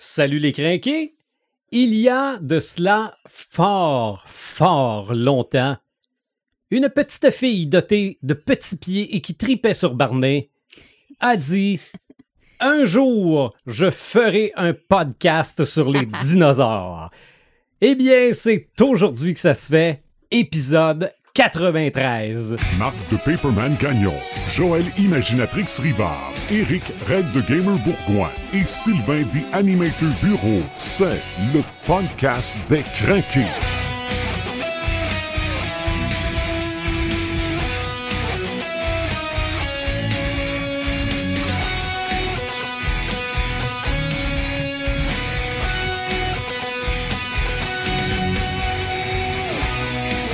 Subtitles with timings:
[0.00, 1.16] Salut les crinqués!
[1.72, 5.76] Il y a de cela fort, fort longtemps,
[6.70, 10.50] une petite fille dotée de petits pieds et qui tripait sur Barney
[11.18, 11.80] a dit
[12.60, 17.10] Un jour, je ferai un podcast sur les dinosaures.
[17.80, 22.56] Eh bien, c'est aujourd'hui que ça se fait, épisode 93.
[22.78, 24.14] Marc de Paperman Gagnon,
[24.54, 30.62] Joël Imaginatrix Rivard, Eric Red de Gamer Bourgoin et Sylvain des Animator Bureau.
[30.74, 31.20] C'est
[31.52, 33.44] le podcast des craqués.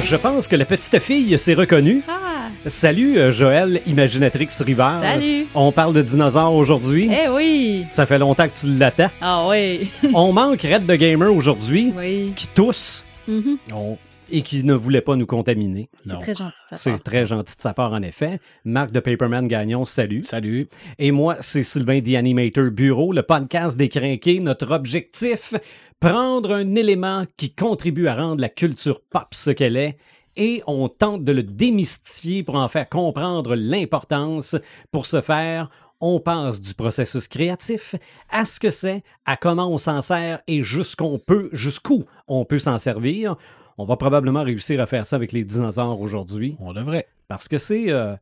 [0.05, 2.03] Je pense que la petite fille s'est reconnue.
[2.07, 2.24] Ah,
[2.67, 5.03] Salut euh, Joël, Imaginatrix Rivard.
[5.03, 5.47] Salut.
[5.55, 7.11] On parle de dinosaures aujourd'hui.
[7.13, 7.85] eh oui!
[7.91, 9.11] Ça fait longtemps que tu l'attends.
[9.21, 9.89] Ah oui!
[10.15, 12.33] On manque Red de Gamer aujourd'hui, oui.
[12.35, 13.57] qui tousse Mhm.
[13.75, 13.97] on-
[14.31, 15.89] et qui ne voulait pas nous contaminer.
[16.07, 17.03] C'est très gentil de sa C'est part.
[17.03, 18.39] très gentil de sa part, en effet.
[18.65, 20.23] Marc de Paperman Gagnon, salut.
[20.25, 20.67] Salut.
[20.99, 24.41] Et moi, c'est Sylvain The Animator Bureau, le podcast des crinqués.
[24.41, 25.55] Notre objectif,
[26.01, 29.97] prendre un élément qui contribue à rendre la culture pop ce qu'elle est
[30.37, 34.57] et on tente de le démystifier pour en faire comprendre l'importance.
[34.93, 37.95] Pour ce faire, on passe du processus créatif
[38.31, 42.59] à ce que c'est, à comment on s'en sert et jusqu'où peut, jusqu'où on peut
[42.59, 43.37] s'en servir.
[43.79, 47.07] On va probablement réussir à faire ça avec les dinosaures aujourd'hui On devrait.
[47.29, 48.15] parce que c'est euh,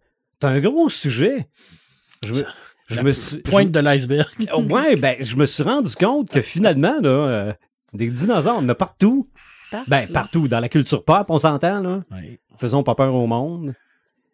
[0.43, 1.49] un gros sujet.
[2.25, 2.45] Je me,
[2.89, 4.29] je La me suis, Pointe de l'iceberg.
[4.71, 7.53] ouais, ben, je me suis rendu compte que finalement, là, euh,
[7.93, 9.25] des dinosaures, on en a partout.
[9.73, 9.91] Partout.
[9.91, 10.49] Ben, partout.
[10.49, 12.03] Dans la culture pop, on s'entend, là.
[12.13, 12.39] Oui.
[12.57, 13.75] Faisons pas peur au monde.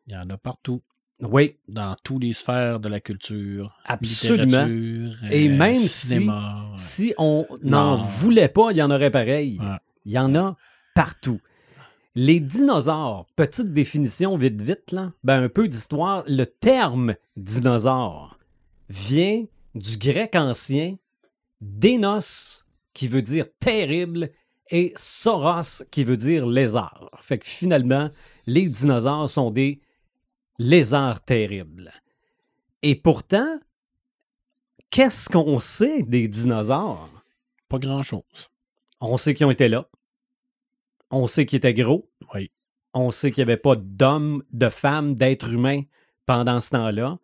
[0.07, 0.83] Il y en a partout.
[1.21, 3.75] Oui, Dans toutes les sphères de la culture.
[3.85, 4.65] Absolument.
[4.67, 6.67] littérature, Et euh, même si- cinéma.
[6.77, 9.59] si on n'en voulait pas, il y en aurait pareil.
[9.61, 9.77] Ouais.
[10.05, 10.57] Il y en a
[10.95, 11.41] partout.
[12.15, 16.23] Les dinosaures, petite définition vite vite, là, ben un peu d'histoire.
[16.29, 18.39] Le terme dinosaure
[18.89, 19.45] vient
[19.75, 20.97] du grec ancien
[21.61, 24.31] dénos, qui veut dire terrible,
[24.71, 27.11] et sauros, qui veut dire lézard.
[27.21, 28.11] Fait que finalement,
[28.47, 29.81] les dinosaures sont des
[30.59, 31.93] lézards terribles.
[32.83, 33.59] Et pourtant,
[34.91, 37.11] qu'est-ce qu'on sait des dinosaures?
[37.69, 38.23] Pas grand-chose.
[39.01, 39.87] On sait qu'ils ont été là.
[41.11, 42.11] On sait qu'ils étaient gros.
[42.35, 42.51] Oui.
[42.95, 45.83] On sait qu'il n'y avait pas d'hommes, de femmes, d'êtres humains
[46.27, 47.19] pendant ce temps-là.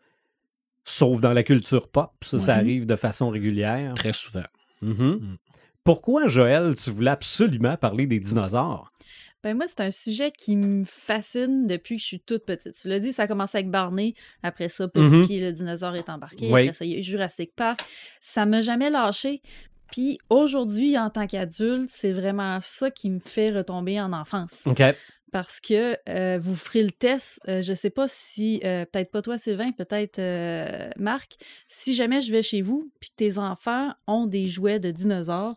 [0.85, 2.13] Sauf dans la culture pop.
[2.23, 3.95] Ça, ça arrive de façon régulière.
[3.95, 4.45] Très souvent.
[4.83, 4.93] Mhm.
[4.93, 5.37] Mm.
[5.85, 8.91] Pourquoi, Joël, tu voulais absolument parler des dinosaures?
[9.43, 12.73] Ben moi, c'est un sujet qui me fascine depuis que je suis toute petite.
[12.81, 14.15] Tu l'as dit, ça a commencé avec Barney.
[14.43, 15.27] Après ça, Petit Mhm.
[15.27, 16.51] Pied, le dinosaure est embarqué.
[16.51, 16.63] Oui.
[16.63, 17.81] Après ça, il y a Jurassic Park.
[18.23, 19.43] Ça m'a jamais lâché.
[19.93, 24.63] Puis aujourd'hui, en tant qu'adulte, c'est vraiment ça qui me fait retomber en enfance.
[25.35, 27.41] Parce que euh, vous ferez le test.
[27.49, 30.21] euh, je sais pas si, euh, peut-être pas toi, Sylvain, peut-être
[30.97, 31.33] Marc,
[31.67, 35.57] si jamais je vais chez vous puis que tes enfants ont des jouets de dinosaures,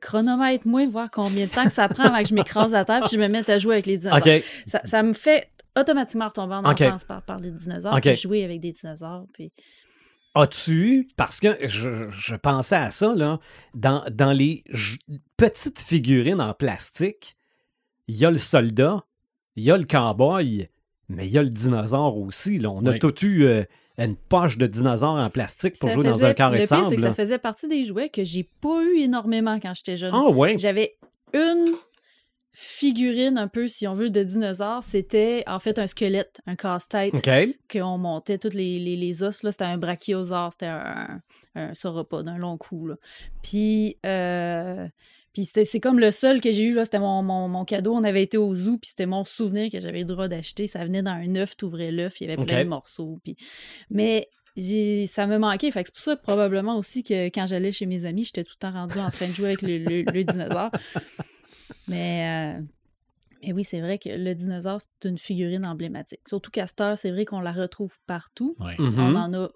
[0.00, 3.10] chronomètre-moi, voir combien de temps que ça prend avant que je m'écrase à terre puis
[3.16, 4.42] je me mette à jouer avec les dinosaures.
[4.66, 6.80] Ça, ça me fait automatiquement retomber en Ok.
[6.80, 8.02] enfance par parler de dinosaures, Ok.
[8.02, 9.26] puis jouer avec des dinosaures.
[9.32, 9.52] Puis...
[10.34, 13.38] As-tu eu, parce que je, je pensais à ça, là,
[13.74, 14.64] dans, dans les
[15.36, 17.36] petites figurines en plastique,
[18.10, 19.04] il y a le soldat,
[19.54, 20.68] il y a le cowboy,
[21.08, 22.58] mais il y a le dinosaure aussi.
[22.58, 22.70] Là.
[22.70, 23.62] On a tout eu euh,
[23.98, 26.94] une poche de dinosaure en plastique pour Ça jouer dans un carré de sable.
[26.96, 30.10] que ça faisait partie des jouets que j'ai pas eu énormément quand j'étais jeune.
[30.12, 30.58] Ah ouais?
[30.58, 30.96] J'avais
[31.32, 31.74] une
[32.52, 34.82] figurine un peu, si on veut, de dinosaure.
[34.82, 37.30] C'était en fait un squelette, un casse-tête OK.
[37.70, 39.44] qu'on montait tous les, les, les os.
[39.44, 39.52] là.
[39.52, 41.20] C'était un brachiosaure, c'était un,
[41.54, 42.88] un sauropode, un long cou.
[42.88, 42.96] Là.
[43.42, 44.86] Puis, euh,
[45.32, 47.94] puis c'était- c'est comme le seul que j'ai eu, là, c'était mon, mon, mon cadeau.
[47.94, 50.66] On avait été au zoo, puis c'était mon souvenir que j'avais le droit d'acheter.
[50.66, 53.20] Ça venait dans un œuf, t'ouvrais l'œuf, il y avait plein de morceaux.
[53.22, 53.36] Puis...
[53.90, 55.70] Mais j'ai- ça me manquait.
[55.70, 58.54] Fait que c'est pour ça probablement aussi que quand j'allais chez mes amis, j'étais tout
[58.56, 60.70] le temps rendu en train de jouer avec le, le- le dinosaure.
[61.88, 62.62] Mais, euh,
[63.42, 66.20] mais oui, c'est vrai que le dinosaure, c'est une figurine emblématique.
[66.28, 68.54] Surtout qu'à cette heure, c'est vrai qu'on la retrouve partout.
[68.60, 68.74] Ouais.
[68.98, 69.50] On en a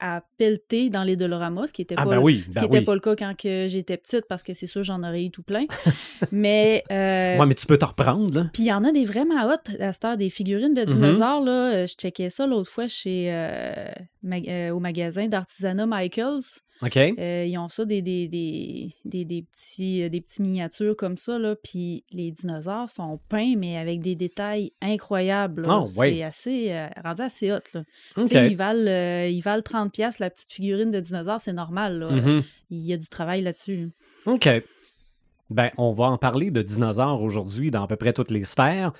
[0.00, 2.80] à pelleter dans les Dolorama, ce qui était Ah pas, ben oui, ben oui.
[2.84, 5.64] pas le cas quand j'étais petite, parce que c'est sûr, j'en aurais eu tout plein.
[6.32, 6.82] mais...
[6.90, 9.72] euh, Ouais, mais tu peux te reprendre, puis il y en a des vraiment hot
[9.80, 10.92] à cette heure, des figurines de Mhm.
[10.94, 11.44] dinosaures.
[11.44, 11.72] là.
[11.74, 13.72] Euh, Je checkais ça l'autre fois chez euh,
[14.22, 16.40] mag- euh, au magasin d'artisanat Michaels.
[16.82, 16.96] OK.
[16.96, 21.38] Euh, ils ont ça, des, des, des, des, des petits, des petits miniatures comme ça,
[21.38, 21.54] là.
[21.56, 25.64] Puis les dinosaures sont peints, mais avec des détails incroyables.
[25.68, 26.14] Ah, ouais.
[26.14, 27.82] C'est assez, euh, rendu assez hot, là.
[28.16, 32.10] Ils, valent, euh, ils valent 30$ piastres, la petite figurine de dinosaure, c'est normal, là.
[32.10, 32.42] Mhm.
[32.70, 33.90] Il y a du travail là-dessus.
[34.26, 34.48] OK.
[35.50, 38.92] Ben, on va en parler de dinosaures aujourd'hui dans à peu près toutes les sphères.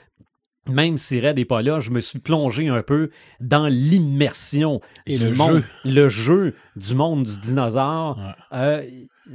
[0.70, 5.16] Même si Red n'est pas là, je me suis plongé un peu dans l'immersion Et
[5.16, 5.64] du le monde, jeu.
[5.92, 8.18] le jeu du monde du dinosaure.
[8.18, 8.58] Ouais.
[8.58, 8.90] Euh,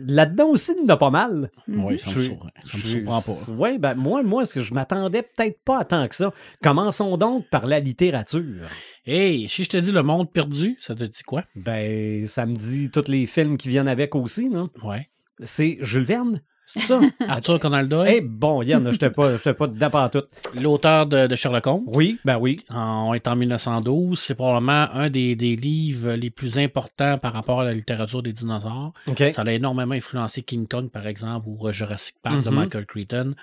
[0.08, 1.50] Là-dedans aussi, il y en a pas mal.
[1.70, 1.86] Mhm.
[1.86, 2.26] Oui, ça Je- me
[2.66, 3.52] surprend, pas.
[3.54, 6.34] Ouais, ben moi, moi, je m'attendais peut-être pas à tant que ça.
[6.62, 8.68] Commençons donc par la littérature.
[9.06, 11.44] Hey, si je te dis le monde perdu, ça te dit quoi?
[11.56, 14.66] Ben, ça me dit tous les films qui viennent avec aussi, là.
[14.84, 15.08] Ouais.
[15.44, 17.00] C'est Jules Verne, c'est ça?
[17.28, 20.24] Arthur Conan Doyle, Eh bon, Yann, je pas, j'étais pas dedans par tout.
[20.56, 21.84] l'auteur de, de Sherlock Holmes.
[21.88, 22.62] Oui, ben oui.
[22.70, 24.20] En, on est en 1912.
[24.20, 28.34] C'est probablement un des, des livres les plus importants par rapport à la littérature des
[28.34, 28.94] dinosaures.
[29.32, 32.56] Ça a énormément influencé King Kong, par exemple, ou Jurassic Park de Mhm.
[32.56, 33.36] Michael Crichton.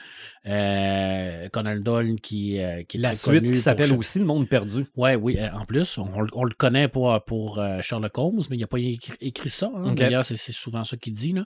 [0.45, 4.25] Euh, Conan Doyle qui, euh, qui est La très suite connu qui s'appelle aussi Le
[4.25, 4.87] Monde perdu.
[4.97, 8.61] Ouais, oui, euh, en plus, on, on le connaît pour, pour Sherlock Holmes, mais il
[8.61, 9.71] n'a pas écrit, écrit ça.
[9.75, 9.93] hein.
[9.93, 11.33] D'ailleurs, c'est souvent ça qu'il dit.
[11.33, 11.45] Là.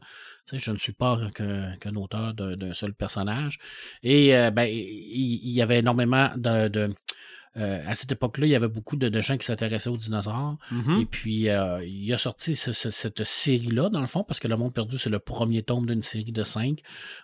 [0.48, 3.58] Tu sais, je ne suis pas qu'un auteur d'un seul personnage.
[4.02, 6.68] Et ben, il, il y avait énormément de.
[6.68, 6.94] de-
[7.56, 10.56] euh, à cette époque-là, il y avait beaucoup de, de gens qui s'intéressaient aux dinosaures.
[10.70, 11.00] Mhm.
[11.00, 14.48] Et puis, euh, il a sorti ce- ce- cette série-là, dans le fond, parce que
[14.48, 16.80] Le Monde Perdu, c'est le premier tome d'une série de cinq,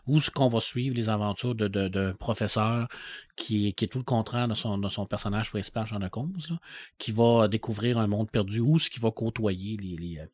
[0.06, 2.88] où ce qu'on va suivre les aventures de, de, de professeur
[3.36, 6.36] qui, est- qui est tout le contraire de son, de son personnage principal, Sherlock Holmes,
[6.50, 6.56] là,
[6.98, 10.26] qui va découvrir un monde perdu où ce qui va côtoyer les, les, euh,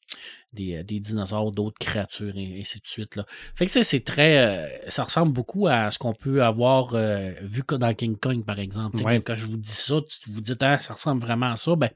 [0.53, 3.15] des, euh, des dinosaures, d'autres créatures, et ainsi de suite.
[3.17, 3.25] Là.
[3.55, 4.39] Fait que ça, c'est très.
[4.39, 8.45] euh, ça ressemble beaucoup à ce qu'on peut avoir euh, vu que dans King Kong,
[8.45, 9.03] par exemple.
[9.03, 9.21] Ouais.
[9.23, 11.77] Quand je vous dis ça, vous dites, ah, ça ressemble vraiment à ça.
[11.77, 11.91] Ben,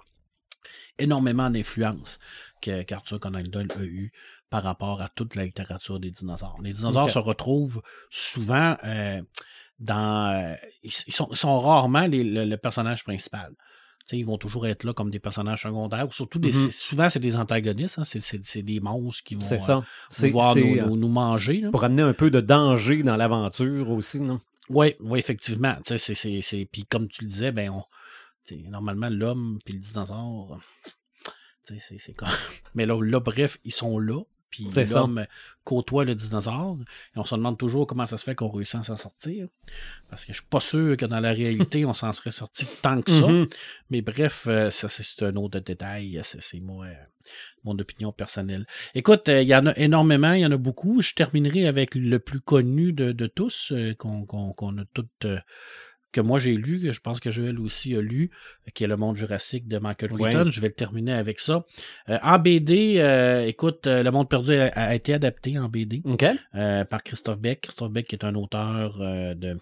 [0.99, 2.19] énormément d'influence
[2.61, 4.13] que qu'Arthur Conan Doyle a eu
[4.51, 6.59] par rapport à toute la littérature des dinosaures.
[6.63, 9.23] Les dinosaures se retrouvent souvent euh,
[9.83, 10.33] dans...
[10.33, 13.53] euh, ils, sont, ils sont rarement les- le, le personnage principal.
[14.11, 16.07] Ils vont toujours être là comme des personnages secondaires.
[16.09, 16.65] ou Surtout, des, Mhm.
[16.65, 17.99] c'est- souvent, c'est des antagonistes.
[17.99, 18.05] hein.
[18.05, 19.83] C'est, des monstres qui vont euh, ça.
[20.29, 21.61] Vouloir nous, euh, nous- nous manger.
[21.61, 21.71] là.
[21.71, 24.21] pour amener un peu de danger dans l'aventure aussi.
[24.21, 24.39] Non?
[24.69, 25.77] Oui, oui, effectivement.
[25.85, 27.85] C'est, Puis comme tu le disais, ben on.
[28.69, 30.59] Normalement, l'homme puis le dinosaure.
[31.65, 32.29] c'est comme...
[32.75, 34.21] Mais là, là, bref, ils sont là.
[34.53, 34.69] Puis
[35.01, 35.27] l'homme
[35.65, 36.77] côtoie le dinosaure.
[37.17, 39.49] Et on se demande toujours comment ça se fait qu'on réussit à s'en sortir.
[40.11, 43.01] Parce que je suis pas sûr que dans la réalité, on s'en serait sorti tant
[43.03, 43.27] que ça.
[43.29, 43.47] Mhm.
[43.91, 46.21] Mais bref, euh, ça, c'est un autre détail.
[46.25, 46.95] C'est moi, euh,
[47.65, 48.67] mon opinion personnelle.
[48.95, 51.01] Écoute, euh, il y en a énormément, il y en a beaucoup.
[51.01, 55.27] Je terminerai avec le plus connu de, de tous, qu'on qu'on- qu'on a toutes.
[56.13, 58.31] Que moi j'ai lu, que je pense que Joël aussi a lu,
[58.67, 60.31] euh, qui est Le Monde Jurassique de Michael Ouais.
[60.33, 60.51] Crichton.
[60.51, 61.65] Je vais le terminer avec ça.
[62.09, 66.03] Euh, en BD, euh, écoute, Le Monde Perdu a, a été adapté en BD
[66.55, 67.63] euh, par Christophe Beck.
[67.63, 69.57] Christophe Beck est un auteur de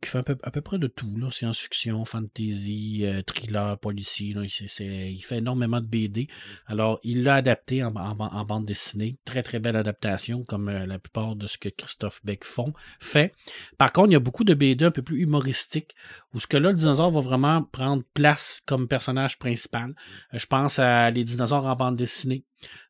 [0.00, 4.34] qui fait à peu, à peu près de tout, science-fiction, fantasy, euh, thriller, policier.
[4.34, 6.28] il fait énormément de BD.
[6.66, 9.18] Alors, il l'a adapté en bande dessinée.
[9.24, 13.34] Très, très belle adaptation, comme euh, la plupart de ce que Christophe Beck font, fait.
[13.78, 15.94] Par contre, il y a beaucoup de BD un peu plus humoristiques,
[16.34, 19.94] où ce que là, le dinosaure va vraiment prendre place comme personnage principal.
[20.34, 22.44] Euh, Je pense à Les dinosaures en bande dessinée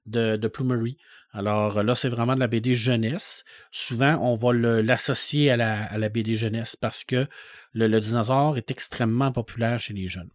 [0.07, 0.99] de, de Plumery.
[1.33, 3.45] Alors là, c'est vraiment de la BD jeunesse.
[3.71, 7.27] Souvent, on va l'associer à la, à la BD jeunesse parce que
[7.73, 10.31] le, le dinosaure est extrêmement populaire chez les jeunes.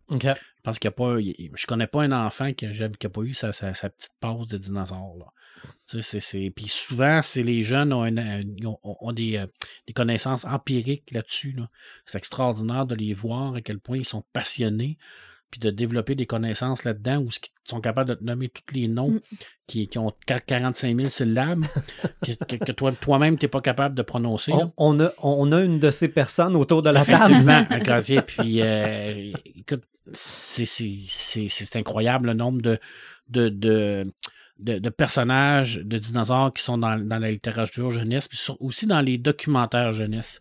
[0.64, 3.34] Parce qu'il y a pas, il- je connais pas un enfant qui n'a pas eu
[3.34, 5.18] sa, sa- sa petite pause de dinosaure.
[5.20, 5.26] Là.
[5.90, 9.36] Tu sais, c'est- Puis souvent, c'est les jeunes ont, un- un- ils ont, ont des,
[9.38, 9.48] euh,
[9.88, 11.52] des connaissances empiriques là-dessus.
[11.58, 11.70] là.
[12.06, 14.98] C'est extraordinaire de les voir à quel point ils sont passionnés
[15.56, 18.90] puis de développer des connaissances là-dedans où ils sont capables de te nommer tous les
[18.90, 19.20] noms Mm.
[19.68, 21.64] qui, qui ont 45 000 syllabes
[22.26, 24.52] que, toi, toi-même, tu n'es pas capable de prononcer.
[24.52, 27.24] On, on a, on a une de ces personnes autour de la table.
[27.24, 28.22] Effectivement, un gravier.
[28.22, 32.78] Puis, euh, écoute, c'est, c'est, c'est, c'est incroyable le nombre de,
[33.30, 34.12] de, de,
[34.58, 38.88] de, de personnages de dinosaures qui sont dans, dans la littérature jeunesse, puis sur- aussi
[38.88, 40.40] dans les documentaires jeunesse.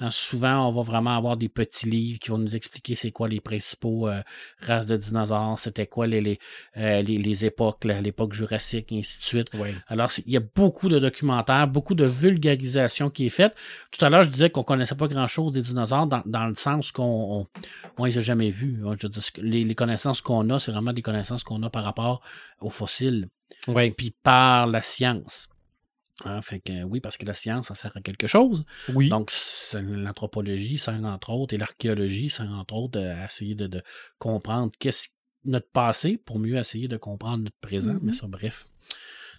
[0.00, 3.28] Hein, souvent, on va vraiment avoir des petits livres qui vont nous expliquer c'est quoi
[3.28, 4.20] les principaux euh,
[4.60, 6.38] races de dinosaures, c'était quoi les, les,
[6.76, 9.54] euh, les, les époques, l'époque jurassique, et ainsi de suite.
[9.54, 9.74] Ouais.
[9.86, 13.54] Alors, il y a beaucoup de documentaires, beaucoup de vulgarisation qui est faite.
[13.92, 16.90] Tout à l'heure, je disais qu'on connaissait pas grand-chose des dinosaures dans, dans le sens
[16.90, 17.46] qu'on on,
[17.98, 18.82] on les a jamais vus.
[18.84, 18.96] hein.
[19.00, 19.22] Je veux dire,
[19.64, 22.22] les connaissances qu'on a, c'est vraiment des connaissances qu'on a par rapport
[22.60, 23.28] aux fossiles,
[23.68, 23.90] Ouais.
[23.90, 25.48] puis par la science.
[26.24, 28.64] Hein, fait que oui, parce que la science, ça sert à quelque chose.
[28.94, 29.08] Oui.
[29.08, 29.32] Donc,
[29.74, 33.82] l'anthropologie sert entre autres et l'archéologie sert entre autres à essayer de, de
[34.18, 35.08] comprendre qu'est-ce
[35.44, 37.94] notre passé pour mieux essayer de comprendre notre présent.
[37.94, 38.00] Mhm.
[38.02, 38.66] Mais ça, bref.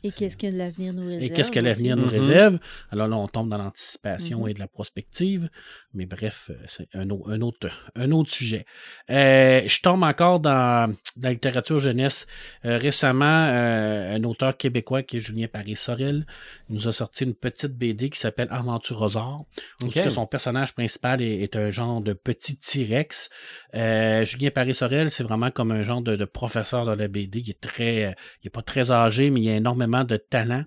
[0.04, 1.24] Et qu'est-ce que l'avenir nous réserve?
[1.24, 2.10] Et qu'est-ce que l'avenir nous Mhm.
[2.10, 2.60] réserve?
[2.92, 4.50] Alors là, on tombe dans l'anticipation Mhm.
[4.50, 5.50] et de la prospective.
[5.94, 8.66] Mais bref, euh, c'est un, un autre, un autre sujet.
[9.10, 12.26] Euh, je tombe encore dans, dans la littérature jeunesse.
[12.66, 16.26] Euh, récemment, euh, un auteur québécois qui est Julien Paris-Sorel
[16.70, 19.46] nous a sorti une petite BD qui s'appelle Aventurosaure,
[19.82, 19.92] où Ok.
[19.94, 23.30] ce que son personnage principal est, est un genre de petit T-Rex.
[23.76, 27.52] Euh, Julien Paris-Sorel, c'est vraiment comme un genre de, de professeur dans la BD qui
[27.52, 28.16] est très...
[28.44, 30.66] il est pas très âgé, mais il a énormément de talent.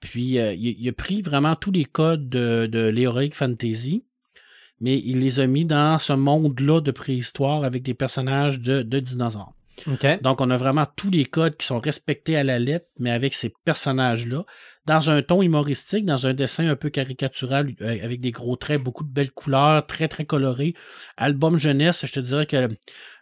[0.00, 4.04] Puis, euh, il, a pris vraiment tous les codes de, de l'Heroic Fantasy,
[4.80, 9.55] mais il les a mis dans ce monde-là de préhistoire avec des personnages de dinosaures.
[10.22, 13.34] Donc, on a vraiment tous les codes qui sont respectés à la lettre, mais avec
[13.34, 14.44] ces personnages-là,
[14.86, 18.82] dans un ton humoristique, dans un dessin un peu caricatural, euh, avec des gros traits,
[18.82, 20.74] beaucoup de belles couleurs, très, très colorés.
[21.16, 22.68] Album jeunesse, je te dirais que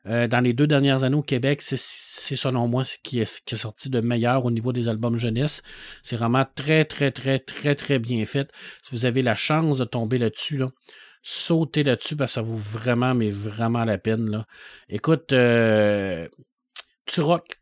[0.06, 3.54] euh, dans les deux dernières années au Québec, c'est, selon moi ce qui est, qui
[3.54, 5.62] est sorti de meilleur au niveau des albums jeunesse.
[6.02, 8.50] C'est vraiment très, très, très, très, très bien fait.
[8.82, 10.68] Si vous avez la chance de tomber là-dessus, là,
[11.25, 14.31] sautez là-dessus parce que ça vaut vraiment, mais vraiment la peine.
[14.31, 14.47] Là.
[14.88, 16.28] Écoute, euh,
[17.07, 17.61] Turok,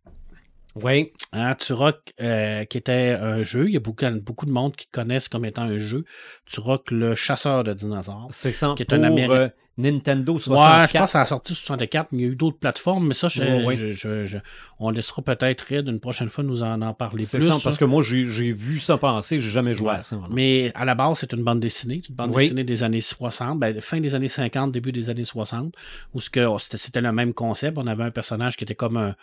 [0.75, 1.13] Oui.
[1.33, 4.87] Hein, Turok, euh, qui était un jeu, il y a beaucoup, beaucoup de monde qui
[4.89, 6.05] connaissent comme étant un jeu.
[6.47, 8.27] Turok, le chasseur de dinosaures.
[8.31, 8.75] C'est ça.
[8.77, 9.53] Qui est pour un Américain.
[9.79, 10.91] Nintendo Ouais, 64.
[10.93, 13.07] je pense que ça a sorti sur 64, mais il y a eu d'autres plateformes,
[13.09, 13.77] mais ça, je, Ouais, ouais.
[13.91, 14.39] je- je-
[14.79, 17.41] on laissera peut-être Red une prochaine fois nous en, en parler plus.
[17.41, 19.95] ça, parce que moi, j'ai vu ça passer, j'ai jamais joué Ouais.
[19.97, 20.19] à ça.
[20.31, 22.43] Mais à la base, c'est une bande dessinée, une bande Oui.
[22.45, 25.75] dessinée des années 60, ben, fin des années 50, début des années 60,
[26.13, 27.79] où ce que oh, c'était le même concept.
[27.79, 29.15] On avait un personnage qui était comme un,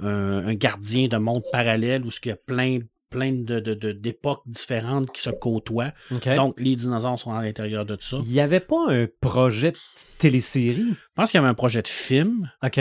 [0.00, 2.78] un, un gardien de monde parallèle, où ce qu'il y a plein,
[3.10, 5.92] plein de, de- de- d'époques différentes qui se côtoient.
[6.36, 8.18] Donc, les dinosaures sont à l'intérieur de tout ça.
[8.22, 9.76] il n'y avait pas un projet de
[10.18, 10.90] télésérie?
[10.90, 12.50] Je pense qu'il y avait un projet de film.
[12.62, 12.80] OK.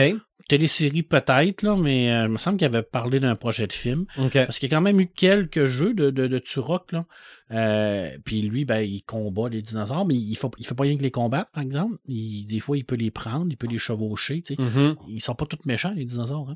[0.50, 4.06] Télésérie peut-être, là, mais euh, il me semble qu'il avait parlé d'un projet de film.
[4.46, 6.94] Parce qu'il y a quand même eu quelques jeux de, de, de Turok.
[6.94, 7.06] Là.
[7.52, 11.02] Euh, puis lui, ben, il combat les dinosaures, mais il ne fait pas rien que
[11.04, 11.98] les combattre, par exemple.
[12.08, 14.42] Il- des fois, il peut les prendre, il peut les chevaucher.
[14.48, 14.56] sais.
[14.58, 14.96] Mhm.
[15.10, 16.50] Ils sont pas tous méchants, les dinosaures.
[16.50, 16.56] hein.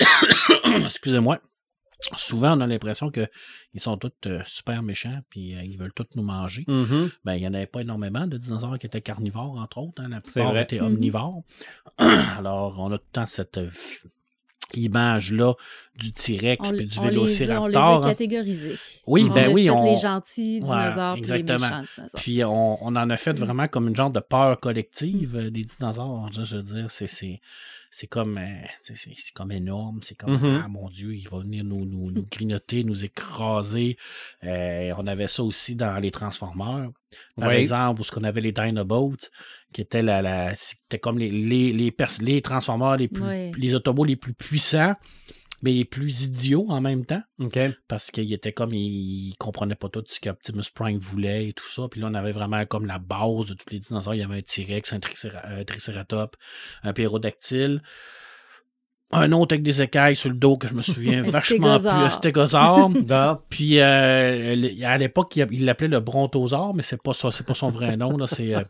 [0.86, 1.38] Excusez-moi.
[2.16, 3.28] Souvent, on a l'impression qu'ils
[3.76, 6.64] sont tous euh, super méchants, puis euh, ils veulent tous nous manger.
[6.66, 7.10] Mhm.
[7.24, 10.02] Ben, il n'y en avait pas énormément de dinosaures qui étaient carnivores, entre autres.
[10.02, 10.08] hein.
[10.08, 10.86] La plupart étaient Mhm.
[10.86, 11.42] omnivores.
[11.98, 13.58] Alors, on a tout le temps cette
[14.74, 15.54] image-là
[15.96, 17.82] du T-Rex puis du les, a- on les vélociraptor.
[18.04, 18.08] a hein.
[18.10, 18.76] catégorisés.
[19.06, 19.84] Oui, on ben a oui, fait on...
[19.94, 21.58] les gentils Ouais, dinosaures puis les exactement.
[21.68, 22.20] méchants dinosaures.
[22.20, 23.44] Puis on, on en a fait Mm.
[23.44, 26.28] vraiment comme une genre de peur collective euh, des dinosaures.
[26.32, 27.40] Je, veux dire, c'est, c'est,
[27.90, 28.46] c'est comme euh,
[28.82, 28.96] c'est,
[29.34, 29.98] comme énorme.
[30.02, 30.62] C'est comme Mhm.
[30.64, 33.96] Ah mon Dieu, il va venir nous, nous, nous grignoter, nous écraser.
[34.44, 36.90] Euh, on avait ça aussi dans les Transformers.
[37.36, 37.56] Par Oui.
[37.56, 39.16] exemple, où ce qu'on avait les Dinobots,
[39.72, 43.22] qui étaient la, la c'était comme les, les, les, pers- les Transformers les plus
[43.56, 44.94] les Autobots les plus puissants,
[45.62, 47.58] mais les plus idiots en même temps OK.
[47.86, 51.68] parce qu'il était comme il, il comprenait pas tout ce qu'Optimus Prime voulait et tout
[51.68, 51.86] ça.
[51.90, 54.14] Puis là, on avait vraiment comme la base de tous les dinosaures.
[54.14, 56.38] Il y avait un T-Rex, un, tricéra- un Triceratops,
[56.82, 57.82] un Pérodactyle.
[59.12, 61.88] Un autre avec des écailles sur le dos que je me souviens vachement plus.
[61.88, 62.92] Un stégosaure.
[63.50, 67.70] Puis euh, à l'époque, il l'appelait le brontosaure, mais c'est pas ça, c'est pas son
[67.70, 68.16] vrai nom.
[68.16, 68.28] Là.
[68.28, 68.62] C'est, euh,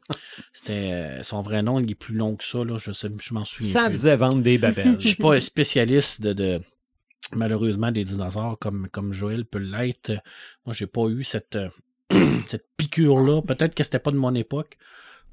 [0.55, 2.65] c'était euh, son vrai nom, il est plus long que ça.
[2.65, 2.79] Là.
[2.79, 3.69] Je sais, je m'en souviens.
[3.71, 3.93] Ça plus.
[3.93, 4.97] faisait vendre des babelles.
[4.99, 6.61] Je suis pas un spécialiste de, de-
[7.37, 10.13] malheureusement des dinosaures comme, comme Joël peut l'être.
[10.65, 11.69] Moi, j'ai pas eu cette, euh,
[12.49, 13.43] cette piqûre-là.
[13.43, 14.79] Peut-être que c'était pas de mon époque.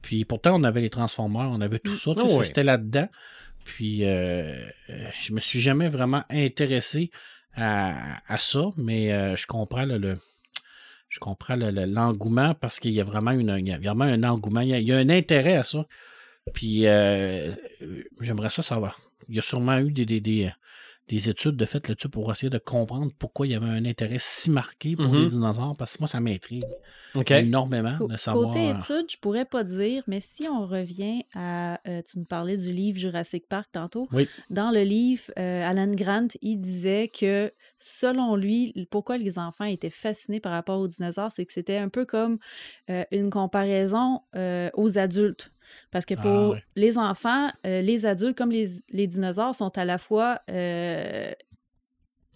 [0.02, 2.14] Puis pourtant, on avait les Transformers, on avait tout ça.
[2.14, 2.44] tu sais, Oh.
[2.44, 3.08] C'était là-dedans.
[3.68, 7.12] Puis euh, euh, je me suis jamais vraiment intéressé
[7.54, 10.18] à, ça, mais euh, je comprends le,
[11.10, 14.98] je comprends le- le- l'engouement parce qu'il y a vraiment un engouement, il y a,
[14.98, 15.86] un intérêt à ça.
[16.54, 17.52] Puis euh,
[18.22, 19.00] j'aimerais ça savoir.
[19.28, 20.50] Il y a sûrement eu des,
[21.10, 24.18] des études de fait là-dessus pour essayer de comprendre pourquoi il y avait un intérêt
[24.20, 26.66] si marqué pour les dinosaures, parce que moi, ça m'intrigue
[27.30, 28.48] énormément Co- de savoir.
[28.54, 31.80] Côté euh, études, je pourrais pas dire, mais si on revient à.
[31.88, 34.08] euh, tu nous parlais du livre Jurassic Park tantôt.
[34.12, 34.28] Oui.
[34.50, 39.90] Dans le livre, euh, Alan Grant, il disait que selon lui, pourquoi les enfants étaient
[39.90, 42.38] fascinés par rapport aux dinosaures, c'est que c'était un peu comme
[42.90, 45.52] euh, une comparaison euh, aux adultes.
[45.92, 46.64] Parce que Ah, pour ouais.
[46.76, 51.32] les enfants, euh, les adultes, comme les, les dinosaures, sont à la fois euh,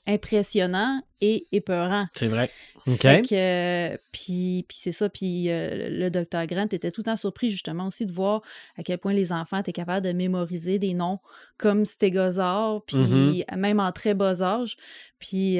[0.08, 2.08] impressionnants et épeurants.
[2.16, 2.50] C'est vrai.
[2.88, 3.06] OK.
[3.06, 7.86] Euh, puis, c'est ça, puis euh, le docteur Grant était tout le temps surpris justement
[7.88, 8.42] aussi de voir
[8.76, 11.20] à quel point les enfants étaient capables de mémoriser des noms
[11.58, 13.44] comme stégosaure, puis Mhm.
[13.60, 14.76] même en très bas âge.
[15.20, 15.60] Puis,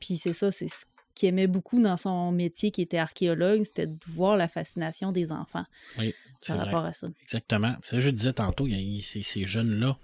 [0.00, 3.86] puis c'est ça, c'est ce qu'il aimait beaucoup dans son métier qui était archéologue, c'était
[3.88, 5.64] de voir la fascination des enfants
[5.98, 6.14] Oui,
[6.46, 6.64] par vrai.
[6.66, 7.08] rapport à ça.
[7.22, 7.74] Exactement.
[7.82, 9.96] C'est ça que je disais tantôt, il y a- il- ces, ces jeunes-là,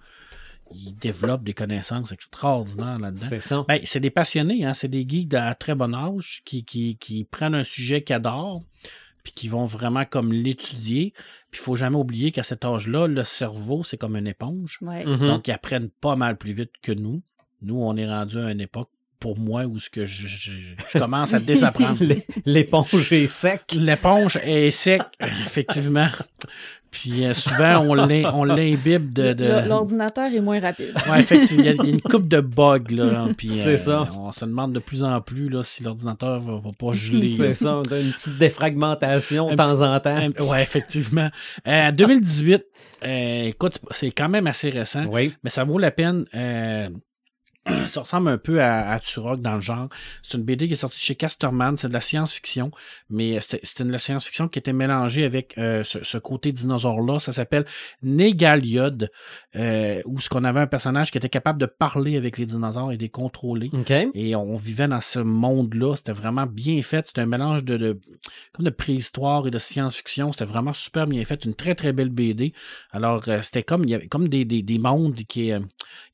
[0.74, 3.22] ils développent des connaissances extraordinaires là-dedans.
[3.28, 3.64] C'est ça.
[3.68, 7.24] Ben, c'est des passionnés, hein, c'est des geeks à très bon âge qui, qui, qui
[7.24, 8.62] prennent un sujet qu'ils adorent,
[9.22, 11.12] puis qui vont vraiment comme l'étudier.
[11.50, 14.78] Puis il faut jamais oublier qu'à cet âge-là, le cerveau, c'est comme une éponge.
[14.82, 15.04] Ouais.
[15.06, 15.18] Mhm.
[15.28, 17.22] Donc, ils apprennent pas mal plus vite que nous.
[17.62, 20.50] Nous, on est rendu à une époque, pour moi, où ce que je, je,
[20.92, 21.96] je commence à désapprendre.
[22.04, 23.62] L'é- L'éponge est sec.
[23.74, 26.08] L'éponge est sec, effectivement.
[26.90, 29.32] Puis euh, souvent, on l'im- on l'imbibe de...
[29.34, 29.68] de...
[29.68, 30.94] L'ordinateur est moins rapide.
[31.10, 33.26] Ouais, effectivement, il y a- une coupe de bugs, là.
[33.36, 34.08] Puis, C'est euh, ça.
[34.16, 37.32] On se demande de plus en plus là, si l'ordinateur va, va pas geler.
[37.36, 40.16] C'est ça, on a une petite défragmentation de temps en temps.
[40.40, 41.28] Ouais, effectivement.
[41.66, 42.64] Euh, 2018,
[43.04, 45.34] euh, écoute, c'est quand même assez récent, Oui.
[45.44, 46.24] mais ça vaut la peine.
[47.68, 49.88] Euh, ça ressemble un peu à, à Turok dans le genre.
[50.22, 52.70] C'est une BD qui est sortie chez Casterman, c'est de la science-fiction,
[53.10, 57.20] mais c'était c'était de la science-fiction qui était mélangée avec euh, ce, ce côté dinosaure-là.
[57.20, 57.64] Ça s'appelle
[58.02, 59.10] Négaliode,
[59.54, 62.92] euh, où ce qu'on avait un personnage qui était capable de parler avec les dinosaures
[62.92, 63.70] et de les contrôler.
[63.72, 63.92] OK.
[64.14, 65.94] Et on vivait dans ce monde-là.
[65.96, 67.06] C'était vraiment bien fait.
[67.06, 68.00] C'était un mélange de, de-
[68.52, 70.32] comme de préhistoire et de science-fiction.
[70.32, 71.44] C'était vraiment super bien fait.
[71.44, 72.52] Une très, très belle BD.
[72.90, 75.60] Alors, euh, c'était comme, il y avait comme des, des, des mondes qui, euh,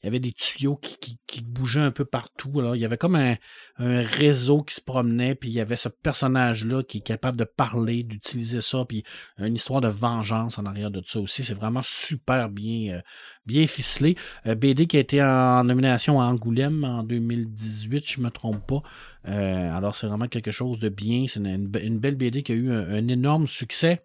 [0.02, 2.52] il y avait des tuyaux qui, qui, qui bougeaient un peu partout.
[2.61, 3.37] Alors, il y avait comme un,
[3.78, 8.02] réseau qui se promenait, puis il y avait ce personnage-là qui est capable de parler,
[8.02, 9.02] d'utiliser ça, puis
[9.38, 11.42] une histoire de vengeance en arrière de ça aussi.
[11.44, 13.02] C'est vraiment super bien,
[13.50, 14.16] euh, ficelé.
[14.46, 18.82] Euh, BD qui a été en nomination à Angoulême en 2018, je me trompe pas.
[19.28, 21.26] Euh, alors, c'est vraiment quelque chose de bien.
[21.28, 24.02] C'est une, une be- une belle BD qui a eu un énorme succès.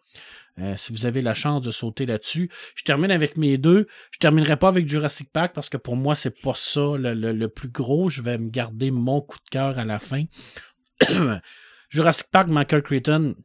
[0.59, 2.49] Euh, si vous avez la chance de sauter là-dessus.
[2.75, 3.87] Je termine avec mes deux.
[4.11, 7.69] Je terminerai pas avec Jurassic Park parce que pour moi, c'est pas ça le, plus
[7.69, 8.09] gros.
[8.09, 10.23] Je vais me garder mon coup de cœur à la fin.
[11.89, 13.35] Jurassic Park, Michael Crichton.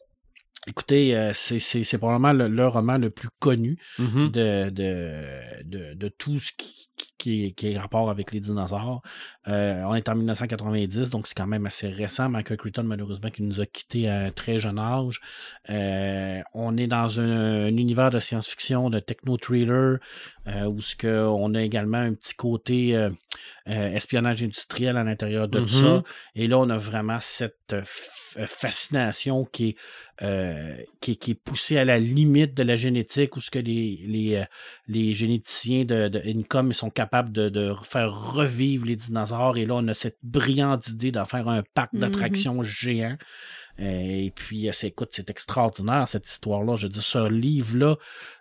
[0.69, 4.31] Écoutez, euh, c'est- c'est c'est probablement le, le roman le plus connu Mhm.
[4.31, 6.89] de, de, de, de tout ce qui,
[7.19, 9.03] qui, est, qui est rapport avec les dinosaures.
[9.49, 12.29] Euh, on est en 1990, donc c'est quand même assez récent.
[12.29, 15.21] Michael Crichton, malheureusement, qui nous a quittés à un très jeune âge.
[15.69, 19.99] Euh, on est dans un, un univers de science-fiction, de techno-thriller,
[20.49, 23.11] euh, où ce que on a également un petit côté euh,
[23.69, 25.67] euh, espionnage industriel à l'intérieur de Mhm.
[25.69, 26.03] ça.
[26.35, 27.83] Et là, on a vraiment cette euh,
[28.47, 29.77] fascination qui est,
[30.23, 33.59] euh, qui, est- qui est poussée à la limite de la génétique, où ce que
[33.59, 34.45] les, les,
[34.89, 39.57] les généticiens de, de Income ils sont capables de, de faire revivre les dinosaures.
[39.59, 42.01] Et là, on a cette brillante idée d'en faire un parc Mhm.
[42.01, 43.17] d'attractions géant.
[43.81, 43.85] Euh,
[44.27, 46.77] Et puis, euh, c'est, écoute, c'est extraordinaire cette histoire-là.
[46.77, 47.97] Je veux dire, ce livre-là,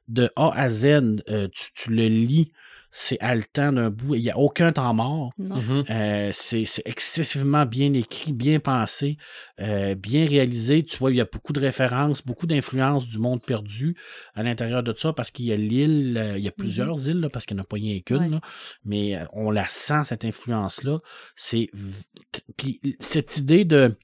[0.08, 0.86] de A à Z,
[1.30, 2.52] euh, tu, tu le lis,
[2.94, 4.16] c'est haletant d'un bout.
[4.16, 5.32] Il n'y a aucun temps mort.
[5.38, 5.86] Mhm.
[5.90, 9.16] Euh, c'est c'est excessivement bien écrit, bien pensé,
[9.62, 10.84] euh, bien réalisé.
[10.84, 13.96] Tu vois, il y a beaucoup de références, beaucoup d'influences du monde perdu
[14.36, 17.22] à l'intérieur de ça parce qu'il y a l'île, euh, il y a plusieurs îles,
[17.22, 18.28] là, parce qu'il n'y en a pas rien qu'une, Ouais.
[18.30, 18.42] là.
[18.84, 21.00] mais on la sent, cette influence-là.
[21.38, 21.70] C'est
[22.58, 23.96] Puis cette idée de,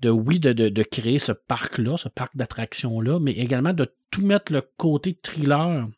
[0.00, 4.24] de oui, de, de, de créer ce parc-là, ce parc d'attractions-là, mais également de tout
[4.24, 5.88] mettre le côté thriller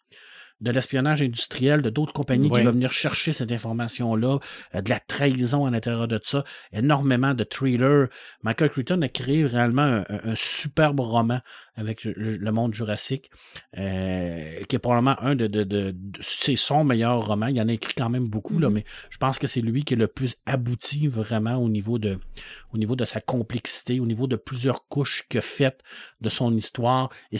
[0.61, 4.39] de l'espionnage industriel, de d'autres compagnies qui vont venir chercher cette information-là,
[4.75, 8.07] euh, de la trahison à l'intérieur de ça, énormément de thrillers.
[8.43, 11.41] Michael Crichton a créé réellement un superbe roman
[11.77, 13.31] avec le, le monde jurassique,
[13.77, 17.47] euh, qui est probablement un de, de, de, de- c'est son meilleur roman.
[17.49, 18.75] Il en a écrit quand même beaucoup, là, Mhm.
[18.75, 22.19] mais je pense que c'est lui qui est le plus abouti vraiment au niveau de,
[22.73, 25.83] au niveau de sa complexité, au niveau de plusieurs couches que faites
[26.21, 27.11] de son histoire.
[27.33, 27.39] Et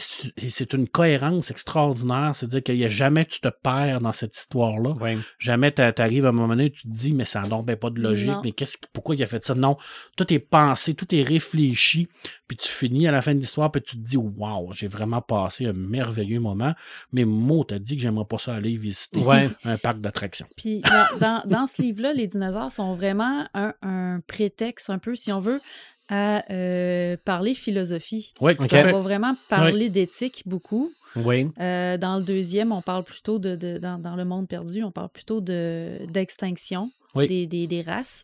[0.49, 4.95] c'est une cohérence extraordinaire, c'est-à-dire qu'il n'y a jamais tu te perds dans cette histoire-là.
[5.39, 7.89] Jamais tu arrives à un moment donné, tu te dis, mais ça n'a ben pas
[7.89, 8.41] de logique, Non.
[8.43, 9.55] mais qu'est-ce, pourquoi il a fait ça?
[9.55, 9.77] Non,
[10.15, 12.07] tout est pensé, tout est réfléchi,
[12.47, 15.21] puis tu finis à la fin de l'histoire, puis tu te dis, waouh, j'ai vraiment
[15.21, 16.73] passé un merveilleux moment,
[17.11, 19.49] mais Mo t'a dit que j'aimerais pas ça aller visiter Ouais.
[19.63, 20.47] un parc d'attractions.
[20.57, 25.15] Puis dans, dans, dans ce livre-là, les dinosaures sont vraiment un, un prétexte, un peu,
[25.15, 25.61] si on veut,
[26.09, 28.33] à euh, parler philosophie.
[28.39, 28.73] Oui, tout Ok.
[28.73, 30.91] à On va vraiment parler d'éthique beaucoup.
[31.15, 31.47] Oui.
[31.59, 34.91] Euh, dans le deuxième, on parle plutôt de, de- dans, dans le monde perdu, on
[34.91, 37.27] parle plutôt de d'extinction Oui.
[37.27, 38.23] des, des, des races.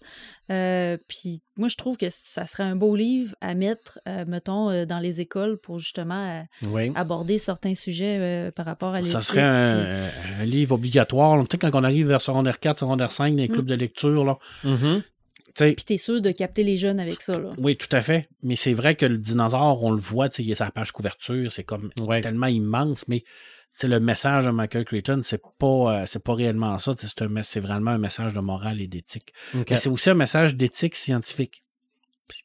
[0.52, 4.70] Euh, puis moi, je trouve que ça serait un beau livre à mettre, euh, mettons,
[4.70, 6.92] euh, dans les écoles pour justement Oui.
[6.96, 9.14] aborder certains sujets par rapport à l'éthique.
[9.14, 10.10] Ça serait un,
[10.42, 11.40] un livre obligatoire.
[11.42, 13.52] Tu sais, quand on arrive vers secondaire 4, secondaire 5, dans les Mm.
[13.54, 14.70] clubs de lecture, là, tu
[15.56, 17.54] sais, Puis t'es sûr de capter les jeunes avec ça, là.
[17.60, 18.28] Oui, tout à fait.
[18.42, 20.92] Mais c'est vrai que le dinosaure, on le voit, tu sais, il est sa page
[20.92, 22.22] couverture, c'est comme Ouais.
[22.22, 23.24] tellement immense, mais
[23.76, 25.66] c'est le message de Michael Crichton, c'est pas,
[26.02, 26.94] euh, c'est pas réellement ça.
[26.98, 29.34] C'est un, mes- c'est vraiment un message de morale et d'éthique.
[29.54, 31.60] Mais c'est aussi un message d'éthique scientifique.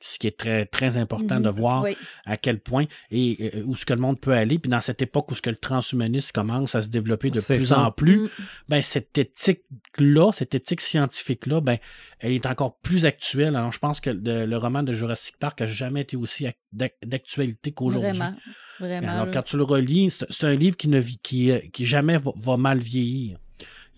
[0.00, 1.54] ce qui est très, très important de Mhm.
[1.56, 1.96] voir Oui.
[2.26, 4.58] à quel point et euh, où ce que le monde peut aller.
[4.58, 7.60] Puis dans cette époque où ce que le transhumanisme commence à se développer de plus
[7.68, 7.78] ça.
[7.80, 8.30] en plus, Mm.
[8.68, 11.78] ben cette éthique-là, cette éthique scientifique-là, ben,
[12.18, 13.56] elle est encore plus actuelle.
[13.56, 16.56] Alors je pense que le, le roman de Jurassic Park a jamais été aussi ac-
[16.72, 18.10] d'ac- d'actualité qu'aujourd'hui.
[18.18, 18.34] Vraiment.
[18.80, 19.08] Vraiment.
[19.12, 22.18] Alors, quand tu le relis, c'est un livre qui ne vit, qui, euh, qui jamais
[22.18, 23.38] va, va mal vieillir.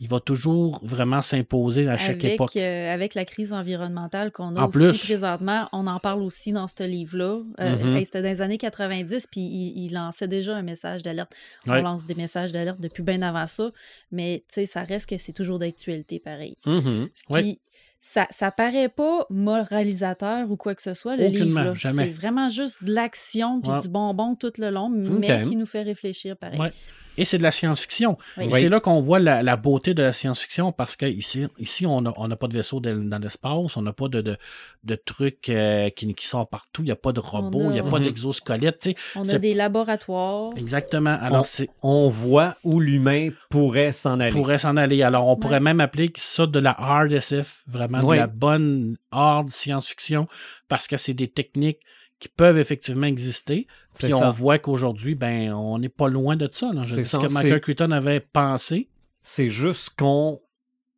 [0.02, 2.56] Il va toujours vraiment s'imposer à chaque avec, époque.
[2.56, 4.98] euh, avec la crise environnementale qu'on a En aussi plus.
[5.04, 7.40] présentement, on en parle aussi dans ce livre-là.
[7.60, 7.96] Euh, Mhm.
[7.96, 11.32] hey, C'était dans les années 90, puis il, il lançait déjà un message d'alerte.
[11.66, 11.80] Ouais.
[11.80, 13.72] On lance des messages d'alerte depuis bien avant ça,
[14.10, 16.56] mais tu sais, ça reste que c'est toujours d'actualité pareil.
[16.64, 17.08] Mhm.
[17.34, 17.60] Puis
[18.00, 21.76] ça, ça paraît pas moralisateur ou quoi que ce soit, le Aucunement, livre.
[21.76, 23.80] C'est vraiment juste de l'action puis Ouais.
[23.80, 26.58] du bonbon tout le long, mais qui nous fait réfléchir pareil.
[26.58, 26.72] Ouais.
[27.18, 28.16] Et c'est de la science-fiction.
[28.38, 28.48] Oui.
[28.48, 31.84] Et c'est là qu'on voit la, la beauté de la science-fiction parce que ici, ici
[31.86, 34.36] on n'a on a pas de vaisseau de- dans l'espace, on n'a pas de, de,
[34.84, 37.80] de trucs euh, qui, qui sont partout, il n'y a pas de robots, il n'y
[37.80, 38.04] a a- pas Mhm.
[38.04, 38.78] d'exosquelettes.
[38.80, 38.96] tu sais.
[39.16, 40.52] On a des laboratoires.
[40.56, 41.18] Exactement.
[41.20, 41.46] Alors,
[41.82, 44.30] On- voit où l'humain pourrait s'en aller.
[44.30, 45.02] pourrait s'en aller.
[45.02, 48.16] Alors, on pourrait même appeler ça de la hard SF, vraiment Oui.
[48.16, 50.26] de la bonne hard science-fiction,
[50.68, 51.80] parce que c'est des techniques
[52.20, 53.66] qui peuvent effectivement exister.
[53.92, 54.30] C'est Puis on ça.
[54.30, 56.72] voit qu'aujourd'hui, ben, on n'est pas loin de ça.
[56.72, 56.82] là.
[56.82, 58.88] Je C'est dis ce que Michael Crichton avait pensé.
[59.22, 60.40] C'est juste qu'on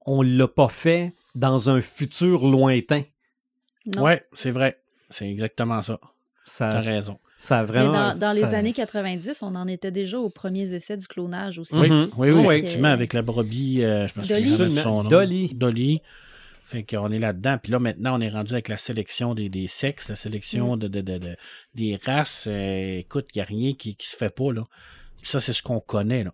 [0.05, 3.03] on l'a pas fait dans un futur lointain.
[3.87, 4.03] Non.
[4.03, 4.81] Ouais, c'est vrai.
[5.11, 5.99] C'est exactement ça.
[6.45, 7.19] Ça, T'as raison.
[7.39, 7.93] ça a Mais vraiment.
[7.93, 11.59] dans, dans les ça- années 90, on en était déjà aux premiers essais du clonage
[11.61, 11.75] aussi.
[11.77, 12.11] Oui, Mhm.
[12.17, 12.55] oui, oui, Oui.
[12.57, 15.09] effectivement, avec la brebis, euh, je me souviens de son nom.
[15.09, 15.55] Dolly.
[15.55, 16.03] Dolly.
[16.73, 17.59] Fait qu'on est là-dedans.
[17.63, 20.17] Puis là, maintenant, on est rendu avec la sélection des, des sexes, la Mm.
[20.17, 21.37] sélection de, de- de- de-
[21.75, 22.47] des races.
[22.51, 24.65] Euh, écoute, il n'y a rien qui, qui se fait pas, là.
[25.21, 26.33] Puis ça, c'est ce qu'on connaît, là.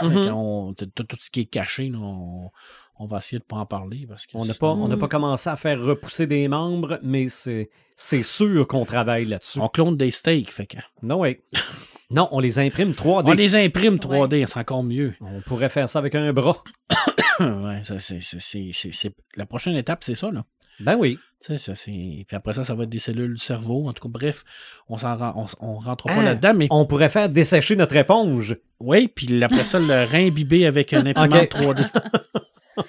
[0.00, 0.28] Fait Mhm.
[0.30, 2.50] qu'on- tout, tout ce qui est caché, là, on,
[3.00, 4.06] on va essayer de pas en parler.
[4.08, 5.00] Parce que On n'a c'est- pas, on n'a Mm.
[5.00, 9.58] pas commencé à faire repousser des membres, mais c'est, c'est sûr qu'on travaille là-dessus.
[9.60, 10.76] On clone des steaks, fait que...
[11.02, 11.38] Non, oui.
[12.10, 13.28] Non, on les imprime 3D.
[13.28, 15.14] On les imprime 3D, c'est encore mieux.
[15.20, 16.62] On pourrait faire ça avec un bras.
[17.40, 20.44] ouais, ça, c'est, c'est- c'est- c'est- c'est- La prochaine étape, c'est ça, là.
[20.80, 21.18] Ben oui.
[21.42, 21.90] Tu sais, ça, c'est...
[21.90, 23.88] Puis après ça, ça va être des cellules du cerveau.
[23.88, 24.44] En tout cas, bref,
[24.88, 27.96] on s'en rend- on, on rentre pas Ah, là-dedans, mais On pourrait faire dessécher notre
[27.96, 28.56] éponge.
[28.80, 31.62] oui, puis après ça, le réimbiber avec un imprimante Ok.
[31.62, 31.84] 3D.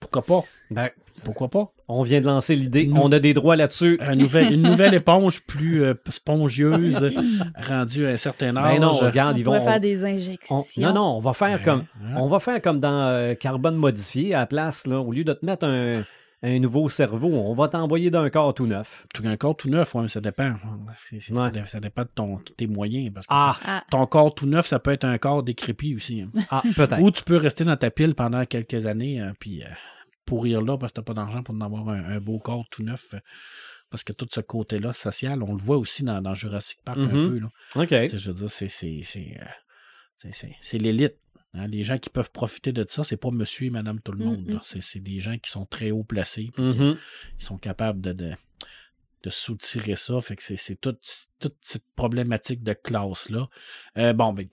[0.00, 0.44] Pourquoi pas?
[0.70, 0.88] Ben,
[1.24, 1.72] Pourquoi pas?
[1.88, 2.86] on vient de lancer l'idée.
[2.86, 3.98] Nous- On a des droits là-dessus.
[4.00, 7.10] Un nouvel- une nouvelle éponge plus euh, spongieuse,
[7.56, 8.74] rendue à un certain âge.
[8.74, 9.60] Ben non, regarde, On ils vont.
[9.60, 10.64] faire des on- injections.
[10.78, 11.80] non, non, on va faire Ouais, comme.
[11.80, 12.14] ouais.
[12.16, 14.98] On va faire comme dans euh, Carbone modifié à la place, là.
[15.00, 16.04] Au lieu de te mettre un,
[16.44, 19.06] un nouveau cerveau, on va t'envoyer d'un corps tout neuf.
[19.14, 20.56] Tout un corps tout neuf, ouais, mais ça dépend.
[21.20, 23.12] Ça, dé- ça dépend de ton, tes moyens.
[23.14, 26.22] Parce que Ah, Ah, ton corps tout neuf, ça peut être un corps décrépit aussi.
[26.22, 26.30] hein.
[26.50, 27.00] ah peut-être.
[27.00, 29.66] Ou tu peux rester dans ta pile pendant quelques années, euh, puis euh,
[30.26, 32.82] pourrir là parce que t'as pas d'argent pour en avoir un, un beau corps tout
[32.82, 33.14] neuf.
[33.14, 33.18] euh,
[33.90, 37.02] parce que tout ce côté-là social, on le voit aussi dans, dans Jurassic Park un
[37.02, 37.28] Mhm.
[37.28, 37.38] peu.
[37.40, 37.48] Là.
[37.82, 38.16] OK.
[38.16, 39.38] Je veux dire, c'est, c'est, c'est,
[40.16, 41.16] c'est, c'est- c'est l'élite.
[41.54, 41.66] Hein.
[41.66, 44.44] Les gens qui peuvent profiter de ça, c'est pas monsieur et madame tout le monde.
[44.46, 44.54] Mhm.
[44.54, 44.60] là.
[44.62, 46.96] C'est, des gens qui sont très haut placés, Mhm.
[47.38, 48.32] qui sont capables de, de,
[49.24, 50.20] de soutirer ça.
[50.20, 51.00] Fait que c'est, toute,
[51.38, 53.48] toute cette problématique de classe-là.
[53.98, 54.46] Euh, bon, ben,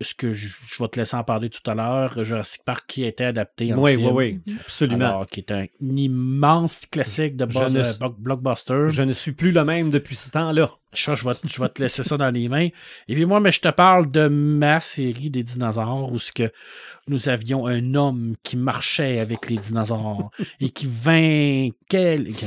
[0.00, 3.04] ce que je, je vais te laisser en parler tout à l'heure, Jurassic Park qui
[3.04, 4.10] a été adapté en Oui, film.
[4.16, 4.54] oui, oui.
[4.60, 5.04] Absolument.
[5.06, 8.88] Alors, qui est un immense classique de Je buzz- ne- euh, block- blockbuster.
[8.88, 10.70] Je ne suis plus le même depuis ce temps-là.
[10.94, 12.68] Ça, je vais, te- je vais te laisser ça dans les mains.
[13.08, 16.52] Et puis moi, mais je te parle de ma série des dinosaures où ce que
[17.08, 22.46] nous avions un homme qui marchait avec les dinosaures et qui vainquait, qui,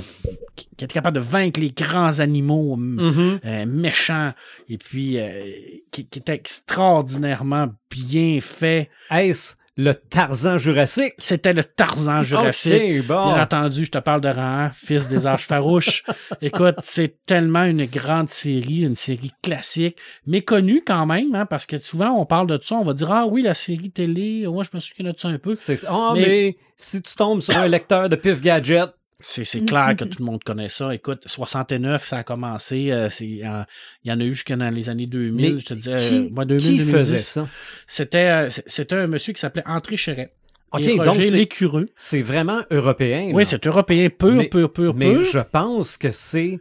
[0.56, 3.40] qui- était capable de vaincre les grands animaux Mhm.
[3.46, 4.32] euh, méchants
[4.70, 5.44] et puis euh,
[5.92, 8.90] qui, qui était extraordinairement bien fait.
[9.12, 11.14] Est-ce le Tarzan jurassique?
[11.18, 13.06] C'était le Tarzan jurassique.
[13.08, 13.34] Bon.
[13.34, 16.04] Bien entendu, je te parle de Rahan, fils des âges farouches.
[16.42, 21.78] Écoute, c'est tellement une grande série, une série classique, méconnue quand même, hein, parce que
[21.78, 24.70] souvent on parle de ça, on va dire Ah oui, la série télé, moi je
[24.76, 25.54] me souviens de ça un peu.
[25.54, 26.58] C'est- Ah, Mais- mais...
[26.78, 28.90] si tu tombes sur un lecteur de Pif Gadget,
[29.22, 30.94] C'est, c'est clair que tout le monde connaît ça.
[30.94, 32.92] Écoute, 69, ça a commencé.
[32.92, 35.54] euh, euh, il y en a eu jusqu'à dans les années 2000.
[35.56, 36.92] Mais je te disais, qui, euh, moi, 2000, qui 2010.
[36.92, 37.48] faisait ça?
[37.88, 40.34] C'était, euh, c'était un monsieur qui s'appelait André Chéret.
[40.74, 41.88] OK, et donc Lécureux.
[41.96, 43.32] C'est vraiment européen.
[43.34, 45.24] Oui, c'est européen pur, Mais- pur, pur, Mais pur.
[45.24, 46.60] je pense que c'est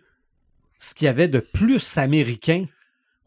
[0.78, 2.66] ce qu'il y avait de plus américain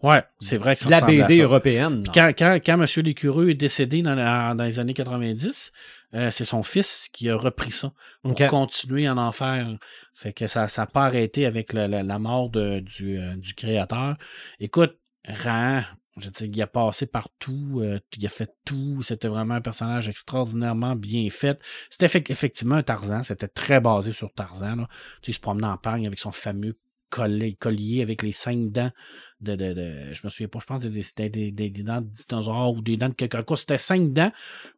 [0.04, 1.44] Ouais, c'est vrai que ça la à BD ça.
[1.44, 2.04] européenne.
[2.14, 2.86] Quand, quand, quand M.
[3.04, 4.16] Lécureux est décédé dans,
[4.56, 5.72] dans les années 90,
[6.14, 7.92] euh, c'est son fils qui a repris ça
[8.22, 8.48] pour OK.
[8.48, 9.68] continuer en faire.
[10.14, 13.54] Fait que ça n'a pas arrêté avec le- le- la mort de- du, euh, du
[13.56, 14.16] créateur.
[14.60, 15.84] Écoute, Rahan,
[16.20, 19.04] Je dire, il a passé partout, euh, il a fait tout.
[19.04, 21.62] C'était vraiment un personnage extraordinairement bien fait.
[21.92, 23.22] C'était effe- effectivement un Tarzan.
[23.22, 24.78] C'était très basé sur Tarzan.
[24.78, 24.88] Là.
[25.22, 26.76] Tu sais, il se promenait en pagne avec son fameux
[27.10, 28.92] collier, collier avec les cinq dents
[29.40, 32.02] de, de, de- je me souviens pas, je pense que c'était des, des, des dents
[32.02, 33.60] de dinosaures ou des dents de quelque chose.
[33.60, 34.32] C'était cinq dents,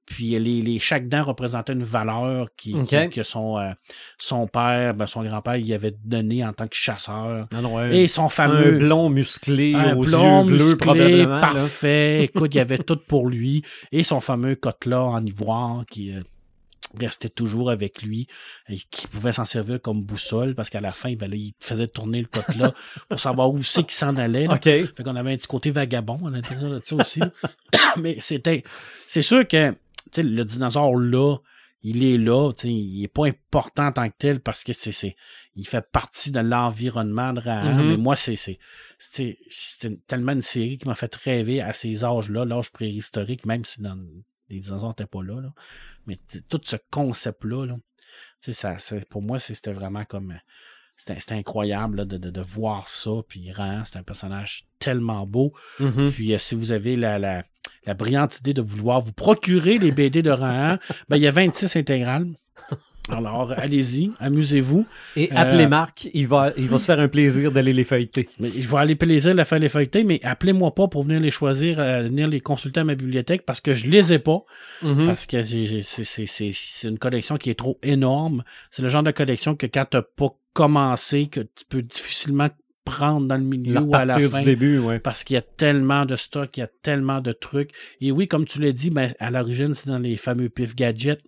[0.05, 2.73] puis les, les, chaque dent représentait une valeur qui,
[3.09, 3.71] que son, euh,
[4.17, 7.47] son père, ben, son grand-père, il avait donné en tant que chasseur.
[7.53, 10.77] Non, non, un, Et son un fameux blond musclé un aux blond yeux bleus, musclé,
[10.77, 11.29] probablement.
[11.35, 11.39] là.
[11.41, 12.23] parfait.
[12.23, 13.63] Écoute, il y avait tout pour lui.
[13.93, 16.21] Et son fameux cotelas en ivoire qui euh,
[16.99, 18.27] restait toujours avec lui
[18.67, 21.87] et qui pouvait s'en servir comme boussole parce qu'à la fin, ben là, il faisait
[21.87, 22.73] tourner le cotelas
[23.09, 24.47] pour savoir où c'est qu'il s'en allait.
[24.47, 24.55] là.
[24.55, 24.63] OK.
[24.63, 27.19] Fait qu'on avait un petit côté vagabond à l'intérieur de ça aussi.
[27.19, 27.29] là.
[27.97, 28.63] Mais c'était.
[29.07, 29.75] C'est sûr que
[30.17, 31.37] le dinosaure là,
[31.81, 34.91] il est là, il est pas important en tant que tel parce que c'est.
[34.91, 35.15] c'est
[35.55, 37.75] il fait partie de l'environnement de Rahan.
[37.75, 37.87] Mhm.
[37.89, 38.35] Mais moi, c'est.
[38.35, 38.59] C'est
[38.97, 43.63] c'est- c'est tellement une série qui m'a fait rêver à ces âges-là, l'âge préhistorique, même
[43.65, 43.97] si dans,
[44.49, 45.53] les dinosaures n'étaient pas là, là.
[46.07, 46.17] Mais
[46.49, 47.77] tout ce concept-là, là,
[48.41, 48.77] ça,
[49.09, 50.37] pour moi, c'était vraiment comme.
[50.97, 53.11] C'était incroyable là, de, de, de voir ça.
[53.29, 55.53] Puis Rahan, c'est un personnage tellement beau.
[55.79, 56.11] Mhm.
[56.11, 57.45] Puis euh, si vous avez la, la,
[57.85, 61.31] la brillante idée de vouloir vous procurer les BD de Rahan, ben, il y a
[61.31, 62.27] 26 intégrales.
[63.11, 64.85] Alors, allez-y, amusez-vous.
[65.15, 68.29] Et Euh, appelez Marc, il va, il va se faire un plaisir d'aller les feuilleter.
[68.39, 71.31] Mais je vais aller plaisir de faire les feuilleter, mais appelez-moi pas pour venir les
[71.31, 74.43] choisir, euh, venir les consulter à ma bibliothèque parce que je les ai pas.
[74.83, 75.05] Mhm.
[75.07, 78.43] Parce que c'est- c'est c'est- c'est une collection qui est trop énorme.
[78.71, 82.49] C'est le genre de collection que quand tu n'as pas commencé, que tu peux difficilement
[82.85, 84.39] prendre dans le milieu Leur ou à la partir fin.
[84.39, 84.99] du début, ouais.
[84.99, 87.71] Parce qu'il y a tellement de stock, il y a tellement de trucs.
[88.01, 91.21] Et oui, comme tu l'as dit, ben, à l'origine, c'est dans les fameux pif gadgets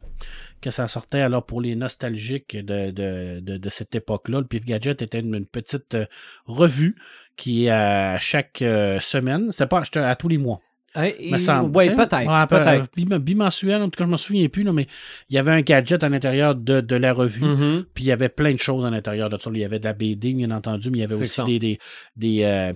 [0.61, 1.21] que ça sortait.
[1.21, 5.35] Alors, pour les nostalgiques de, de, de, de cette époque-là, le pif gadget était une,
[5.35, 6.05] une petite euh,
[6.45, 6.95] revue
[7.37, 10.61] qui, à chaque euh, semaine, c'était pas à tous les mois.
[10.95, 11.75] Hein, et- me semble.
[11.75, 12.07] ouais, Tu sais?
[12.47, 13.17] peut-être.
[13.19, 14.87] Bimensuel, en tout cas, je me souviens plus, là, mais
[15.29, 17.43] il y avait un gadget à l'intérieur de, de la revue.
[17.45, 17.85] Mhm.
[17.93, 19.49] Puis il y avait plein de choses à l'intérieur de ça.
[19.53, 21.43] Il y avait de la BD, bien entendu, mais il y avait aussi ça.
[21.45, 21.79] des, des,
[22.15, 22.73] des, euh,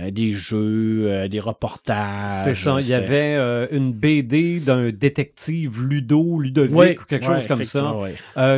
[0.00, 2.30] euh, des jeux, euh, des reportages.
[2.44, 2.80] C'est ça.
[2.80, 3.34] Il y avait
[3.70, 7.94] une BD d'un détective Ludo, Ludovic Ouais, ou quelque ouais, chose comme ça.
[7.94, 8.14] ouais.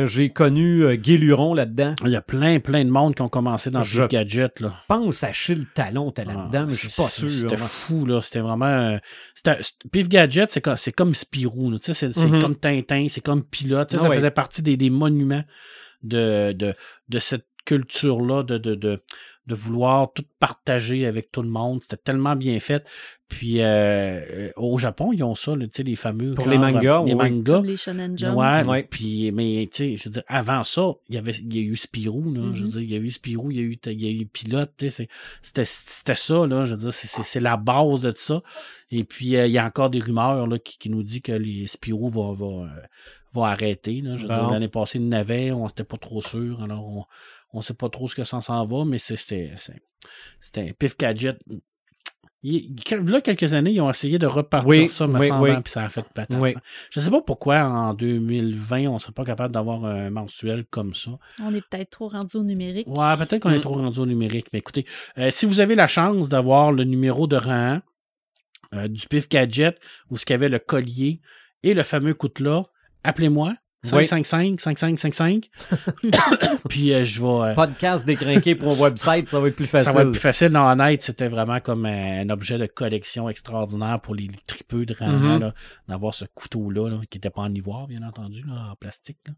[0.07, 1.93] J'ai connu Guy Luron là-dedans.
[2.05, 4.59] Il y a plein, plein de monde qui ont commencé dans Je le gadget.
[4.59, 4.73] Là.
[4.87, 7.29] pense à Achille Talon, t'es là-dedans, Ah, mais je suis pas sûr.
[7.29, 8.21] C'était fou, là.
[8.21, 8.86] C'était vraiment.
[8.95, 8.99] Euh,
[9.35, 11.77] c'était- c'est- Pif Gadget, c'est comme, Spirou.
[11.81, 12.41] C'est Mhm.
[12.41, 13.93] comme Tintin, c'est comme Pilote.
[13.95, 15.43] Ah ça faisait partie des, des monuments
[16.03, 16.73] de, de,
[17.09, 19.03] de cette culture-là, de, de, de,
[19.47, 21.81] de vouloir tout partager avec tout le monde.
[21.81, 22.85] C'était tellement bien fait.
[23.29, 26.33] Puis euh, euh, au Japon, ils ont ça, là, tu sais, les fameux.
[26.33, 27.15] Pour les mangas, Les oui.
[27.31, 27.55] mangas.
[27.55, 28.37] Comme les Shonen Jump.
[28.37, 28.83] Ouais, Ouais.
[28.89, 31.61] puis mais tu sais, je veux dire, avant ça, il y avait il y a
[31.61, 32.71] eu Spirou là, je veux Mhm.
[32.71, 34.71] dire, il y a eu Spirou, il y a eu il y a eu Pilote,
[34.77, 35.09] tu sais, c'est-
[35.41, 38.41] c'était c'était ça là, je veux dire, c'est- c'est c'est la base de ça.
[38.91, 41.33] Et puis euh, il y a encore des rumeurs là qui, qui nous dit que
[41.33, 42.67] les Spirou va va euh,
[43.33, 44.51] va arrêter là, je veux dire, Bon.
[44.51, 47.05] l'année passée il n'avait, on n'était pas trop sûr, alors on
[47.53, 49.81] on sait pas trop ce que ça s'en va, mais c'était c'est-
[50.39, 51.37] c'était un pif gadget.
[52.43, 55.55] Il, là, quelques années, ils ont essayé de repartir Oui, ça, me oui, semble, oui.
[55.63, 56.37] puis ça a fait patate.
[56.39, 56.53] Oui.
[56.91, 61.11] Je sais pas pourquoi en 2020, on serait pas capable d'avoir un mensuel comme ça.
[61.41, 62.87] On est peut-être trop rendu au numérique.
[62.87, 63.61] Ouais, peut-être qu'on est Mm.
[63.61, 64.47] trop rendu au numérique.
[64.53, 64.85] Mais écoutez,
[65.17, 67.79] euh, si vous avez la chance d'avoir le numéro de rang
[68.73, 69.79] euh, du PIF Gadget,
[70.11, 71.21] où ce qu'il y avait le collier
[71.63, 72.65] et le fameux coutelas,
[73.03, 73.55] appelez-moi.
[73.83, 74.05] Oui.
[74.07, 75.49] 555 5555
[76.69, 79.91] puis euh, je vais euh, Podcast décrinqué pour un website, ça va être plus facile.
[79.91, 80.47] ça va être plus facile.
[80.49, 84.95] Non, honnête, c'était vraiment comme un, un objet de collection extraordinaire pour les tripeux de
[84.99, 85.53] là,
[85.87, 89.19] d'avoir ce couteau-là, là, qui n'était pas en ivoire, bien entendu, là, en plastique.
[89.27, 89.33] là.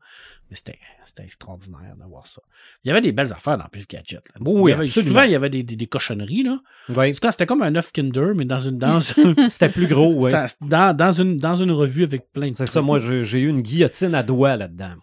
[0.49, 0.79] Mais c'était
[1.23, 2.41] extraordinaire d'avoir ça.
[2.83, 4.21] Il y avait des belles affaires dans Pif Gadget.
[4.33, 4.41] Là.
[4.41, 5.11] Oui, il y avait, absolument.
[5.11, 6.43] souvent, il y avait des, des, des cochonneries.
[6.43, 6.59] Là.
[6.89, 7.09] Oui.
[7.09, 9.01] En tout cas, c'était comme un œuf Kinder, mais dans une, dans,
[9.49, 10.27] C'était plus gros,
[10.61, 13.61] dans, dans, une, dans une revue avec plein de C'est ça, moi, j'ai eu une
[13.61, 14.23] guillotine à
[14.57, 14.93] là-dedans?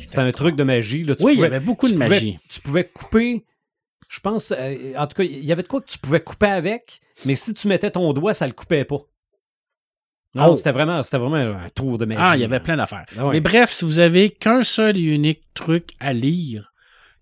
[0.00, 1.04] C'était un truc de magie.
[1.04, 1.16] Là.
[1.16, 2.38] Tu Oui, il y avait beaucoup de pouvais- magie.
[2.48, 3.44] tu pouvais couper,
[4.08, 6.46] je pense, euh, en tout cas, il y avait de quoi que tu pouvais couper
[6.46, 9.00] avec, mais si tu mettais ton doigt, ça le coupait pas.
[10.34, 10.56] Non, Oh.
[10.56, 12.20] c'était vraiment, c'était vraiment un tour de magie.
[12.22, 13.06] Ah, il y avait plein d'affaires.
[13.16, 13.32] Ah ouais.
[13.32, 16.72] Mais bref, si vous avez qu'un seul et unique truc à lire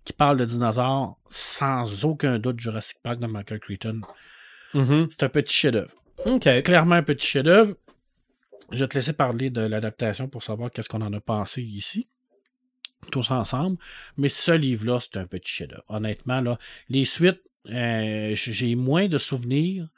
[0.04, 4.00] qui parle de dinosaures, sans aucun doute Jurassic Park de Michael Crichton,
[4.74, 5.06] Mhm.
[5.10, 5.92] c'est un petit chef-d'œuvre.
[6.64, 7.74] Clairement un petit chef-d'œuvre.
[8.70, 12.08] Je vais te laisser parler de l'adaptation pour savoir qu'est-ce qu'on en a pensé ici.
[13.12, 13.76] Tous ensemble.
[14.16, 15.84] Mais ce livre-là, c'est un petit chef-d'œuvre.
[15.88, 19.88] Honnêtement, là, les suites, euh, j'ai moins de souvenirs.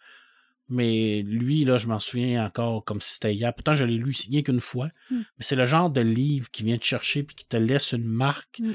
[0.69, 3.55] Mais lui, là, je m'en souviens encore comme si c'était hier.
[3.55, 4.89] Pourtant, je l'ai lu rien qu'une fois.
[5.11, 5.17] Mm.
[5.19, 8.05] Mais c'est le genre de livre qui vient te chercher puis qui te laisse une
[8.05, 8.59] marque.
[8.59, 8.73] Mm.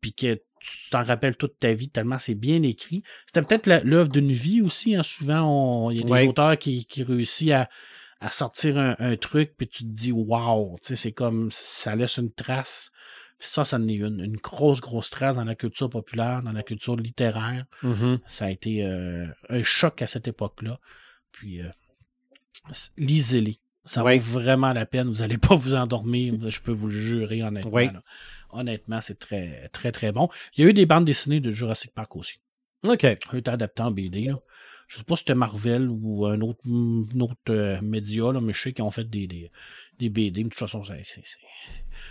[0.00, 3.02] Puis que tu t'en rappelles toute ta vie tellement c'est bien écrit.
[3.26, 4.96] C'était peut-être l'œuvre d'une vie aussi.
[4.96, 5.04] hein.
[5.04, 6.26] Souvent, il y a des Ouais.
[6.26, 7.68] auteurs qui, qui réussissent à,
[8.22, 11.96] à sortir un, un truc, puis tu te dis, wow, tu sais, c'est comme ça
[11.96, 12.92] laisse une trace.
[13.38, 16.52] Puis ça, ça en est une, une grosse, grosse trace dans la culture populaire, dans
[16.52, 17.64] la culture littéraire.
[17.82, 18.20] Mhm.
[18.24, 20.78] Ça a été euh, un choc à cette époque-là.
[21.32, 21.68] Puis, euh,
[22.96, 23.58] lisez-les.
[23.84, 25.08] Ça vaut vraiment la peine.
[25.08, 26.34] Vous n'allez pas vous endormir.
[26.48, 27.76] Je peux vous le jurer, honnêtement.
[27.76, 28.02] Là.
[28.50, 30.28] Honnêtement, c'est très, très, très bon.
[30.56, 32.38] Il y a eu des bandes dessinées de Jurassic Park aussi.
[32.86, 33.02] OK.
[33.02, 34.26] Été adapté en BD.
[34.26, 34.38] Là.
[34.92, 38.52] Je sais pas si c'était Marvel ou un autre, un autre euh, média, là, mais
[38.52, 39.50] je sais qu'ils ont fait des, des,
[39.98, 40.40] des BD.
[40.42, 40.92] Mais de toute façon, ça,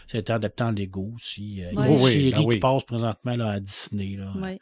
[0.08, 1.63] c'est, adapté en Lego aussi.
[1.63, 2.56] Euh, Il y a une Oui, oui, série ben oui.
[2.56, 4.15] qui passe présentement là, à Disney.
[4.17, 4.34] Là.
[4.41, 4.60] Ouais.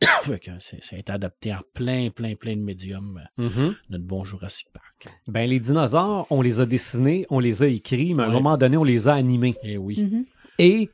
[0.58, 3.22] C'est- ça a été adapté en plein, plein, plein de médiums.
[3.38, 3.76] Mhm.
[3.90, 5.06] Notre bon Jurassic Park.
[5.28, 8.58] Ben, les dinosaures, on les a dessinés, on les a écrits, mais à un moment
[8.58, 9.54] donné, on les a animés.
[9.62, 10.02] Eh oui.
[10.02, 10.24] Mhm.
[10.58, 10.90] Et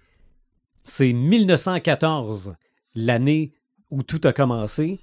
[0.85, 2.55] c'est 1914,
[2.95, 3.53] l'année
[3.91, 5.01] où tout a commencé,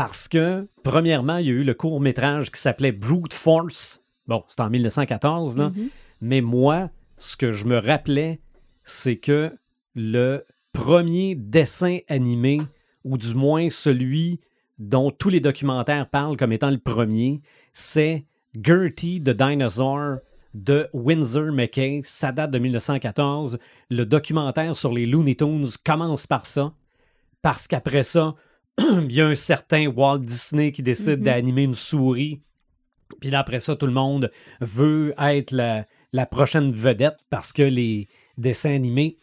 [0.00, 4.02] parce que, premièrement, il y a eu le court-métrage qui s'appelait Brute Force.
[4.26, 5.68] Bon, c'était en 1914, là.
[5.68, 5.88] Mhm.
[6.22, 8.40] Mais moi, ce que je me rappelais,
[8.82, 9.54] c'est que
[9.94, 12.62] le premier dessin animé,
[13.04, 14.40] ou du moins celui
[14.78, 17.42] dont tous les documentaires parlent comme étant le premier,
[17.74, 18.24] c'est
[18.58, 20.20] Gertie the Dinosaur
[20.54, 22.00] de Windsor McKay.
[22.04, 23.58] Ça date de 1914.
[23.90, 26.72] Le documentaire sur les Looney Tunes commence par ça,
[27.42, 28.34] parce qu'après ça,
[28.78, 31.24] il y a un certain Walt Disney qui décide Mhm.
[31.24, 32.40] d'animer une souris.
[33.20, 34.30] Puis là, après ça, tout le monde
[34.60, 39.18] veut être la, la prochaine vedette parce que les dessins animés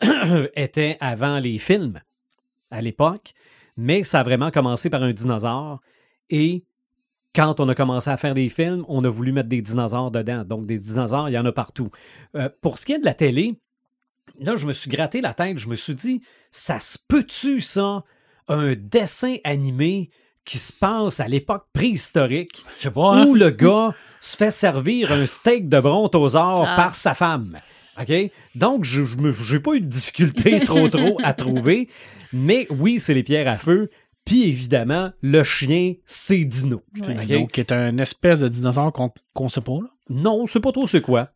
[0.54, 2.00] étaient avant les films
[2.70, 3.32] à l'époque.
[3.76, 5.80] Mais ça a vraiment commencé par un dinosaure.
[6.28, 6.64] Et
[7.34, 10.44] quand on a commencé à faire des films, on a voulu mettre des dinosaures dedans.
[10.44, 11.88] Donc, des dinosaures, il y en a partout.
[12.36, 13.58] Euh, pour ce qui est de la télé,
[14.38, 15.58] là, je me suis gratté la tête.
[15.58, 18.04] Je me suis dit, ça se peut-tu, ça,
[18.50, 20.10] un dessin animé
[20.44, 23.26] qui se passe à l'époque préhistorique Je sais pas, hein?
[23.26, 26.76] où le gars se fait servir un steak de brontosaure Ah.
[26.76, 27.58] par sa femme.
[28.00, 28.12] OK?
[28.54, 31.88] Donc, je n'ai pas eu de difficulté trop, trop à trouver.
[32.32, 33.90] Mais oui, c'est les pierres à feu.
[34.24, 36.82] Puis évidemment, le chien, c'est Dino.
[37.06, 37.14] Ouais.
[37.16, 37.26] OK?
[37.28, 39.88] Donc, qui est un espèce de dinosaure qu'on qu'on sait pas, là.
[40.08, 41.30] Non, je sais pas trop c'est quoi.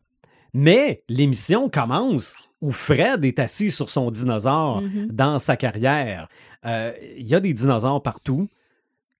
[0.53, 5.07] Mais l'émission commence où Fred est assis sur son dinosaure Mhm.
[5.11, 6.27] dans sa carrière.
[6.65, 8.47] Euh, Il y a des dinosaures partout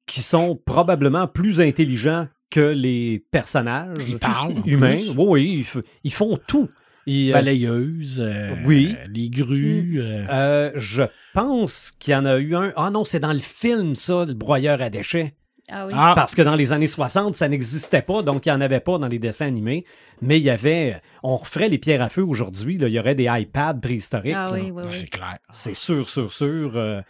[0.07, 4.53] qui sont probablement plus intelligents que les personnages Il parle.
[4.53, 4.97] en humains.
[5.15, 6.69] Oui, oui, ils, ils font tout.
[7.07, 8.19] Ils, euh, Balayeuse.
[8.19, 8.95] euh, Oui.
[9.13, 9.99] Les grues.
[10.01, 11.03] euh, euh, je
[11.35, 12.73] pense qu'il y en a eu un.
[12.75, 15.35] Ah non, c'est dans le film, ça, le broyeur à déchets.
[15.69, 15.93] Ah oui.
[15.95, 18.79] Ah, Parce que dans les années 60, ça n'existait pas, donc il n'y en avait
[18.79, 19.83] pas dans les dessins animés.
[20.21, 21.01] Mais il y avait.
[21.23, 22.77] On referait les pierres à feu aujourd'hui.
[22.79, 24.33] Il y aurait des iPads préhistoriques.
[24.35, 25.39] Ah oui, oui, c'est clair.
[25.51, 26.77] C'est sûr, sûr, sûr.
[26.77, 27.01] euh,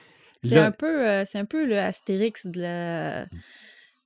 [0.43, 3.25] C'est le- un peu, euh, c'est un peu le Astérix de la,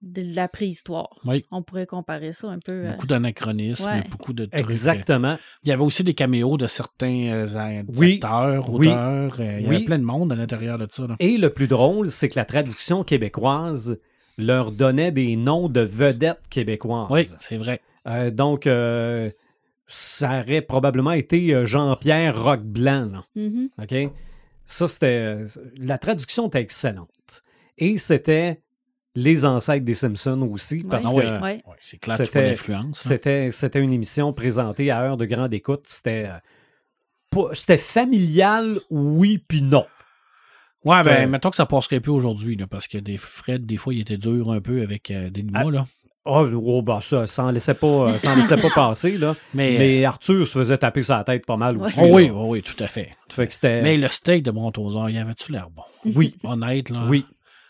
[0.01, 1.09] de la préhistoire.
[1.25, 1.43] Oui.
[1.51, 2.71] On pourrait comparer ça un peu.
[2.85, 4.03] euh, Beaucoup d'anachronismes, Ouais.
[4.09, 4.55] beaucoup de trucs.
[4.55, 5.37] euh, Exactement.
[5.63, 8.15] Il y avait aussi des caméos de certains euh, Oui.
[8.23, 8.87] acteurs, Oui.
[8.87, 9.39] auteurs.
[9.41, 9.75] euh, il y Oui.
[9.75, 11.05] avait plein de monde à l'intérieur de ça.
[11.07, 11.15] là.
[11.19, 13.97] Et le plus drôle, c'est que la traduction québécoise
[14.39, 17.07] leur donnait des noms de vedettes québécoises.
[17.09, 17.81] Oui, c'est vrai.
[18.07, 19.29] Euh, donc, euh,
[19.87, 23.09] ça aurait probablement été euh, Jean-Pierre Roqueblanc.
[23.11, 23.25] là.
[23.35, 23.69] mhm.
[23.81, 24.11] OK?
[24.65, 25.37] Ça, c'était.
[25.77, 27.09] La traduction était excellente.
[27.77, 28.61] Et c'était
[29.15, 31.61] les ancêtres des Simpsons aussi, parce Ah que oui.
[31.99, 32.91] Clair, C'était- hein.
[32.93, 35.85] c'était, c'était une émission présentée à heure de grande écoute.
[35.87, 36.29] C'était.
[37.53, 39.85] C'était familial, oui, puis non.
[40.85, 43.93] Ouais, ben, mettons que ça passerait plus aujourd'hui, là, parce que des Fred, des fois,
[43.93, 45.85] il était dur un peu avec euh, des mois, là.
[46.25, 49.35] Oh, oh, bah ça, ça en laissait pas, euh, ça en laissait pas passer, là.
[49.53, 51.99] Mais, Mais Arthur se faisait taper sa tête pas mal aussi.
[51.99, 53.15] euh, oh oui, oh oui, tout à fait.
[53.29, 53.81] Fait que c'était.
[53.81, 55.83] Mais le steak de brontosaure, il avait-tu l'air bon?
[56.15, 57.05] Oui, Honnête, là.
[57.09, 57.25] oui,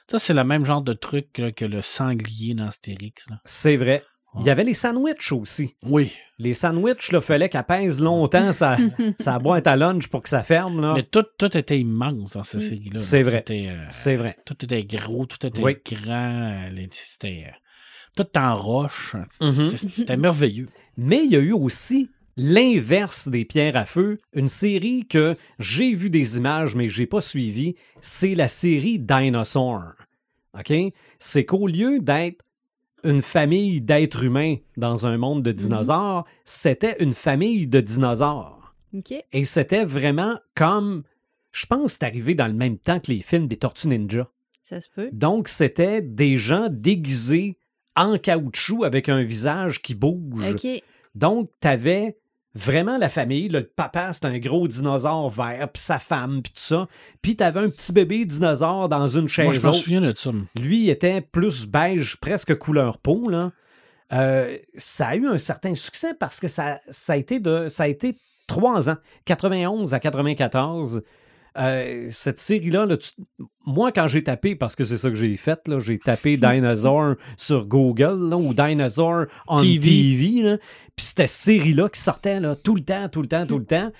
[0.10, 3.39] Ça, c'est le même genre de truc là, que le sanglier dans Astérix, là.
[3.45, 4.04] c'est vrai.
[4.39, 5.76] Il y avait les sandwichs aussi.
[5.84, 6.13] Oui.
[6.38, 8.78] Les sandwichs, il fallait qu'elle pèse longtemps sa,
[9.20, 10.80] sa boîte à lunch pour que ça ferme.
[10.82, 10.94] Là.
[10.96, 12.63] Mais tout, tout était immense dans cette Mm.
[12.63, 12.92] série-là.
[12.94, 13.00] là.
[13.00, 13.44] C'est vrai.
[13.50, 14.38] Euh, C'est vrai.
[14.46, 15.78] tout était gros, tout était Oui.
[15.84, 16.13] grand.
[16.68, 17.52] euh, les- C'était euh,
[18.15, 19.15] tout en roche.
[19.42, 19.70] Mhm.
[19.70, 20.68] C'était- C'était merveilleux.
[20.96, 25.94] Mais il y a eu aussi l'inverse des pierres à feu, une série que j'ai
[25.94, 27.76] vu des images, mais j'ai pas suivi.
[28.00, 29.84] C'est la série Dinosaur.
[30.58, 30.74] OK?
[31.20, 32.44] C'est qu'au lieu d'être
[33.03, 38.73] une famille d'êtres humains dans un monde de dinosaures, c'était une famille de dinosaures.
[39.31, 41.03] Et c'était vraiment comme.
[41.51, 44.27] Je pense que c'est arrivé dans le même temps que les films des Tortues Ninja.
[44.63, 45.09] Ça se peut.
[45.12, 47.57] Donc, c'était des gens déguisés
[47.95, 50.43] en caoutchouc avec un visage qui bouge.
[51.15, 52.17] Donc, tu avais
[52.56, 53.50] vraiment la famille.
[53.50, 56.87] là, le papa, c'est un gros dinosaure vert, puis sa femme, puis tout ça.
[57.21, 60.31] Puis t'avais un petit bébé dinosaure dans une Moi, chaise je me souviens de ça.
[60.56, 63.29] Lui il était plus beige, presque couleur peau.
[63.29, 63.52] Là.
[64.12, 67.83] Euh, ça a eu un certain succès parce que ça, ça, a, été de, ça
[67.83, 68.15] a été
[68.47, 71.04] trois ans, 91 à 94.
[71.58, 73.12] Euh, cette série-là, là, tu-
[73.65, 77.65] moi, quand j'ai tapé, parce que c'est ça que j'ai fait, j'ai tapé Dinosaur sur
[77.65, 80.58] Google là, ou Dinosaur on TV, TV.
[80.95, 83.65] puis c'était cette série-là qui sortait là, tout le temps, tout le temps, tout le
[83.65, 83.91] temps.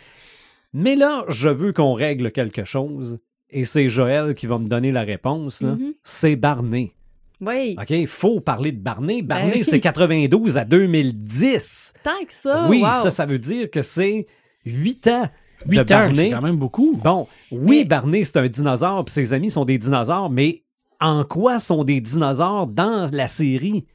[0.74, 3.20] Mais là, je veux qu'on règle quelque chose,
[3.50, 5.62] et c'est Joël qui va me donner la réponse.
[5.62, 5.94] Mhm.
[6.04, 6.94] C'est Barney.
[7.42, 7.76] Oui.
[7.80, 9.22] OK, il faut parler de Barney.
[9.22, 9.64] Barney, oui.
[9.64, 11.94] c'est 92 à 2010.
[12.04, 12.68] Tant que ça.
[12.70, 12.92] oui, wow.
[12.92, 14.28] ça, ça veut dire que c'est
[14.66, 15.30] 8 ans
[15.68, 16.16] 8 ans, Barney.
[16.16, 16.96] c'est quand même beaucoup.
[17.04, 20.64] Bon, oui, Mais- Barney, c'est un dinosaure, puis ses amis sont des dinosaures, mais
[21.00, 23.86] en quoi sont des dinosaures dans la série?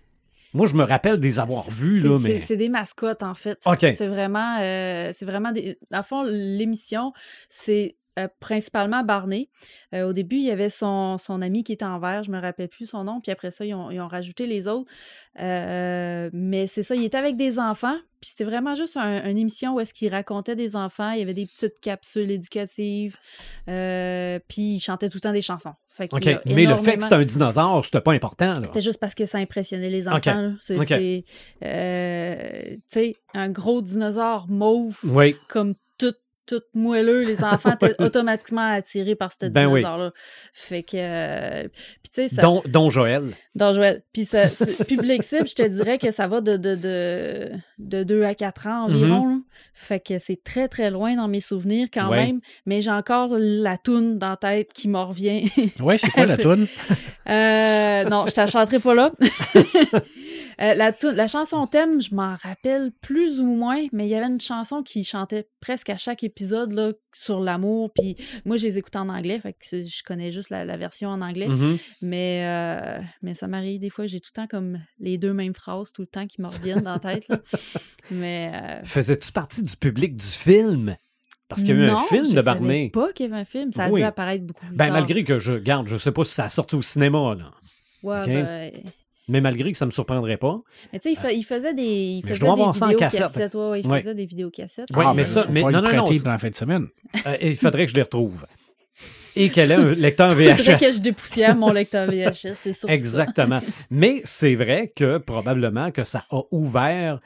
[0.52, 2.40] Moi, je me rappelle des avoir vus, C'est- là, c'est- mais...
[2.40, 3.58] C'est des mascottes, en fait.
[3.66, 3.78] OK.
[3.80, 5.78] C'est vraiment, euh, c'est vraiment des.
[5.90, 7.12] Dans le fond, l'émission,
[7.48, 9.50] c'est euh, principalement Barney.
[9.94, 12.40] Euh, au début, il y avait son, son ami qui était en vert, je me
[12.40, 14.90] rappelle plus son nom, puis après ça, ils ont, ils ont rajouté les autres.
[15.40, 19.38] Euh, mais c'est ça, il était avec des enfants, puis c'était vraiment juste un- une
[19.38, 23.16] émission où est-ce qu'il racontait des enfants, il y avait des petites capsules éducatives,
[23.66, 25.74] puis il chantait tout le temps des chansons.
[25.96, 26.08] Fait
[26.46, 29.38] mais le fait que c'est un dinosaure, c'était pas important, c'était juste parce que ça
[29.38, 30.54] impressionnait les enfants.
[30.60, 31.24] C'est,
[31.64, 32.76] euh,
[33.34, 36.14] un gros dinosaure mauve, Oui, comme tout,
[36.46, 39.80] tout moelleux, les enfants étaient automatiquement attirés par ce Ben oui.
[39.80, 40.12] dinosaure-là.
[40.52, 41.62] Fait que, euh,
[42.02, 43.34] puis tu sais, ça, dont Joël.
[43.54, 44.02] dans Joël.
[44.12, 44.48] Puis ça,
[44.86, 48.66] public cible, je te dirais que ça va de, de, de, de 2 à 4
[48.68, 49.28] ans environ.
[49.28, 49.34] là.
[49.76, 52.10] Fait que c'est très, très loin dans mes souvenirs quand Mm-hmm.
[52.10, 52.26] Ouais.
[52.26, 52.40] même.
[52.66, 55.48] Mais j'ai encore la toune dans la tête qui m'en revient.
[55.80, 56.66] Ouais, c'est quoi la toune?
[57.28, 59.10] Euh, non, je t'en chanterai pas là.
[60.60, 64.40] Euh, la, chanson thème, je m'en rappelle plus ou moins, mais il y avait une
[64.40, 67.90] chanson qui chantait presque à chaque épisode là, sur l'amour.
[67.94, 71.08] Puis moi, je les écoutais en anglais, fait que je connais juste la, la version
[71.08, 71.48] en anglais.
[71.48, 71.78] Mhm.
[72.02, 75.54] Mais, euh, mais ça m'arrive des fois, j'ai tout le temps comme les deux mêmes
[75.54, 77.28] phrases tout le temps qui me reviennent dans la tête.
[77.28, 77.38] là.
[78.10, 80.96] Mais euh, Faisais-tu partie du public du film?
[81.48, 82.90] Parce qu'il y a eu non, un film je de savais Barney.
[82.90, 83.72] pas qu'il y avait un film.
[83.72, 84.00] Ça a Oui.
[84.00, 84.94] dû apparaître beaucoup plus Ben, tard.
[84.94, 87.50] malgré que je garde, je sais pas si ça a sorti au cinéma, là.
[88.02, 88.72] Ouais, ben,
[89.28, 90.60] Mais malgré que ça me surprendrait pas.
[90.92, 92.98] Mais tu sais, il, fa- il faisait des, il je faisait dois des avoir vidéos
[92.98, 93.20] cassette.
[93.22, 93.54] cassettes.
[93.54, 94.00] Ouais, ouais, il Ouais.
[94.02, 94.88] faisait des vidéos cassettes.
[94.94, 96.88] Oui, Ah, mais ça- mais non, non, non, pour la fin de semaine.
[97.26, 98.44] Euh, il faudrait que je les retrouve.
[99.36, 101.00] Et qu'elle ait un lecteur Il faudrait que je VHS.
[101.00, 102.88] dépoussière mon lecteur VHS, c'est sûr.
[102.90, 103.60] Exactement.
[103.90, 107.18] Mais c'est vrai que probablement que ça a ouvert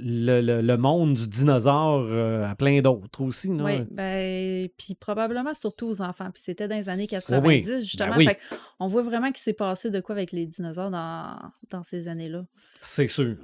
[0.00, 3.48] le, le- le monde du dinosaure euh, à plein d'autres aussi.
[3.48, 3.64] là.
[3.64, 6.30] Oui, ben, puis probablement surtout aux enfants.
[6.32, 8.10] Puis c'était dans les années 90, Oui, justement.
[8.10, 8.26] ben oui.
[8.26, 8.38] Fait
[8.80, 11.36] on voit vraiment qu'il s'est passé de quoi avec les dinosaures dans,
[11.70, 12.44] dans ces années-là.
[12.80, 13.36] C'est sûr.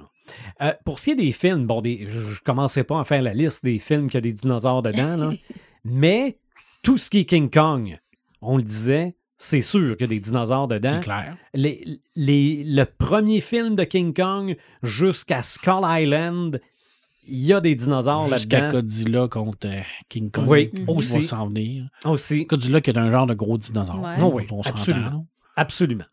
[0.61, 3.21] Euh, pour ce qui est des films, bon, des, je ne commençais pas à faire
[3.21, 5.31] la liste des films qui a des dinosaures dedans, là,
[5.83, 6.39] mais
[6.81, 7.97] tout ce qui est King Kong,
[8.41, 10.91] on le disait, c'est sûr qu'il y a des dinosaures dedans.
[10.99, 11.37] C'est clair.
[11.53, 16.61] les, les- le premier film de King Kong jusqu'à Skull Island,
[17.27, 20.45] il y a des dinosaures Jusqu'à là-dedans Godzilla contre euh, King Kong.
[20.47, 21.17] Oui, qui aussi.
[21.19, 21.85] va s'en venir.
[22.05, 22.45] aussi.
[22.45, 24.01] Godzilla qui est un genre de gros dinosaure.
[24.01, 24.15] Ouais.
[24.21, 25.09] Oh oui, On s'entend, absolument.
[25.09, 25.21] là.
[25.57, 26.05] Absolument.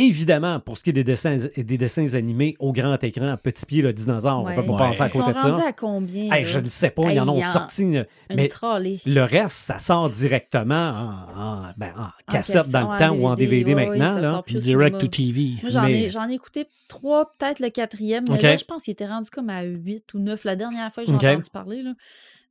[0.00, 3.82] Évidemment, pour ce qui est des dessins, des dessins animés au grand écran, petit pied
[3.82, 4.52] le dinosaure, Ouais.
[4.56, 4.78] on peut pas Ouais.
[4.78, 5.66] passer à Ils sont côté de rendus ça.
[5.68, 6.32] à combien?
[6.32, 8.46] Hey, je ne sais pas, ils en Hey, ont il y en- sorti, une- mais
[8.48, 8.98] trolley.
[9.04, 10.90] le reste, ça sort directement
[11.34, 14.14] en, en- ben, en cassette dans le temps ou en DVD ouais, maintenant.
[14.14, 14.44] ça là.
[14.48, 15.54] Direct to TV.
[15.62, 18.84] Moi, j'en Mais- ai, j'en ai écouté trois, peut-être le quatrième, mais là, je pense
[18.84, 21.82] qu'il était rendu comme à 8 ou 9 la dernière fois que j'ai entendu parler.
[21.82, 21.94] Là.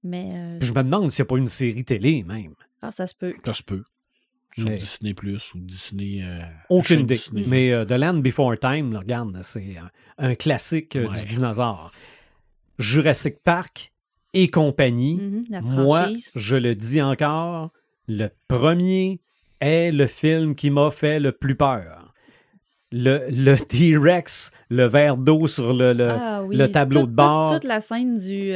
[0.03, 2.53] Mais euh, Je me demande s'il n'y a pas une série télé même.
[2.81, 3.33] ah, ça se peut.
[3.45, 3.83] Ça se peut.
[4.57, 6.21] Sur Mais- Disney Plus ou Disney.
[6.23, 7.15] euh, Aucune idée.
[7.15, 7.43] Disney.
[7.47, 9.89] Mais euh, The Land Before Time, là, regarde, c'est un,
[10.29, 11.19] un classique euh, Ouais.
[11.19, 11.91] du dinosaure.
[12.79, 13.91] Jurassic Park
[14.33, 17.71] et compagnie, Mhm, moi, je le dis encore,
[18.07, 19.19] le premier
[19.59, 22.13] est le film qui m'a fait le plus peur.
[22.91, 27.51] Le, le T-Rex, le verre d'eau sur le, le- Ah oui, le tableau de bord.
[27.51, 28.51] Toute, toute la scène du.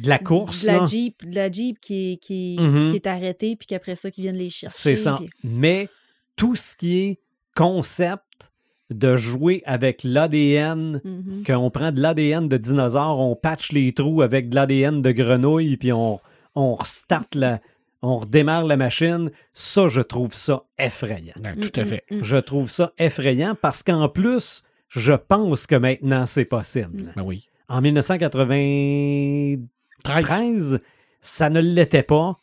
[0.00, 0.62] De la course.
[0.62, 0.86] De la là.
[0.86, 2.90] Jeep, de la Jeep qui est, qui, Mhm.
[2.90, 4.76] qui est arrêtée, puis qu'après ça, qu'ils viennent les chercher.
[4.78, 5.16] C'est ça.
[5.18, 5.88] puis- Mais
[6.36, 7.18] tout ce qui est
[7.56, 8.50] concept
[8.90, 11.44] de jouer avec l'ADN, Mhm.
[11.46, 15.76] qu'on prend de l'ADN de dinosaure, on patche les trous avec de l'ADN de grenouille,
[15.76, 16.20] puis on,
[16.54, 17.60] on restart la,
[18.02, 21.32] on redémarre la machine, ça, je trouve ça effrayant.
[21.60, 22.04] Tout à fait.
[22.10, 27.12] Je trouve ça effrayant parce qu'en plus, je pense que maintenant, c'est possible.
[27.16, 27.48] Ben oui.
[27.68, 29.58] En 1993,
[30.02, 30.78] 13.
[31.20, 32.38] ça ne l'était pas.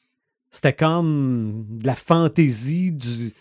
[0.52, 3.34] C'était comme de la fantaisie du.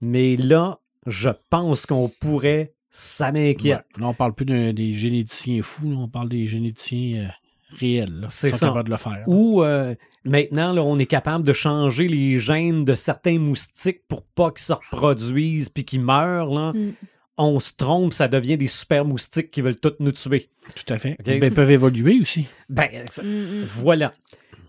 [0.00, 2.74] Mais là, je pense qu'on pourrait.
[2.92, 3.86] Ça m'inquiète.
[3.96, 4.02] Ouais.
[4.02, 8.26] Là, on parle plus des généticiens fous, là, on parle des généticiens euh, réels.
[8.28, 8.66] C'est ça.
[8.66, 9.22] capables de le faire.
[9.28, 9.94] Ou euh,
[10.24, 14.64] maintenant, là, on est capable de changer les gènes de certains moustiques pour pas qu'ils
[14.64, 16.52] se reproduisent puis qu'ils meurent.
[16.52, 16.72] Là.
[16.72, 16.94] Mm.
[17.42, 20.48] On se trompe, ça devient des super moustiques qui veulent tous nous tuer.
[20.76, 21.12] Tout à fait.
[21.12, 21.24] Ok?
[21.24, 22.46] Ben, ils peuvent évoluer aussi.
[22.68, 23.64] Ben, ça- Mm, mm.
[23.64, 24.12] voilà.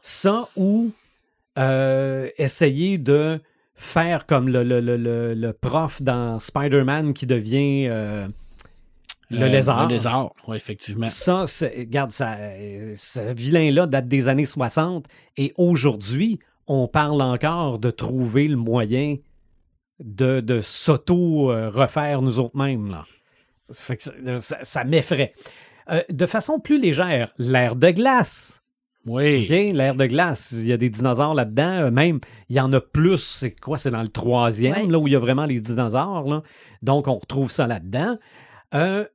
[0.02, 0.92] Ça ou
[1.60, 3.42] euh, essayer de
[3.76, 8.28] faire comme le, le- le- le- le prof dans Spider-Man qui devient euh,
[9.30, 9.88] le Euh, lézard.
[9.88, 11.10] Le lézard, oui, effectivement.
[11.10, 11.46] Ça,
[11.78, 12.38] regarde, ça,
[12.96, 15.08] ce vilain-là date des années 60
[15.38, 19.18] et aujourd'hui, on parle encore de trouver le moyen
[20.02, 22.90] de, de s'auto-refaire nous autres mêmes.
[22.92, 23.06] Là.
[23.70, 25.34] Ça, fait que ça, ça- ça m'effraie.
[25.90, 28.62] Euh, de façon plus légère, l'air de glace.
[29.06, 29.44] Oui.
[29.46, 29.50] OK?
[29.76, 31.86] L'air de glace, il y a des dinosaures là-dedans.
[31.86, 33.18] Euh, Même, il y en a plus.
[33.18, 33.78] C'est quoi?
[33.78, 36.28] C'est dans le troisième, là, où il y a vraiment les dinosaures.
[36.28, 36.44] là.
[36.84, 38.18] Donc, on retrouve ça là-dedans.
[38.76, 39.06] Euh,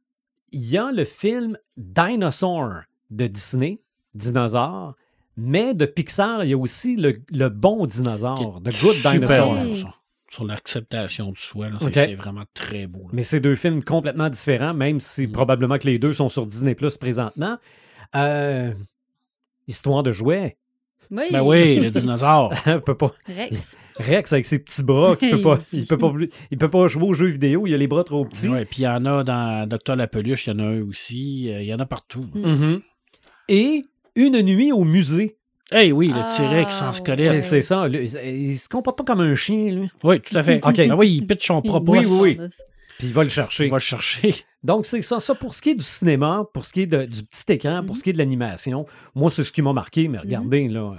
[0.52, 3.78] il y a le film Dinosaur de Disney,
[4.14, 4.94] Dinosaure.
[5.36, 9.95] Mais de Pixar, il y a aussi le, le bon dinosaure, The Good Super Dinosaur.
[10.28, 10.34] Oui.
[10.34, 13.00] Sur l'acceptation du soi, c'est vraiment très beau.
[13.04, 13.08] là.
[13.12, 15.32] Mais c'est deux films complètement différents, même si Mm.
[15.32, 17.58] probablement que les deux sont sur Disney Plus présentement.
[18.14, 18.72] Euh,
[19.68, 20.56] histoire de jouets.
[21.10, 21.24] Oui.
[21.30, 22.52] Ben oui, le dinosaure.
[22.84, 23.12] Peut pas.
[23.28, 23.76] Rex.
[23.98, 26.12] Rex avec ses petits bras, qui peut Il pas, il peut pas,
[26.50, 28.48] il peut pas jouer aux jeux vidéo, il a les bras trop petits.
[28.48, 30.82] Ouais, puis il y en a dans Docteur la peluche, il y en a un
[30.82, 31.50] aussi.
[31.52, 32.26] euh, Il y en a partout.
[32.34, 32.46] Mm.
[32.50, 32.80] Mhm.
[33.48, 33.84] Et
[34.16, 35.36] une nuit au musée.
[35.72, 36.92] Hey, oui, le Ah, T-Rex en ouais.
[36.94, 37.42] squelette.
[37.42, 37.88] C'est ça.
[37.88, 39.90] lui, il se comporte pas comme un chien, lui.
[40.04, 40.60] Oui, tout à fait.
[40.64, 40.76] Ok.
[40.76, 41.68] Ben oui, il pitch son Si.
[41.68, 42.48] propre Oui, oui, oui.
[42.98, 43.64] Puis il va le chercher.
[43.64, 44.34] Il va le chercher.
[44.62, 45.18] Donc, c'est ça.
[45.20, 47.82] Ça, pour ce qui est du cinéma, pour ce qui est de- du petit écran,
[47.82, 47.96] pour Mhm.
[47.96, 50.06] ce qui est de l'animation, moi, c'est ce qui m'a marqué.
[50.08, 50.96] Mais regardez, là, euh,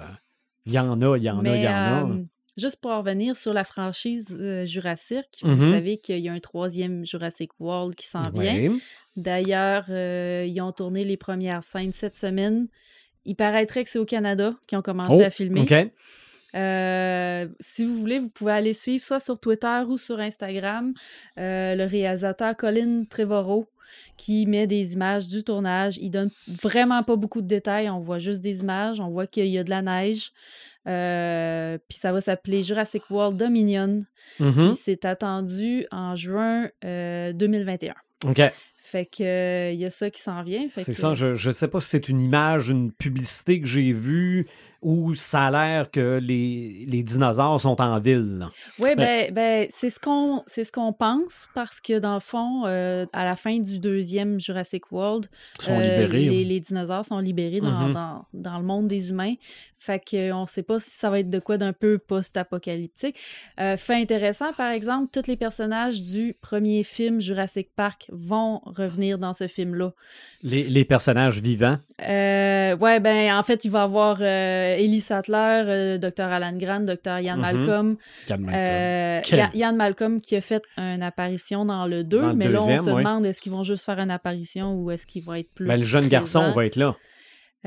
[0.65, 2.03] il y en a, il y en a, il y en a.
[2.09, 2.23] euh,
[2.57, 5.53] juste pour en revenir sur la franchise euh, Jurassic, Mhm.
[5.53, 8.77] vous savez qu'il y a un troisième Jurassic World qui s'en vient.
[9.15, 12.67] D'ailleurs, euh, ils ont tourné les premières scènes cette semaine.
[13.27, 15.61] Il paraîtrait que c'est au Canada qu'ils ont commencé Oh, à filmer.
[15.61, 15.73] OK.
[16.55, 20.93] Euh, si vous voulez, vous pouvez aller suivre soit sur Twitter ou sur Instagram
[21.37, 23.67] euh, le réalisateur Colin Trevorrow
[24.15, 25.97] qui met des images du tournage.
[25.97, 27.89] Il donne vraiment pas beaucoup de détails.
[27.89, 28.99] On voit juste des images.
[28.99, 30.31] On voit qu'il y a de la neige.
[30.87, 34.03] Euh, puis ça va s'appeler Jurassic World Dominion.
[34.39, 34.53] Mhm.
[34.53, 37.93] Puis c'est attendu en juin euh, 2021.
[38.27, 38.41] OK.
[38.89, 40.65] Fait que euh, il y a ça qui s'en vient.
[40.73, 41.13] C'est que- ça.
[41.13, 44.45] Je ne sais pas si c'est une image, une publicité que j'ai vue
[44.81, 48.37] ou ça a l'air que les, les dinosaures sont en ville.
[48.39, 48.49] là.
[48.79, 52.63] Oui, ben, ben, c'est ce qu'on c'est ce qu'on pense parce que dans le fond,
[52.65, 55.27] euh, à la fin du deuxième Jurassic World,
[55.67, 56.19] euh, libérés.
[56.19, 56.47] les, hein.
[56.47, 57.93] les dinosaures sont libérés dans, Mhm.
[57.93, 59.33] dans, dans le monde des humains.
[59.79, 63.15] Fait qu'on ne sait pas si ça va être de quoi d'un peu post-apocalyptique.
[63.59, 69.19] Euh, fait intéressant, par exemple, tous les personnages du premier film Jurassic Park vont revenir
[69.19, 69.93] dans ce film-là.
[70.41, 71.77] Les, les personnages vivants.
[72.07, 74.17] Euh, ouais, ben en fait, il va y avoir
[74.75, 76.23] euh, Ellie Sattler, euh, Dr.
[76.23, 77.19] Alan Grant, Dr.
[77.19, 77.41] Ian Mhm.
[77.41, 77.89] Malcolm,
[78.29, 78.49] Malcolm.
[78.53, 82.47] euh, Quel- Yann Malcolm qui a fait une apparition dans le 2, Dans le mais
[82.49, 85.33] là, on se demande est-ce qu'ils vont juste faire une apparition ou est-ce qu'ils vont
[85.35, 85.67] être plus.
[85.67, 86.95] Ben, le jeune garçon va être là.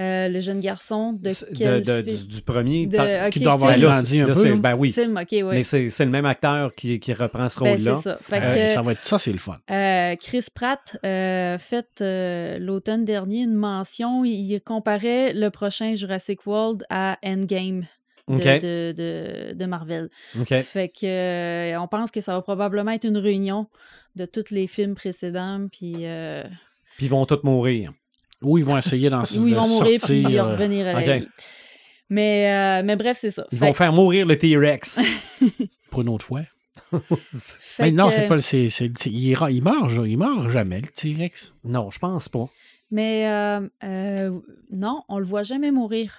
[0.00, 2.16] Euh, le jeune garçon de De- quel de- film?
[2.28, 2.86] du, du premier.
[2.86, 4.94] De- par- ok, qui doit avoir grandi c'est- un peu, ben oui.
[4.96, 5.42] Ouais.
[5.42, 7.96] Mais c'est c'est le même acteur qui, qui reprend ce Ben, rôle-là.
[7.96, 8.18] c'est ça.
[8.22, 9.58] Fait Euh, que, ça, va être, ça, c'est le fun.
[9.70, 14.24] Euh, Chris Pratt fait euh, l'automne dernier une mention.
[14.24, 17.82] Il, il comparait le prochain Jurassic World à Endgame
[18.28, 18.42] de, OK.
[18.42, 20.08] de, de- de Marvel.
[20.46, 23.66] Fait que euh, on pense que ça va probablement être une réunion
[24.16, 26.42] de tous les films précédents, puis euh,
[26.96, 27.92] Puis ils vont tous mourir.
[28.42, 30.92] Ou ils vont essayer d'en où ils de vont mourir puis sortir, euh, revenir à
[31.00, 31.26] la vie.
[32.08, 33.46] Mais, euh, mais bref, c'est ça.
[33.52, 35.00] Ils Fait- vont faire mourir le T-Rex.
[35.90, 36.42] pour une autre fois.
[37.78, 38.40] Mais non, que- c'est pas le.
[38.40, 38.66] c'est-
[39.06, 39.12] il,
[39.50, 41.54] il meurt, il meurt jamais, le T-Rex.
[41.64, 42.48] non, je pense pas.
[42.90, 44.40] Mais euh, euh,
[44.72, 46.16] non, on le voit jamais mourir.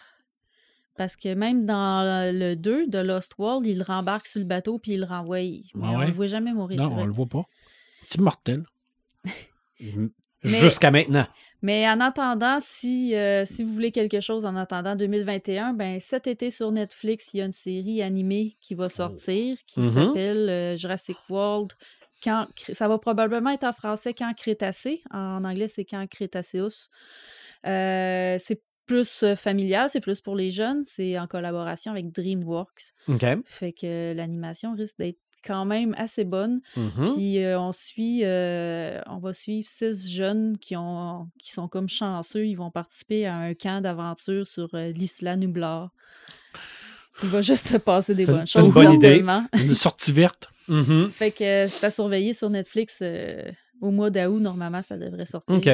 [0.97, 2.03] Parce que même dans
[2.33, 5.39] le 2 de Lost World, il le rembarque sur le bateau puis il le renvoie.
[5.39, 6.07] Mais Ah on ouais?
[6.07, 6.77] le voit jamais mourir.
[6.79, 7.43] Non, on le voit pas.
[8.05, 8.63] C'est mortel.
[10.43, 11.27] Jusqu'à maintenant.
[11.61, 16.25] Mais en attendant, si, euh, si vous voulez quelque chose en attendant 2021, ben cet
[16.27, 19.93] été sur Netflix, il y a une série animée qui va sortir qui Mhm.
[19.93, 21.71] s'appelle euh, Jurassic World.
[22.23, 25.01] Quand, ça va probablement être en français Quand Crétacé.
[25.11, 26.89] En anglais, c'est Quand Crétacéus.
[27.67, 30.83] Euh, c'est plus familial, c'est plus pour les jeunes.
[30.83, 32.91] C'est en collaboration avec DreamWorks.
[33.07, 33.25] OK.
[33.45, 36.61] Fait que l'animation risque d'être quand même assez bonne.
[36.75, 37.13] Mhm.
[37.13, 41.89] Puis euh, on suit, euh, on va suivre six jeunes qui ont, qui sont comme
[41.89, 42.45] chanceux.
[42.45, 45.89] Ils vont participer à un camp d'aventure sur euh, l'Isla Nublar.
[47.23, 49.23] Il va juste se passer des bonnes c'est une choses, bonne idée.
[49.53, 50.49] Une sortie verte.
[50.67, 51.09] Mhm.
[51.09, 53.03] Fait que euh, c'est à surveiller sur Netflix
[53.81, 54.39] au mois d'août.
[54.39, 55.55] Normalement, ça devrait sortir.
[55.55, 55.69] OK.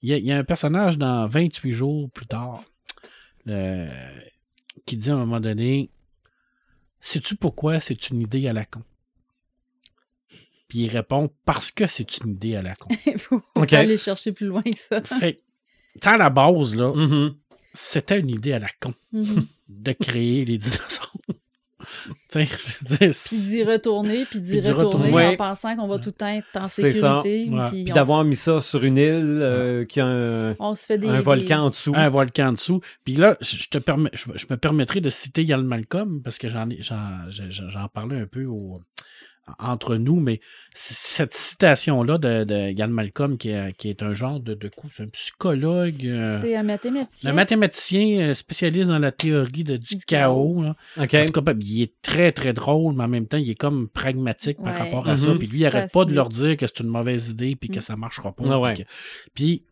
[0.00, 2.62] Il y, a, il y a un personnage dans 28 jours plus tard
[4.86, 5.90] qui dit à un moment donné
[7.00, 8.82] Sais-tu pourquoi c'est une idée à la con?
[10.68, 12.88] Puis il répond Parce que c'est une idée à la con.
[13.06, 13.42] Il faut
[13.72, 15.02] aller chercher plus loin que ça.
[15.02, 15.40] fait que,
[16.00, 17.36] tant à la base, là, Mhm.
[17.72, 19.46] c'était une idée à la con Mhm.
[19.68, 21.12] de créer les dinosaures.
[22.28, 25.26] Puis d'y retourner, puis d'y retourner retourner.
[25.26, 27.48] en pensant qu'on va tout le temps être en sécurité.
[27.50, 27.66] Ouais.
[27.68, 30.84] Puis Puis on, d'avoir mis ça sur une île euh, qui a un, on se
[30.86, 31.08] fait des.
[31.08, 31.92] un des- volcan en dessous.
[31.96, 32.80] un volcan en dessous.
[33.04, 36.48] Puis là, je, te permets, je, je me permettrai de citer Yann Malcolm parce que
[36.48, 36.98] j'en ai, j'en,
[37.30, 38.80] j'en j'en parlais un peu au-
[39.58, 40.40] entre nous, mais
[40.74, 44.88] cette citation-là de, de Yann Malcolm, qui est, qui est un genre de, de coup,
[44.94, 47.30] c'est un psychologue, euh, C'est un mathématicien.
[47.30, 50.62] un mathématicien euh, spécialiste dans la théorie de, du, Du chaos.
[50.62, 50.76] là.
[50.96, 53.54] En tout cas, ben, il est très, très drôle, mais en même temps, il est
[53.54, 54.78] comme pragmatique par Ouais.
[54.78, 55.28] rapport à ça.
[55.28, 55.38] Mhm.
[55.38, 57.76] Puis lui, il arrête pas de leur dire que c'est une mauvaise idée puis que
[57.76, 57.82] Mhm.
[57.82, 58.44] ça marchera pas.
[58.48, 58.74] Ah ouais.
[58.74, 58.90] Puis, que-
[59.34, 59.62] puis,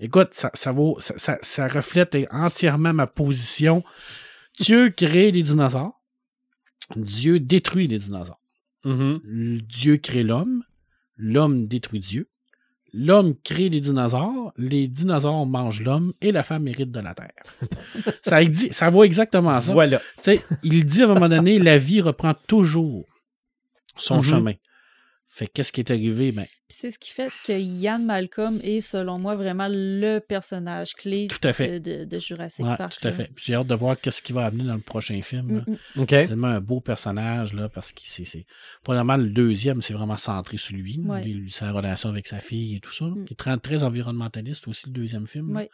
[0.00, 3.84] écoute, ça, ça vaut, ça, ça, ça reflète entièrement ma position.
[4.58, 5.92] Dieu crée les dinosaures.
[6.96, 8.40] Dieu détruit les dinosaures.
[8.92, 10.62] L- Dieu crée l'homme.
[11.16, 12.28] L'homme détruit Dieu.
[12.92, 17.32] L'homme crée les dinosaures, les dinosaures mangent l'homme et la femme hérite de la terre.
[18.22, 19.72] ça, dit, ça vaut exactement ça.
[19.72, 20.00] Voilà.
[20.62, 23.04] Il dit à un moment donné, la vie reprend toujours
[23.98, 24.22] son Mhm.
[24.22, 24.52] chemin.
[25.38, 26.32] Fait qu'est-ce qui est arrivé?
[26.32, 31.28] Ben, c'est ce qui fait que Ian Malcolm est, selon moi, vraiment le personnage clé
[31.28, 31.78] Tout à fait.
[31.78, 32.96] de, de- de Jurassic ouais, Park.
[32.98, 33.16] tout à là.
[33.18, 33.30] fait.
[33.36, 35.62] J'ai hâte de voir qu'est-ce qui va amener dans le prochain film.
[35.66, 35.76] Mm.
[35.98, 38.24] C'est tellement un beau personnage, là, parce que c'est.
[38.24, 38.46] c'est-
[38.82, 40.98] Premièrement, le deuxième, c'est vraiment centré sur lui.
[41.04, 41.22] Ouais.
[41.22, 43.04] Lui, lui, sa relation avec sa fille et tout ça.
[43.04, 43.24] là, Mm.
[43.26, 45.54] qui est très, très environnementaliste aussi, le deuxième film.
[45.54, 45.68] Ouais.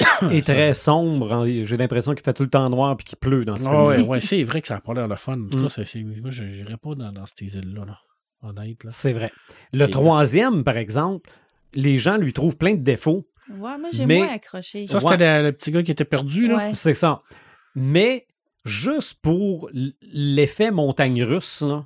[0.32, 1.46] Et très sombre.
[1.46, 3.82] J'ai l'impression qu'il fait tout le temps noir puis qu'il pleut dans ce film.
[3.84, 5.38] ouais, ouais, c'est vrai que ça a pas l'air le fun.
[5.40, 5.62] En tout Mm.
[5.62, 7.84] cas, c'est- c'est- moi, je n'irais pas dans, dans ces îles-là.
[7.84, 7.98] Là.
[8.44, 8.78] Honnête.
[8.88, 9.32] C'est vrai.
[9.72, 11.30] Le troisième, par exemple,
[11.72, 13.26] les gens lui trouvent plein de défauts.
[13.50, 14.86] Ouais, moi, j'ai Mais- moins accroché.
[14.86, 15.10] Ça, Ouais.
[15.12, 16.48] c'était le, le petit gars qui était perdu.
[16.48, 16.56] Là.
[16.56, 16.70] Ouais.
[16.74, 17.22] C'est ça.
[17.74, 18.26] Mais
[18.64, 21.84] juste pour l'effet montagne russe, là,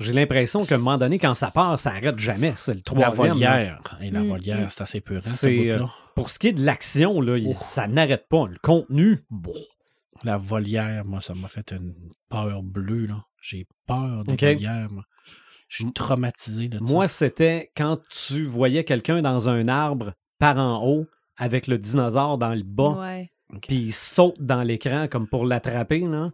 [0.00, 2.52] j'ai l'impression qu'à un moment donné, quand ça part, ça arrête jamais.
[2.56, 3.26] C'est le La troisième.
[3.26, 3.32] là.
[3.32, 3.98] volière.
[4.02, 5.02] Et la Mm, volière, c'est assez.
[5.22, 5.84] C'est, ce euh.
[6.16, 8.46] Pour ce qui est de l'action, là, il- ça n'arrête pas.
[8.48, 9.52] Le contenu, bon.
[10.22, 11.94] La volière, moi, ça m'a fait une
[12.28, 13.06] peur bleue.
[13.06, 13.24] là.
[13.40, 14.42] J'ai peur des Ok.
[14.42, 14.88] volières.
[14.90, 15.04] moi.
[15.76, 20.86] Je suis traumatisé de Moi, c'était quand tu voyais quelqu'un dans un arbre par en
[20.86, 21.06] haut
[21.36, 23.30] avec le dinosaure dans le bas, Ouais.
[23.62, 26.00] puis il saute dans l'écran comme pour l'attraper.
[26.04, 26.30] là.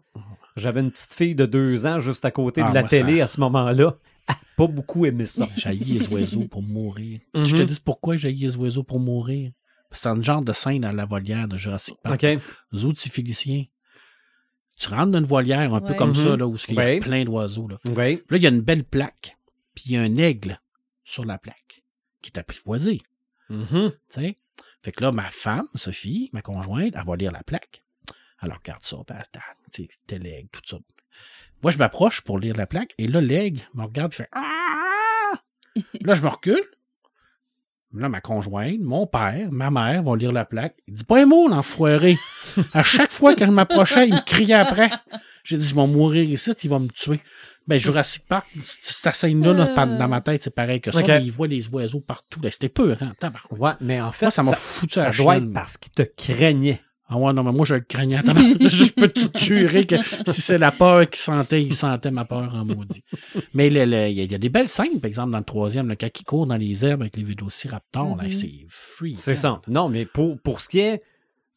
[0.57, 3.25] J'avais une petite fille de deux ans juste à côté Ah, de la télé ça-
[3.25, 3.97] à ce moment-là.
[4.59, 5.49] Pas beaucoup aimé ça.
[5.57, 7.21] J'ai les oiseaux pour mourir.
[7.35, 9.53] Je te dis pourquoi j'ai les oiseaux pour mourir.
[9.91, 12.23] C'est un genre de scène à la volière de Jurassic Park.
[12.25, 12.39] OK?
[12.75, 13.65] Zootiphilicien.
[14.81, 16.37] Tu rentres dans une volière un peu comme ça, Mhm.
[16.39, 17.01] là, où il y a Ouais.
[17.01, 17.69] plein d'oiseaux.
[17.69, 17.79] Là.
[18.31, 19.37] Là, il y a une belle plaque,
[19.75, 20.59] puis il y a un aigle
[21.05, 21.83] sur la plaque
[22.23, 23.03] qui est apprivoisé.
[23.51, 23.91] Mhm.
[23.91, 24.37] tu sais?
[24.83, 27.83] Fait que là, ma femme, Sophie, ma conjointe, elle va lire la plaque.
[28.43, 29.41] Elle regarde ça, puis elle attend,
[29.73, 30.79] tu sais, tel aigle, tout ça.
[31.63, 35.39] Moi, je m'approche pour lire la plaque, et là, l'aigle me regarde, et fait Ah!
[36.01, 36.65] Là, je me recule.
[37.93, 40.77] Là, ma conjointe, mon père, ma mère vont lire la plaque.
[40.87, 42.17] Il dit pas un mot, l'enfoiré.
[42.73, 44.91] à chaque fois que je m'approchais, il me criait après.
[45.43, 47.21] J'ai dit, je vais mourir ici, il va me tuer.
[47.67, 49.99] Ben, Jurassic Park, cette scène-là, là, Euh.
[49.99, 51.01] dans ma tête, c'est pareil que ça.
[51.01, 51.09] Ok.
[51.09, 52.41] mais il voit les oiseaux partout.
[52.43, 52.51] là.
[52.51, 53.13] C'était peur, hein.
[53.51, 55.77] Ouais, mais en fait, Moi, ça m'a ça, foutu ça à la doit être parce
[55.77, 56.81] qu'il te craignait.
[57.13, 58.19] Ah ouais, non, mais moi, je craignais.
[58.61, 59.97] je peux te jurer que
[60.29, 63.03] si c'est la peur qu'il sentait, il sentait ma peur en maudit.
[63.53, 65.39] Mais le- le- il y, a- il y a des belles scènes, par exemple, dans
[65.39, 68.31] le troisième, le quand il court dans les herbes avec les vélociraptors, là, Mhm.
[68.31, 69.17] c'est free.
[69.17, 69.61] C'est ça.
[69.67, 71.03] Non, mais pour, pour ce qui est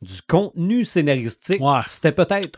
[0.01, 1.81] du contenu scénaristique, Ouais.
[1.85, 2.57] c'était peut-être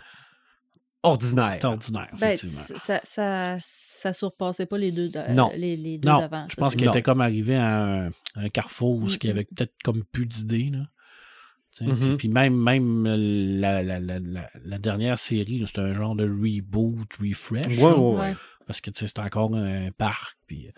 [1.04, 1.54] ordinaire.
[1.56, 2.62] C'est ordinaire, Ben, effectivement.
[2.64, 5.52] c- ça, ça, ça surpassait pas les deux, de- Non.
[5.56, 6.48] les, les deux non, d'avant.
[6.50, 9.44] je pense qu'il était comme arrivé à un, un carrefour où Mm, il y avait
[9.46, 10.70] peut-être comme plus d'idées.
[10.72, 10.80] là.
[11.78, 11.96] Sais, Mhm.
[11.96, 13.18] puis, puis même, même euh,
[13.60, 17.78] la, la, la, la, la dernière série, c'était un genre de reboot, refresh.
[17.80, 18.34] Ouais, ouais, ouais.
[18.68, 20.36] Parce que c'est encore un parc.
[20.48, 20.70] Puis,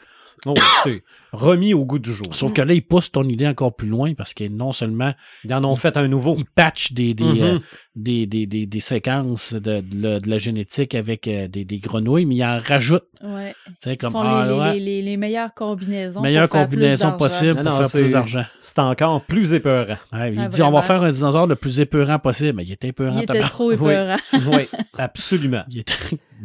[0.45, 2.27] Oh, c'est remis au goût du jour.
[2.35, 5.13] Sauf que là, ils poussent ton idée encore plus loin parce que non seulement
[5.43, 6.35] Ils en ont fait un nouveau.
[6.37, 7.41] ils patchent des, des, Mhm.
[7.41, 7.59] euh,
[7.95, 11.79] des, des, des, des séquences de, de la, de la génétique avec euh, des, des
[11.79, 13.07] grenouilles, mais ils en rajoutent.
[13.23, 13.55] Ouais.
[13.65, 16.21] Tu sais, Ils comme font ah, les, les- ouais, les- les- les meilleures combinaisons.
[16.21, 17.17] meilleure pour faire plus d'argent.
[17.17, 18.45] possible Non, pour non, faire c'est- plus d'argent.
[18.59, 19.95] C'est encore plus épeurant.
[20.13, 22.53] Ouais, il Ah, dit on va faire un dinosaure le plus épeurant possible.
[22.57, 23.17] Mais il était épeurant.
[23.17, 23.73] Il était trop Oui.
[23.73, 24.17] épeurant.
[24.53, 24.67] oui,
[24.99, 25.63] absolument.
[25.71, 25.93] Il était,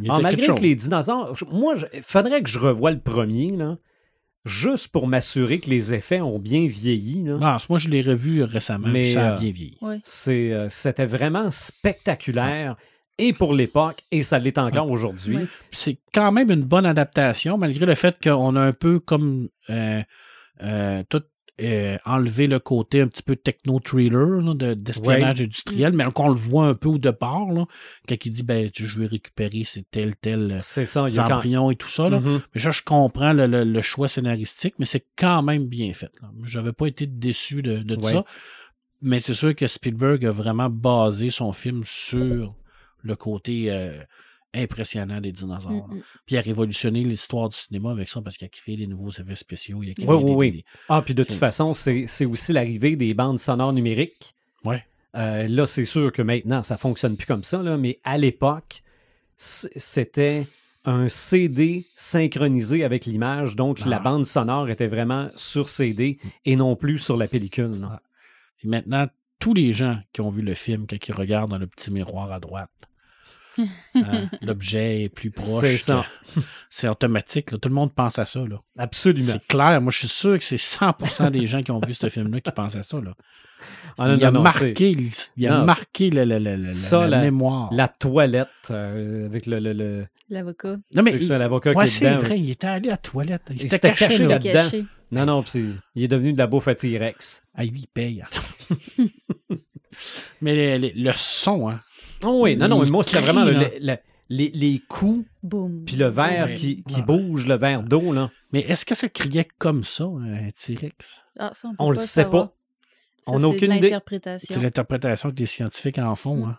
[0.09, 0.57] Ah, malgré chose.
[0.57, 3.77] que les dinosaures, moi, il faudrait que je revoie le premier, là,
[4.45, 7.23] juste pour m'assurer que les effets ont bien vieilli.
[7.23, 7.37] Là.
[7.41, 9.77] Ah, moi, je l'ai revu récemment, Mais, ça a euh, bien vieilli.
[9.83, 12.75] Euh, c'était vraiment spectaculaire,
[13.17, 15.37] et pour l'époque, et ça l'est encore aujourd'hui.
[15.37, 15.47] Ouais.
[15.71, 20.01] C'est quand même une bonne adaptation, malgré le fait qu'on a un peu comme euh,
[20.61, 21.23] euh, tout
[21.61, 26.33] euh, enlever le côté un petit peu techno-thriller là, de- d'espionnage industriel, mais qu'on le
[26.35, 27.65] voit un peu au départ, là,
[28.09, 31.07] quand il dit ben, je vais récupérer ces tel, tel C'est ça.
[31.15, 31.69] Quand...
[31.69, 32.09] et tout ça.
[32.09, 32.19] Là.
[32.19, 32.41] Mhm.
[32.55, 36.11] Mais ça, je comprends le, le- le choix scénaristique, mais c'est quand même bien fait.
[36.21, 36.29] Là.
[36.43, 38.11] J'avais pas été déçu de, de Ouais.
[38.13, 38.25] ça.
[39.01, 42.55] Mais c'est sûr que Spielberg a vraiment basé son film sur
[43.01, 44.01] le côté euh,
[44.53, 45.87] impressionnant des dinosaures.
[45.87, 46.01] Mm.
[46.25, 49.09] Puis il a révolutionné l'histoire du cinéma avec ça parce qu'il a créé des nouveaux
[49.11, 49.81] effets spéciaux.
[49.83, 50.51] Il a créé Oui, des- oui, oui.
[50.51, 54.33] des- Ah, puis de toute façon, c'est c'est aussi l'arrivée des bandes sonores numériques.
[54.63, 54.83] Ouais.
[55.15, 58.81] Euh, là, c'est sûr que maintenant, ça fonctionne plus comme ça, là, mais à l'époque,
[59.37, 60.47] c'était
[60.85, 63.99] un CD synchronisé avec l'image, donc la Ah.
[63.99, 67.79] bande sonore était vraiment sur CD et non plus sur la pellicule.
[67.79, 67.89] là.
[67.93, 68.01] Ah.
[68.63, 69.07] Maintenant,
[69.39, 72.31] tous les gens qui ont vu le film, quand ils regardent dans le petit miroir
[72.31, 72.69] à droite,
[73.95, 75.61] hein, l'objet est plus proche.
[75.61, 76.05] C'est ça.
[76.35, 77.51] que- C'est automatique.
[77.51, 77.57] là.
[77.57, 78.39] Tout le monde pense à ça.
[78.39, 78.59] Là.
[78.77, 79.33] Absolument.
[79.33, 79.79] C'est clair.
[79.81, 82.51] Moi, je suis sûr que c'est 100% des gens qui ont vu ce film-là qui
[82.51, 82.99] pensent à ça.
[82.99, 83.13] Là.
[83.97, 84.97] Ah, non, il a non, marqué,
[85.37, 87.69] il a Non, marqué la, la- la- la- Ça, la la- mémoire.
[87.71, 89.59] La toilette euh, avec le.
[89.59, 90.77] le, le- L'avocat.
[90.95, 92.19] Non, mais c'est il- l'avocat ouais, qui est c'est dedans.
[92.21, 93.43] vrai, il était allé à la toilette.
[93.51, 94.39] Il, Il s'était caché, caché là.
[94.39, 94.39] là.
[94.39, 94.85] Là-dedans.
[95.11, 95.63] Non, non, puis
[95.95, 97.43] il est devenu de la bouffe à T-Rex.
[97.53, 98.23] Ah, lui, il paye.
[100.41, 101.79] mais les- les- le son, hein.
[102.25, 103.69] Oh oui, non, non, mais moi, c'était vraiment le- là.
[103.79, 103.97] le- le-
[104.29, 105.83] les, les coups, Boum.
[105.85, 106.53] puis le verre Ouais.
[106.55, 107.01] qui, qui Ouais.
[107.03, 108.31] bouge, le verre d'eau, là.
[108.51, 111.21] Mais est-ce que ça criait comme ça, un T-Rex?
[111.37, 112.47] Ah, ça, on peut On le sait savoir.
[112.49, 112.55] pas.
[113.25, 113.89] Ça, On n'a c'est aucune idée.
[114.39, 116.47] C'est l'interprétation que des scientifiques en font.
[116.47, 116.55] Mm.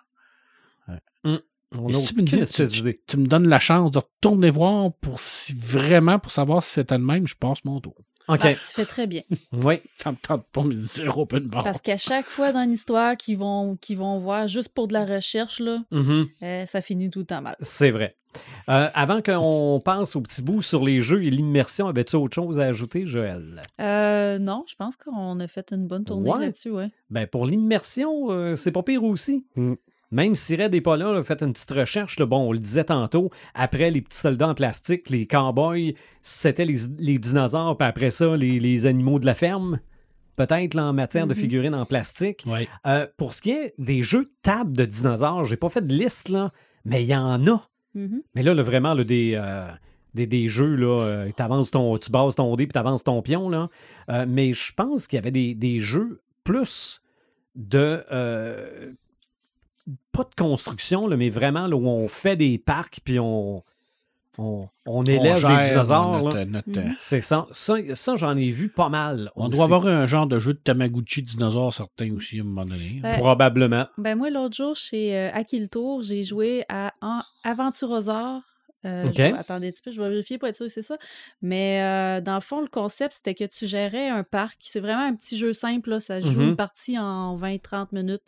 [0.88, 1.40] Hein.
[1.76, 3.00] On Et n'a si tu me aucune dis, espèce tu- d'idée.
[3.06, 6.96] Tu me donnes la chance de retourner voir pour si vraiment pour savoir si c'était
[6.98, 7.96] le même, je passe mon tour.
[8.28, 8.40] OK.
[8.42, 9.22] Ah, tu fais très bien.
[9.52, 9.80] Oui.
[9.96, 11.62] Ça me tente pas mais zéro open bar.
[11.62, 15.04] Parce qu'à chaque fois dans l'histoire qu'ils vont, qu'ils vont voir juste pour de la
[15.04, 16.26] recherche, là, Mhm.
[16.42, 17.56] euh, ça finit tout le temps mal.
[17.60, 18.16] C'est vrai.
[18.68, 22.58] Euh, avant qu'on passe au petit bout sur les jeux et l'immersion, avais-tu autre chose
[22.58, 23.62] à ajouter, Joël?
[23.80, 26.40] Euh, non, je pense qu'on a fait une bonne tournée Ouais.
[26.46, 26.90] là-dessus, ouais.
[27.10, 29.46] Ben, pour l'immersion, euh, c'est pas pire aussi.
[29.54, 29.74] Mm.
[30.10, 32.18] Même si Red n'est pas là, là, faites une petite recherche.
[32.18, 32.26] là.
[32.26, 36.76] bon, on le disait tantôt, après les petits soldats en plastique, les cowboys, c'était les,
[36.98, 39.80] les dinosaures, puis après ça, les, les animaux de la ferme.
[40.36, 41.40] Peut-être là, en matière de Mhm.
[41.40, 42.44] figurines en plastique.
[42.86, 45.94] Euh, pour ce qui est des jeux de table de dinosaures, j'ai pas fait de
[45.94, 46.50] liste, là,
[46.84, 47.68] mais il y en a.
[47.94, 48.22] Mhm.
[48.34, 49.68] Mais là, là, vraiment, là, des, euh,
[50.14, 53.48] des, des jeux, là, euh, t'avances ton, tu bases ton dé puis t'avances ton pion.
[53.48, 53.68] Là.
[54.10, 57.00] Euh, mais je pense qu'il y avait des, des jeux plus
[57.54, 58.02] de.
[60.12, 63.62] Pas de construction, là, mais vraiment là, où on fait des parcs puis on,
[64.38, 66.22] on, on élève gère des dinosaures.
[66.22, 66.44] notre- là.
[66.46, 66.94] notre, Mhm.
[66.96, 67.46] C'est ça.
[67.52, 69.30] Ça, ça, j'en ai vu pas mal.
[69.36, 69.56] On aussi.
[69.56, 72.98] doit avoir un genre de jeu de Tamagotchi dinosaure certain aussi à un moment donné.
[73.02, 73.86] Ben, Probablement.
[73.98, 75.30] Ben moi, l'autre jour, chez euh,
[76.02, 78.40] j'ai joué à en Aventurosaure.
[78.86, 79.06] Euh,
[79.38, 80.98] attendez un petit peu, je vais vérifier pour être sûr que c'est ça.
[81.40, 84.58] Mais euh, dans le fond, le concept, c'était que tu gérais un parc.
[84.60, 85.88] C'est vraiment un petit jeu simple.
[85.90, 86.00] Là.
[86.00, 86.48] Ça se joue Mhm.
[86.50, 88.26] une partie en 20-30 minutes.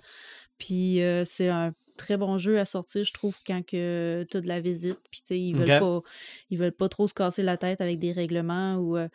[0.58, 4.40] Puis euh, c'est un très bon jeu à sortir, je trouve, quand que tu as
[4.40, 4.98] de la visite.
[5.10, 6.00] Puis tu sais, ils veulent pas
[6.50, 8.76] ils veulent pas trop se casser la tête avec des règlements.
[8.76, 9.08] ou euh,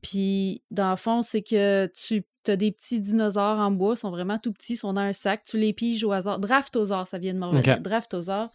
[0.00, 4.10] Puis dans le fond, c'est que tu as des petits dinosaures en bois, ils sont
[4.10, 6.38] vraiment tout petits, ils sont dans un sac, tu les piges au hasard.
[6.38, 7.76] Draftosaure, ça vient de me revenir.
[7.76, 7.82] OK.
[7.82, 8.50] Draftosaure.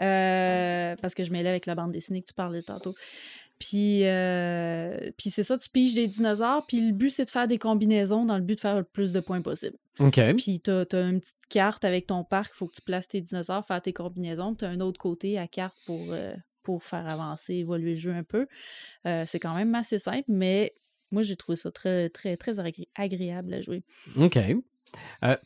[0.00, 2.94] Euh, parce que je mêlais avec la bande dessinée que tu parlais tantôt.
[3.62, 7.46] Puis, euh, puis c'est ça, tu piges des dinosaures, puis le but, c'est de faire
[7.46, 9.76] des combinaisons dans le but de faire le plus de points possible.
[10.00, 10.20] OK.
[10.36, 13.20] Puis tu as, une petite carte avec ton parc, il faut que tu places tes
[13.20, 14.56] dinosaures, faire tes combinaisons.
[14.56, 16.34] Tu as un autre côté à carte pour, euh,
[16.64, 18.48] pour faire avancer, évoluer le jeu un peu.
[19.06, 20.74] Euh, c'est quand même assez simple, mais
[21.12, 23.84] moi, j'ai trouvé ça très, très, très agré- agréable à jouer.
[24.16, 24.38] OK.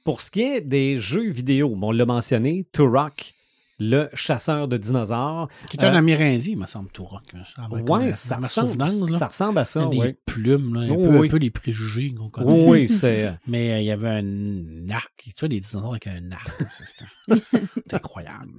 [0.04, 3.34] Pour ce qui est des jeux vidéo, bon, on l'a mentionné, Turok,
[3.78, 5.48] le chasseur de dinosaures.
[5.70, 7.22] Qui est un Euh, Amérindien, il me semble, Touroc.
[7.34, 10.14] hein, avec Ouais, ma- ça ressemble, ça ressemble à Il y ça, a des oui.
[10.24, 11.26] plumes, là, un, Oh, peu, oui.
[11.26, 12.50] un peu les préjugés qu'on connaît.
[12.50, 13.34] Oui, oui, c'est...
[13.46, 15.12] Mais euh, il y avait un arc.
[15.24, 16.48] Tu vois, des dinosaures avec un arc.
[16.70, 18.52] c'est- incroyable.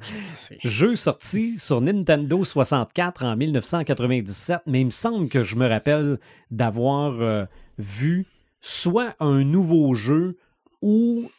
[0.64, 6.20] Jeu sorti sur Nintendo 64 en 1997, mais il me semble que je me rappelle
[6.52, 7.46] d'avoir euh,
[7.78, 8.26] vu
[8.62, 10.38] soit un nouveau jeu
[10.82, 11.30] ou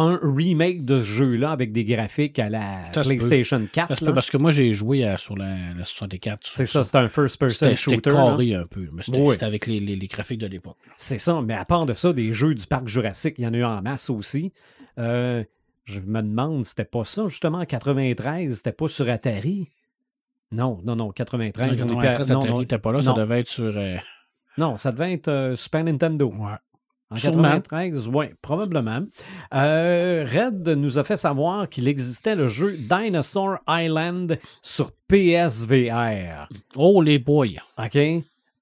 [0.00, 3.02] un remake de ce jeu-là avec des graphiques à la Ça.
[3.02, 3.88] PlayStation 4.
[3.88, 4.12] Ça se peut là.
[4.14, 6.44] parce que moi, j'ai joué à- sur la, la 64.
[6.44, 8.10] sur C'est ça, c'est un first-person C'était c'était shooter.
[8.10, 8.88] carré un peu.
[8.92, 9.32] Mais c'était Oui.
[9.32, 10.76] c'était avec les, les- les graphiques de l'époque.
[10.96, 13.54] C'est ça, mais à part de ça, des jeux du parc Jurassique, il y en
[13.54, 14.52] a eu en masse aussi.
[14.98, 15.44] Euh,
[15.84, 19.68] je me demande, c'était pas ça justement en 93, c'était pas sur Atari?
[20.52, 21.82] Non, non, non, 93.
[21.82, 23.02] on est pas- 93, non, Atari non, n'était pas là.
[23.02, 23.16] Ça non.
[23.16, 23.64] devait être sur...
[23.76, 23.96] euh,
[24.58, 26.28] non, ça devait être euh, Super Nintendo.
[26.32, 26.54] ouais.
[27.12, 27.42] En Sûrement.
[27.42, 29.00] 93, oui, probablement.
[29.52, 36.48] Euh, Red nous a fait savoir qu'il existait le jeu Dinosaur Island sur PSVR.
[36.76, 37.46] Oh, les boys.
[37.78, 37.98] OK?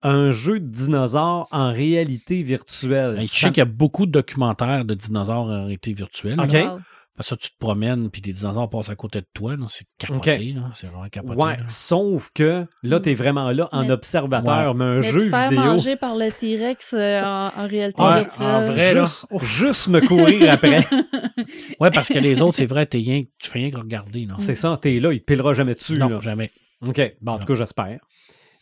[0.00, 3.16] un jeu de dinosaures en réalité virtuelle.
[3.18, 6.38] Je Ça- sais qu'il y a beaucoup de documentaires de dinosaures en réalité virtuelle.
[6.40, 6.52] Ok.
[6.52, 6.78] Wow.
[7.18, 9.56] Parce que tu te promènes, puis des dinosaures passent à côté de toi.
[9.68, 10.52] C'est capoté.
[10.52, 10.70] là.
[10.74, 11.34] C'est vraiment capoté.
[11.34, 11.64] Ouais, là.
[11.66, 15.50] sauf que là, t'es vraiment là en Mais- observateur, mais un Mais jeu te faire
[15.50, 15.64] vidéo.
[15.64, 18.46] manger par le T-Rex euh, en, en réalité Ouais, virtuelle.
[18.46, 19.04] en vrai, là.
[19.04, 20.86] juste, juste me courir après.
[21.80, 24.24] Ouais, parce que les autres, c'est vrai, t'es rien, tu fais rien que regarder.
[24.26, 25.98] Non, C'est ça, t'es là, il te pilera jamais dessus.
[25.98, 26.20] non là.
[26.20, 26.50] jamais.
[26.86, 27.00] OK.
[27.20, 27.98] Bon, en tout cas, j'espère.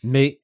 [0.03, 0.41] Mais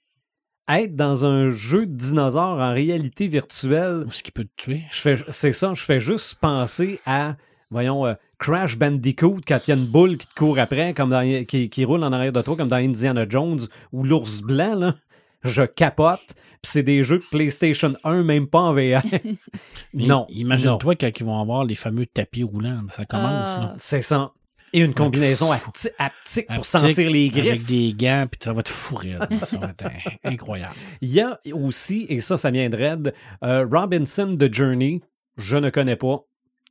[0.70, 4.84] être dans un jeu de dinosaures en réalité virtuelle, Ce qui peut te tuer?
[4.92, 7.36] je fais, c'est ça, je fais juste penser à,
[7.74, 11.10] voyons, euh, Crash Bandicoot quand il y a une boule qui te court après, comme
[11.10, 13.60] dans- qui, qui roule en arrière de toi, comme dans Indiana Jones
[13.92, 14.96] ou l'ours blanc, là.
[15.44, 16.22] Je capote.
[16.62, 19.02] Puis c'est des jeux de PlayStation 1, même pas en VR.
[19.94, 20.26] Non.
[20.30, 22.80] Imagine-toi quand ils vont avoir les fameux tapis roulants.
[22.96, 23.50] Ça commence.
[23.58, 23.60] Ah.
[23.60, 23.74] là.
[23.78, 24.32] C'est ça.
[24.76, 27.68] Et une combinaison hapti- haptique pour Haptique, sentir les Avec griffes.
[27.68, 29.12] des gants, puis ça va te fourrer.
[29.20, 29.28] là.
[29.46, 29.86] Ça va être
[30.24, 30.74] incroyable.
[31.02, 33.14] Il y a aussi, et ça, ça vient de Red,
[33.44, 35.02] euh, Robinson de Journey.
[35.38, 36.22] Je ne connais pas.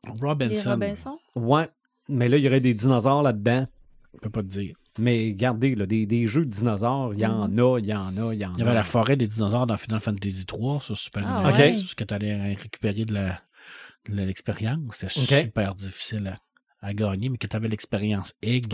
[0.04, 1.18] Les Robinson, Robinson?
[1.36, 1.68] Ouais,
[2.08, 3.66] mais là, il y aurait des dinosaures là-dedans.
[4.14, 4.76] je peux pas te dire.
[4.98, 8.16] Mais regardez, là, des, des jeux de dinosaures, il y en a, il y en
[8.18, 8.54] a, il y en a.
[8.56, 11.70] Il y avait la forêt des dinosaures dans Final Fantasy 3 sur Super Ah, ouais.
[11.70, 13.40] Ce que tu allais récupérer de la-
[14.08, 14.80] de l'expérience.
[14.96, 16.36] C'était super difficile
[16.82, 18.66] à, à gagner, mais que tu avais l'expérience Egg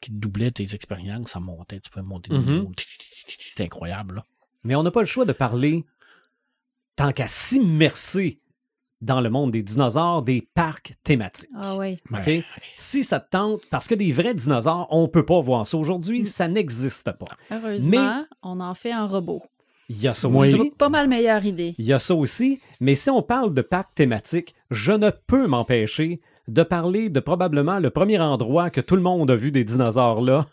[0.00, 1.78] qui doublait tes expériences, ça montait.
[1.78, 2.44] Tu pouvais monter de Mhm.
[2.50, 2.72] niveau.
[3.28, 4.16] C'était incroyable.
[4.16, 4.24] Là.
[4.64, 5.84] Mais on n'a pas le choix de parler,
[6.96, 8.40] tant qu'à s'immerser
[9.02, 11.50] dans le monde des dinosaures, des parcs thématiques.
[11.54, 11.98] Ah oui.
[12.10, 12.26] OK?
[12.26, 12.44] Ouais.
[12.74, 15.76] Si ça te tente, parce que des vrais dinosaures, on peut pas voir ça.
[15.76, 15.80] Mm.
[15.80, 17.26] Aujourd'hui, ça n'existe pas.
[17.50, 19.42] Heureusement, on en fait en robot.
[19.88, 20.36] Il y a ça Oui.
[20.38, 20.52] aussi.
[20.52, 21.74] C'est pas mal meilleure idée.
[21.76, 22.60] Il y a ça aussi.
[22.80, 27.78] Mais si on parle de parcs thématiques, je ne peux m'empêcher de parler de probablement
[27.78, 30.46] le premier endroit que tout le monde a vu des dinosaures là,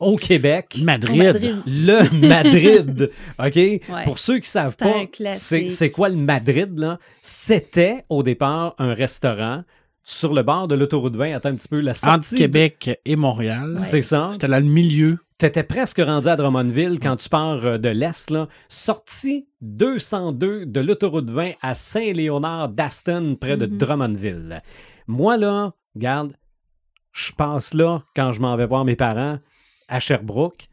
[0.00, 0.78] au Québec.
[0.82, 1.16] Madrid.
[1.18, 1.62] Madrid.
[1.66, 3.10] Le Madrid.
[3.38, 3.54] OK?
[3.56, 3.80] Ouais.
[4.04, 6.98] Pour ceux qui savent C'est un pas, c'est quoi le Madrid, là?
[7.22, 9.62] C'était au départ un restaurant
[10.02, 11.34] sur le bord de l'autoroute 20.
[11.34, 11.80] Attends un petit peu.
[11.80, 12.34] La sortie.
[12.34, 13.76] Entre Québec et Montréal.
[13.78, 14.30] C'est ça.
[14.32, 15.18] C'était là le milieu.
[15.38, 18.46] T'étais presque rendu à Drummondville quand tu pars euh, de l'Est, là.
[18.68, 23.78] Sortie 202 de l'autoroute 20 à Saint-Léonard d'Aston, près de Mhm.
[23.78, 24.62] Drummondville.
[25.06, 26.34] Moi, là, regarde,
[27.12, 29.38] je passe là quand je m'en vais voir mes parents
[29.90, 30.68] à Sherbrooke.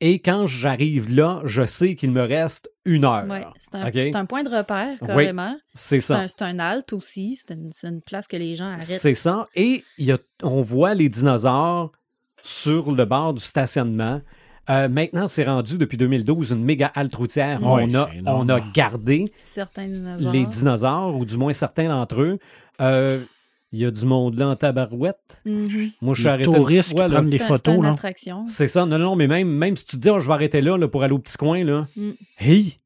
[0.00, 3.24] Et quand j'arrive là, je sais qu'il me reste une heure.
[3.28, 5.54] Ouais, c'est un, point de repère, carrément.
[5.74, 6.26] C'est C'est ça.
[6.26, 7.36] c'est un halt aussi.
[7.40, 8.80] C'est une, place que les gens arrêtent.
[8.80, 9.46] C'est ça.
[9.54, 11.92] Et il y a- on voit les dinosaures
[12.42, 14.20] sur le bord du stationnement.
[14.70, 17.64] Euh, maintenant, c'est rendu depuis 2012 une méga halte routière.
[17.64, 17.84] A,
[18.26, 20.32] on a gardé Certains dinosaures.
[20.32, 22.38] les dinosaures, ou du moins certains d'entre eux.
[22.80, 23.24] Euh,
[23.72, 25.40] Il y a du monde là en tabarouette.
[25.46, 25.92] Mhm.
[26.02, 27.16] Moi, je suis arrêté touristes qui fois, là.
[27.16, 27.92] prennent des photos, C'est une là.
[27.92, 28.46] attraction.
[28.46, 28.84] C'est ça.
[28.84, 30.88] Non, non, mais même, même si tu te dis, oh, je vais arrêter là, là
[30.88, 31.88] pour aller au petit coin, là.
[31.96, 32.10] Mm.
[32.38, 32.76] Hey!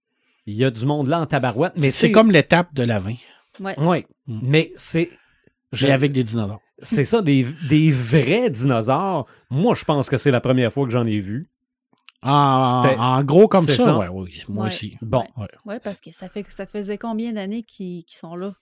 [0.46, 1.72] Il y a du monde là en tabarouette.
[1.76, 3.14] Mais C'est comme l'étape de la 20,
[3.60, 3.74] Ouais.
[3.78, 4.38] Oui, Mm.
[4.42, 5.10] mais c'est.
[5.72, 6.60] je- mais avec des dinosaures.
[6.82, 9.26] C'est ça, des, des vrais dinosaures.
[9.50, 11.46] Moi, je pense que c'est la première fois que j'en ai vu.
[12.22, 13.98] En, C'était- en gros, comme c'est ça, ça.
[13.98, 14.70] ouais, oui, moi Ouais.
[14.70, 14.96] aussi.
[15.00, 15.24] Bon.
[15.36, 15.46] Ouais.
[15.64, 18.52] Ouais, parce que ça fait ça faisait combien d'années qu'ils qu'ils sont là?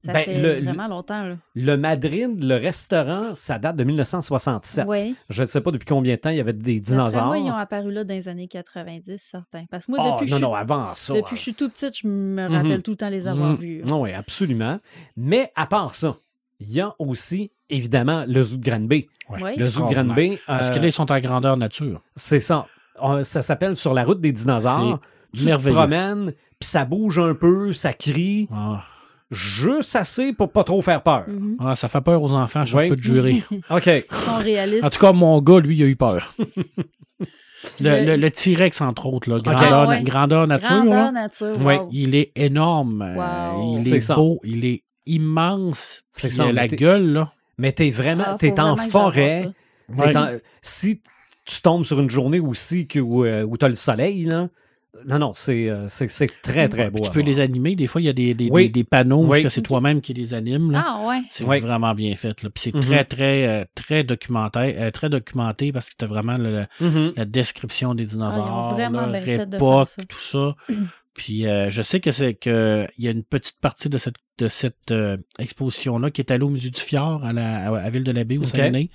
[0.00, 1.36] Ça Ben, fait le- vraiment longtemps, là.
[1.56, 4.84] Le Madrid, le restaurant, ça date de 1967.
[4.88, 5.16] Oui.
[5.28, 7.26] Je ne sais pas depuis combien de temps il y avait des dinosaures.
[7.26, 9.64] Moi, ils ont apparu là dans les années 90, certains.
[9.70, 11.14] Parce que moi, Ah, depuis, que non, je non, suis- avant ça.
[11.14, 12.82] depuis que je suis tout petite, je me rappelle Mhm.
[12.82, 13.56] tout le temps les avoir Mhm.
[13.56, 13.82] vus.
[13.90, 14.78] Oui, absolument.
[15.16, 16.16] Mais à part ça,
[16.60, 19.08] il y a aussi, évidemment, le zoo de Granby.
[19.30, 19.40] Ouais.
[19.42, 19.50] Oui.
[19.56, 19.94] Le zoo de.
[19.94, 22.02] Granby, Parce euh, que là, ils sont à grandeur nature.
[22.14, 22.66] c'est ça.
[23.02, 25.00] Euh, Ça s'appelle Sur la route des dinosaures.
[25.34, 28.82] Tu te promènes, puis ça bouge un peu, ça crie, Ah.
[29.30, 31.24] Juste assez pour pas trop faire peur.
[31.28, 31.56] Mhm.
[31.60, 32.88] Ah, ça fait peur aux enfants, je Ouais.
[32.88, 33.42] peux te jurer.
[33.70, 33.86] OK.
[33.86, 34.84] Ils sont réalistes.
[34.84, 36.34] En tout cas, mon gars, lui, il a eu peur.
[37.80, 40.02] Le, Le- le- le T-Rex, entre autres, là, grandeur, Ah, ouais.
[40.04, 41.52] grandeur nature, Grandeur là, nature.
[41.60, 41.78] Ouais.
[41.78, 41.88] wow.
[41.90, 43.02] il est énorme.
[43.02, 43.16] euh,
[43.56, 43.74] Wow.
[43.76, 44.14] il est ça.
[44.14, 46.04] beau, il est immense.
[46.12, 47.32] C'est ça, la t'es- gueule, là.
[47.58, 49.50] Mais t'es vraiment, Ah, t'es en forêt.
[49.88, 50.16] Ouais.
[50.16, 51.00] en- si
[51.44, 54.48] tu tombes sur une journée aussi que, où, euh, où t'as le soleil, là,
[55.06, 56.98] non, non, c'est, euh, c'est, c'est très, très beau.
[57.00, 57.26] Puis tu peux voir.
[57.34, 57.76] les animer.
[57.76, 58.64] Des fois, il y a des, des, Oui.
[58.64, 59.38] des- des panneaux Oui.
[59.38, 60.70] est-ce que c'est toi-même qui les anime.
[60.72, 60.84] Là.
[60.86, 61.20] Ah, ouais.
[61.30, 61.60] C'est Oui.
[61.60, 62.42] vraiment bien fait.
[62.42, 62.50] Là.
[62.50, 62.80] Puis c'est Mhm.
[62.80, 67.12] très, très, euh, très documenté, euh, très documenté parce que tu as vraiment le- Mhm.
[67.16, 70.02] la description des dinosaures, leur bien fait de époque, ça.
[70.04, 70.56] tout ça.
[71.14, 74.14] Puis euh, je sais que c'est que il y a une petite partie de cette
[74.38, 77.76] de cette euh, exposition là qui est allée au musée du Fjord à la à,
[77.80, 78.48] à Ville de l'Abbé au Ok.
[78.50, 78.88] Saguenay,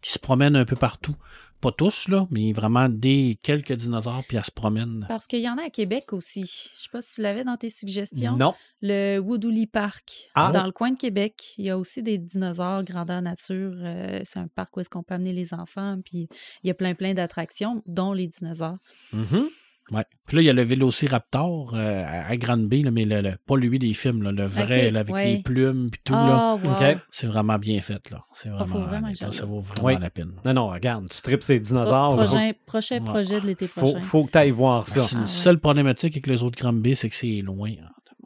[0.00, 1.14] qui se promène un peu partout.
[1.60, 5.04] Pas tous là, mais vraiment des quelques dinosaures puis elle se promène.
[5.08, 6.42] Parce qu'il y en a à Québec aussi.
[6.42, 8.36] Je sais pas si tu l'avais dans tes suggestions.
[8.36, 8.54] Non.
[8.80, 10.52] Le Woodouli Park, Ah.
[10.54, 11.54] dans le coin de Québec.
[11.58, 13.72] Il y a aussi des dinosaures grandeur nature.
[13.78, 15.98] Euh, c'est un parc où est-ce qu'on peut amener les enfants.
[16.04, 16.28] Puis
[16.62, 18.78] il y a plein, plein d'attractions, dont les dinosaures.
[19.12, 19.48] Mhm.
[19.90, 20.04] Ouais.
[20.26, 23.56] Puis là, il y a le Vélociraptor euh, à Granby, là, mais le, le- pas
[23.56, 25.36] lui des films, là, le vrai, là, avec ouais.
[25.36, 26.12] les plumes puis tout.
[26.12, 26.56] Wow.
[26.56, 26.96] OK.
[27.10, 28.10] c'est vraiment bien fait.
[28.10, 28.20] Là.
[28.32, 29.96] C'est Ah, faut vraiment, que ça, vaut vraiment Oui.
[30.00, 30.32] la peine.
[30.44, 32.14] Non, non, regarde, tu tripes ces dinosaures.
[32.16, 33.04] prochain, prochain Ouais.
[33.04, 34.00] projet de l'été faut, prochain.
[34.00, 35.00] faut que tu ailles voir ça.
[35.00, 35.30] C'est Ah, une ouais.
[35.30, 37.70] seule problématique avec les autres Granby, c'est que c'est loin.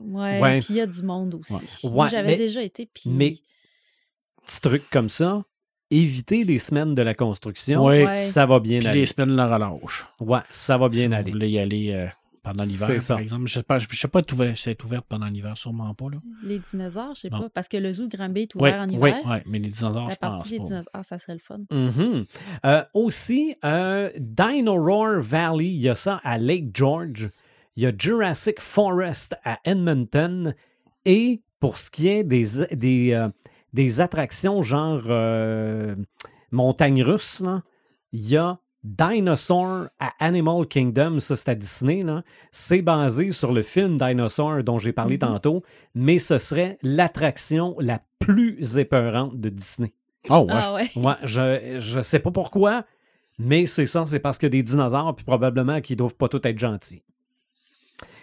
[0.00, 0.58] Ouais, Ouais.
[0.60, 1.52] puis il y a du monde aussi.
[1.54, 1.90] Ouais.
[1.92, 3.08] Moi, Ouais, j'avais mais- déjà été, puis...
[3.10, 3.36] mais-
[4.44, 5.42] Petit truc comme ça,
[5.93, 8.05] éviter les semaines de la construction, Oui.
[8.05, 8.16] Ouais.
[8.16, 9.01] ça va bien Puis aller.
[9.01, 10.07] les semaines la relâche.
[10.20, 11.24] Ouais, ça va bien si aller.
[11.24, 12.07] vous voulez y aller euh,
[12.43, 13.14] pendant C'est l'hiver, ça.
[13.14, 13.47] par exemple.
[13.47, 16.07] Je sais pas, je sais pas si c'est ouvert pendant l'hiver, sûrement pas.
[16.11, 16.18] Là.
[16.45, 17.40] Les dinosaures, je sais Non.
[17.43, 19.20] pas, parce que le zoo de Granby est Oui, ouvert en oui, hiver.
[19.26, 20.64] Ouais, mais les dinosaures, La je pense des pas.
[20.64, 21.61] dinosaures, ah, ça serait le fun.
[22.64, 27.30] Euh, aussi, euh, Dino Roar Valley, il y a ça à Lake George.
[27.76, 30.55] Il y a Jurassic Forest à Edmonton.
[31.05, 33.28] Et pour ce qui est des, des, euh,
[33.73, 35.95] des attractions genre euh,
[36.51, 37.62] montagne russe, là,
[38.12, 42.03] il y a Dinosaur à Animal Kingdom, ça c'est à Disney.
[42.03, 42.23] là.
[42.51, 45.20] C'est basé sur le film Dinosaur dont j'ai parlé Mhm.
[45.20, 45.62] tantôt,
[45.95, 49.93] mais ce serait l'attraction la plus épeurante de Disney.
[50.31, 50.47] Oh, ouais.
[50.51, 50.91] Ah ouais.
[50.97, 52.85] Ouais, je, je sais pas pourquoi,
[53.39, 56.59] mais c'est ça, c'est parce que des dinosaures, puis probablement qu'ils doivent pas tous être
[56.59, 57.03] gentils.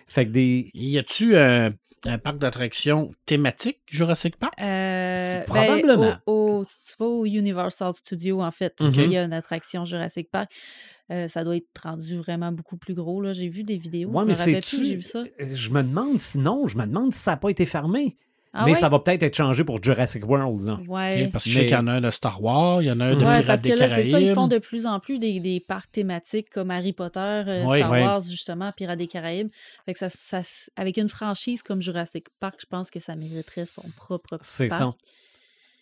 [0.07, 0.71] Fait que des.
[0.73, 1.69] Y a-tu euh,
[2.05, 4.53] un parc d'attractions thématique Jurassic Park?
[4.61, 6.17] Euh, C'est ben, probablement.
[6.25, 8.75] au- au- tu vas au Universal Studio, en fait,
[9.05, 10.51] il y a une attraction Jurassic Park.
[11.11, 13.19] Euh, ça doit être rendu vraiment beaucoup plus gros.
[13.21, 13.33] là.
[13.33, 14.09] J'ai vu des vidéos.
[14.09, 15.23] Ouais, je mais me rappelle plus, j'ai vu ça.
[15.39, 18.15] Je me demande sinon, je me demande si ça n'a pas été fermé.
[18.51, 18.77] Ah mais ouais?
[18.77, 20.65] ça va peut-être être changé pour Jurassic World.
[20.65, 20.79] Là.
[20.87, 21.27] Ouais.
[21.31, 22.99] Parce que je sais qu'il y en a un de Star Wars, il y en
[22.99, 24.51] a un de Ouais, Pirates parce des que là, c'est ça, ils font Caraïbes.
[24.53, 27.63] de plus en plus des, des parcs thématiques comme Harry Potter, euh.
[27.67, 28.01] Star Ouais.
[28.01, 29.49] Wars, justement, Pirates des Caraïbes.
[29.85, 30.41] Fait que ça,
[30.75, 34.79] avec une franchise comme Jurassic Park, je pense que ça mériterait son propre C'est parc.
[34.81, 34.91] ça.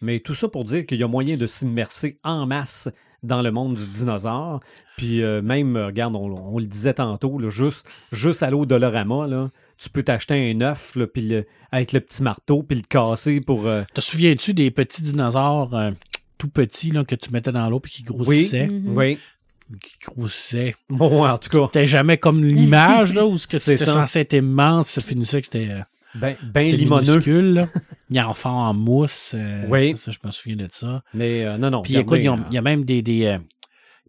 [0.01, 2.89] Mais tout ça pour dire qu'il y a moyen de s'immerser en masse
[3.23, 4.59] dans le monde du dinosaure.
[4.97, 8.65] Puis euh, même, euh, regarde, on, on le disait tantôt, là, juste, juste à l'eau
[8.65, 12.77] Dolorama, là, tu peux t'acheter un œuf là, puis le- avec le petit marteau, puis
[12.77, 13.67] le casser pour...
[13.67, 15.91] euh, Te souviens-tu des petits dinosaures euh,
[16.37, 18.67] tout petits là, que tu mettais dans l'eau puis qui grossissaient?
[18.67, 18.97] Mhm.
[18.97, 19.19] Oui.
[19.81, 20.75] Qui grossissaient.
[20.89, 23.93] Bon, en tout cas, C'était jamais comme l'image, là, où ce que C'est c'était ça.
[23.93, 25.81] censé être immense, puis ça finissait que c'était euh,
[26.15, 27.21] ben, ben c'était limoneux.
[28.09, 29.33] Il y a enfant en mousse.
[29.35, 29.91] euh, Oui.
[29.97, 31.03] ça, ça, je me souviens de ça.
[31.13, 31.81] Mais euh, non, non.
[31.81, 33.37] Puis écoute, euh, il y a même des, des euh,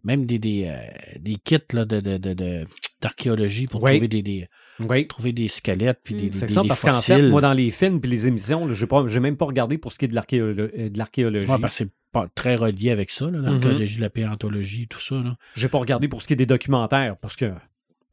[0.05, 0.77] même des, des, euh,
[1.19, 2.65] des kits là, de, de, de, de-
[3.01, 3.91] d'archéologie pour Oui.
[3.95, 4.47] trouver des, des
[4.87, 5.07] oui.
[5.07, 6.17] trouver des squelettes puis Mm.
[6.17, 8.27] des, des, C'est des- ça, des parce qu'en fait, moi, dans les films puis les
[8.27, 11.47] émissions, pas, j'ai même pas regardé pour ce qui est de, l'archéolo- euh, de l'archéologie.
[11.49, 15.15] Ouais, parce que c'est pas très relié avec ça, l'archéologie, la paléontologie, tout ça.
[15.15, 15.35] Là.
[15.55, 17.51] J'ai pas regardé pour ce qui est des documentaires, parce que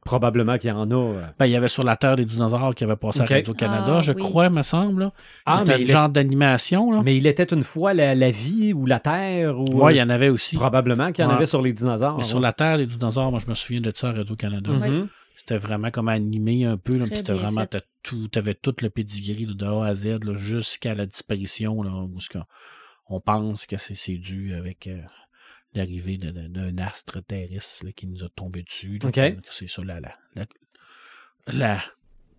[0.05, 0.95] probablement qu'il y en a.
[0.95, 1.21] euh.
[1.37, 3.31] Ben, il y avait sur la Terre des dinosaures qui avait passé Ok.
[3.31, 4.21] à Radio-Canada, Ah, je oui.
[4.21, 5.01] crois, me semble.
[5.01, 5.11] Là.
[5.45, 7.01] Ah, mais un il, genre d'animation.
[7.03, 9.99] Mais il était une fois la, la vie ou la terre ou Ouais, il y
[9.99, 10.55] euh, en avait aussi.
[10.55, 11.35] probablement qu'il y en Ouais.
[11.35, 12.17] avait sur les dinosaures.
[12.19, 14.71] Mais sur la Terre des dinosaures, moi, je me souviens de ça à Radio-Canada.
[14.71, 15.07] Mhm.
[15.37, 16.93] C'était vraiment comme animé un peu.
[17.05, 20.95] Puis c'était vraiment, t'as tout, t'avais tout le pedigree de A à Z là, jusqu'à
[20.95, 22.45] la disparition, là, où ce qu'on-
[23.07, 25.01] on pense que c'est, c'est dû avec euh,
[25.73, 28.97] l'arrivée de- de- d'un astre terrestre là, qui nous a tombé dessus.
[29.51, 30.45] C'est ça la, la, la,
[31.47, 31.83] la,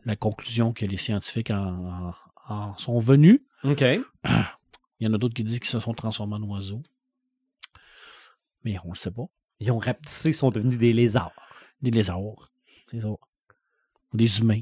[0.04, 2.10] la conclusion que les scientifiques en,
[2.48, 3.40] en- en sont venus.
[3.64, 3.82] OK.
[5.00, 6.82] Il y en a d'autres qui disent qu'ils se sont transformés en oiseaux.
[8.64, 9.26] Mais on le sait pas.
[9.60, 11.32] Ils ont rapetissé, sont devenus des lézards.
[11.80, 12.50] Des lézards.
[12.90, 13.08] C'est ça.
[14.14, 14.60] Des humains.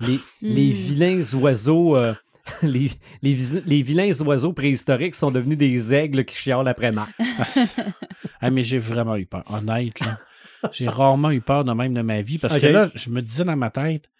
[0.00, 0.20] Les, Hmm.
[0.40, 1.96] les vilains oiseaux.
[1.96, 2.14] euh,
[2.62, 2.88] les,
[3.22, 7.12] les, vilains oiseaux préhistoriques sont devenus des aigles qui chiolent après Marc.
[8.44, 9.44] Ah, mais j'ai vraiment eu peur.
[9.52, 10.18] Honnête, là.
[10.72, 13.44] J'ai rarement eu peur de même de ma vie parce que là, je me disais
[13.44, 14.10] dans ma tête,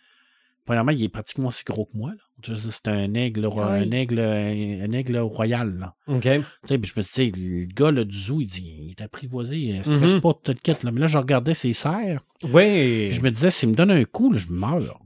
[0.64, 2.12] premièrement, il est pratiquement aussi gros que moi.
[2.44, 3.86] C'est un aigle, Ah oui.
[3.86, 5.78] un aigle, un aigle royal.
[5.78, 5.94] Là.
[6.08, 6.22] OK.
[6.22, 9.80] Puis je me disais, le gars là, du zoo, il dit, il est apprivoisé, il
[9.80, 10.20] stresse Mhm.
[10.20, 10.72] pas tout le kit.
[10.84, 10.90] Là.
[10.90, 12.20] Mais là, je regardais ses serres.
[12.42, 13.12] Oui.
[13.12, 14.98] Je me disais, s'il me donne un coup, là, je meurs.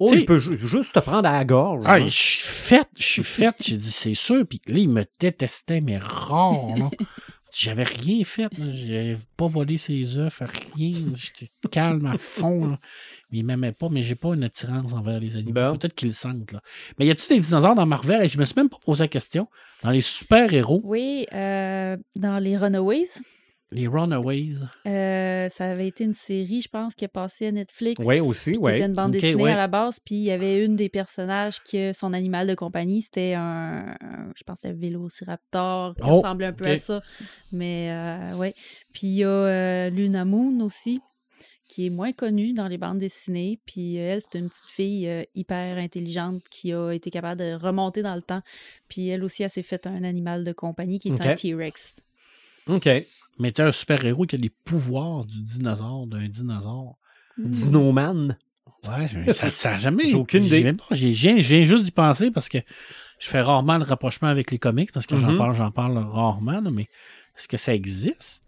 [0.00, 1.84] Oh, il peut ju- juste te prendre à la gorge.
[1.86, 2.06] Ah, hein.
[2.08, 3.54] je suis faite, je suis faite.
[3.60, 4.44] J'ai dit, c'est sûr.
[4.46, 6.66] Puis là, il me détestait, mais rare.
[7.56, 8.48] J'avais rien fait.
[8.58, 10.42] J'avais pas volé ses œufs,
[10.76, 10.92] rien.
[11.14, 12.66] J'étais calme à fond.
[12.70, 12.78] là.
[13.30, 15.76] Mais il m'aimait pas, mais j'ai pas une attirance envers les animaux.
[15.76, 16.50] Peut-être qu'ils le sentent.
[16.52, 16.60] Là.
[16.98, 18.22] Mais y a-t-il des dinosaures dans Marvel?
[18.22, 19.48] Et je me suis même pas posé la question.
[19.82, 23.06] Dans les super-héros, Oui, euh, dans les Runaways,
[23.72, 24.66] les Runaways.
[24.86, 28.00] euh, ça avait été une série, je pense, qui a passé à Netflix.
[28.04, 28.76] Oui, aussi, puis qui ouais.
[28.76, 29.50] était une bande dessinée ouais.
[29.52, 29.98] à la base.
[30.04, 34.32] Puis il y avait une des personnages que son animal de compagnie, c'était un, un-
[34.36, 37.02] je pense, un vélociraptor qui Oh, ressemblait un peu à ça.
[37.52, 38.54] Mais euh, ouais.
[38.92, 41.00] Puis il y a euh, Luna Moon aussi,
[41.66, 43.58] qui est moins connue dans les bandes dessinées.
[43.66, 48.02] Puis euh, elle, c'est une petite fille hyper intelligente qui a été capable de remonter
[48.02, 48.42] dans le temps.
[48.88, 51.34] Puis elle aussi, elle s'est fait un animal de compagnie qui est un.
[51.34, 51.96] T-Rex.
[52.68, 52.88] OK.
[53.38, 56.96] Mais tu sais, un super-héros qui a les pouvoirs du dinosaure, d'un dinosaure.
[57.36, 57.50] Hmm.
[57.50, 58.38] Dinoman.
[58.86, 60.04] Ouais, ça, ça a jamais.
[60.06, 60.62] J'ai aucune idée.
[60.62, 61.12] même pas- J'ai
[61.64, 62.58] juste d'y penser parce que
[63.18, 65.38] je fais rarement le rapprochement avec les comics parce que j'en Mhm.
[65.38, 66.88] parle, j'en parle rarement, mais
[67.36, 68.43] est-ce que ça existe?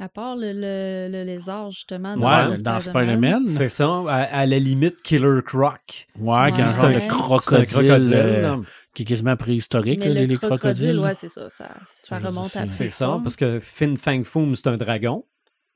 [0.00, 2.14] À part le, le, le lézard, justement.
[2.16, 3.46] Ouais, dans Spider-Man.
[3.46, 6.08] C'est ça, à, à la limite Killer Croc.
[6.18, 6.72] Ouais, qui est un Ouais.
[6.72, 8.14] genre C'est de un crocodile, C'est un crocodile.
[8.14, 8.56] euh,
[8.92, 10.98] qui est quasiment préhistorique, Mais là, le les, crocodile, crocodiles.
[10.98, 11.48] ouais, c'est ça.
[11.48, 15.24] Ça, remonte à C'est ça, parce que Fin Fang Foom, c'est un dragon.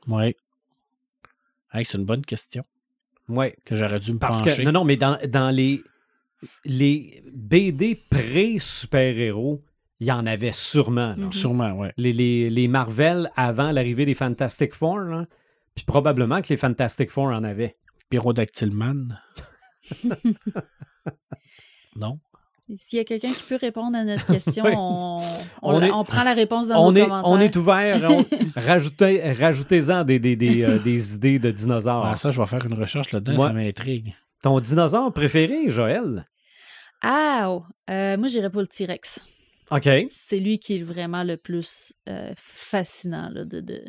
[0.08, 0.34] Ouais.
[1.72, 2.64] Hey, c'est une bonne question
[3.28, 3.54] Ouais.
[3.64, 4.56] que j'aurais dû me Parce pencher.
[4.56, 5.82] que, non, non, mais dans, dans les,
[6.64, 9.62] les BD pré-super-héros,
[10.00, 11.08] il y en avait sûrement.
[11.10, 11.16] là.
[11.16, 11.32] Mhm.
[11.32, 11.92] Sûrement, ouais.
[11.96, 15.26] Les, les, les Marvel avant l'arrivée des Fantastic Four, là.
[15.74, 17.76] Puis probablement que les Fantastic Four en avaient.
[18.10, 19.20] Pyrodactyl Man.
[21.96, 22.18] non?
[22.76, 24.72] S'il y a quelqu'un qui peut répondre à notre question, Oui.
[24.76, 25.22] on,
[25.62, 27.30] On on, est- on prend la réponse dans On nos est, commentaires.
[27.30, 28.10] on est ouvert.
[28.56, 32.04] rajoutez, rajoutez-en des, des, des, euh, des idées de dinosaures.
[32.04, 33.46] Ah, ça, je vais faire une recherche là-dedans, Ouais.
[33.48, 34.14] ça m'intrigue.
[34.42, 36.26] Ton dinosaure préféré, Joël?
[37.02, 37.46] Ah!
[37.48, 39.24] oh, euh, moi, j'irais pour le T-Rex.
[39.70, 39.88] OK.
[40.10, 43.82] C'est lui qui est vraiment le plus euh, fascinant là, de, de,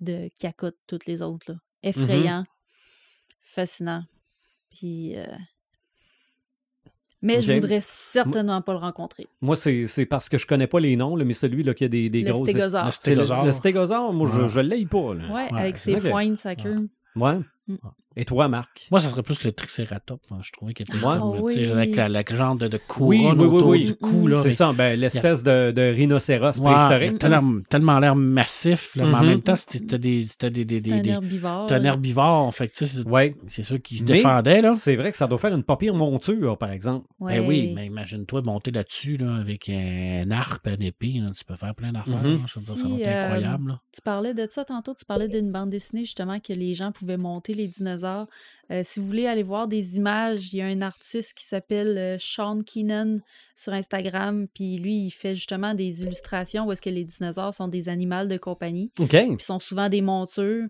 [0.00, 1.52] de qui accote toutes les autres.
[1.52, 1.58] là.
[1.82, 2.46] Effrayant, Mhm.
[3.42, 4.04] fascinant.
[4.70, 5.16] Puis.
[5.16, 5.26] euh,
[7.22, 7.60] Mais je Ok.
[7.60, 9.26] voudrais certainement pas le rencontrer.
[9.40, 11.84] Moi, c'est c'est parce que je connais pas les noms, là, mais celui là, qui
[11.84, 12.50] a des, des le grosses.
[12.50, 12.86] stégosaure.
[12.86, 13.44] Le stégosaure.
[13.46, 14.48] le stégosaure, moi, je, Ouais.
[14.48, 15.14] je l'ai pas.
[15.14, 15.26] Là.
[15.28, 16.86] Ouais, Ouais, avec ses pointes, sa queue.
[17.16, 17.38] Ouais.
[17.66, 17.76] Mm.
[18.16, 18.86] Et toi, Marc?
[18.90, 20.22] Moi, ça serait plus le Triceratops.
[20.30, 20.38] hein.
[20.42, 21.18] Je trouvais qu'il était Ouais.
[21.18, 21.72] comme, Oh, tu sais, oui.
[21.72, 23.84] avec la, la genre de, de Oui, couronne oui, oui, autour oui.
[23.86, 24.26] du cou.
[24.28, 27.10] Là, C'est ça, ben, l'espèce de, de rhinocéros Ouais, préhistorique.
[27.12, 29.26] il a tellement, tellement l'air massif, là, mais en Mhm.
[29.28, 31.62] même temps, c'était des, c'était des, des, des, un des- herbivore.
[31.62, 32.54] c'était un herbivore.
[32.54, 33.34] Fait tu sais, c'est Ouais.
[33.48, 34.62] c'est sûr qu'il se Mais défendait.
[34.62, 34.70] Là.
[34.70, 37.06] C'est vrai que ça doit faire une pas pire monture, par exemple.
[37.18, 37.40] Ouais.
[37.40, 41.14] Ben oui, mais imagine-toi monter là-dessus là, avec un arc, une épée.
[41.20, 42.16] là, tu peux faire plein d'affaires.
[42.16, 43.76] Veux dire, ça Si, va être euh, incroyable.
[43.92, 47.16] Tu parlais de ça tantôt, tu parlais d'une bande dessinée justement que les gens pouvaient
[47.16, 48.03] monter les dinosaures.
[48.70, 51.98] Euh, si vous voulez aller voir des images, il y a un artiste qui s'appelle
[51.98, 53.20] euh, Sean Keenan
[53.54, 57.68] sur Instagram, puis lui, il fait justement des illustrations où est-ce que les dinosaures sont
[57.68, 59.10] des animaux de compagnie, OK.
[59.10, 60.66] puis sont souvent des montures,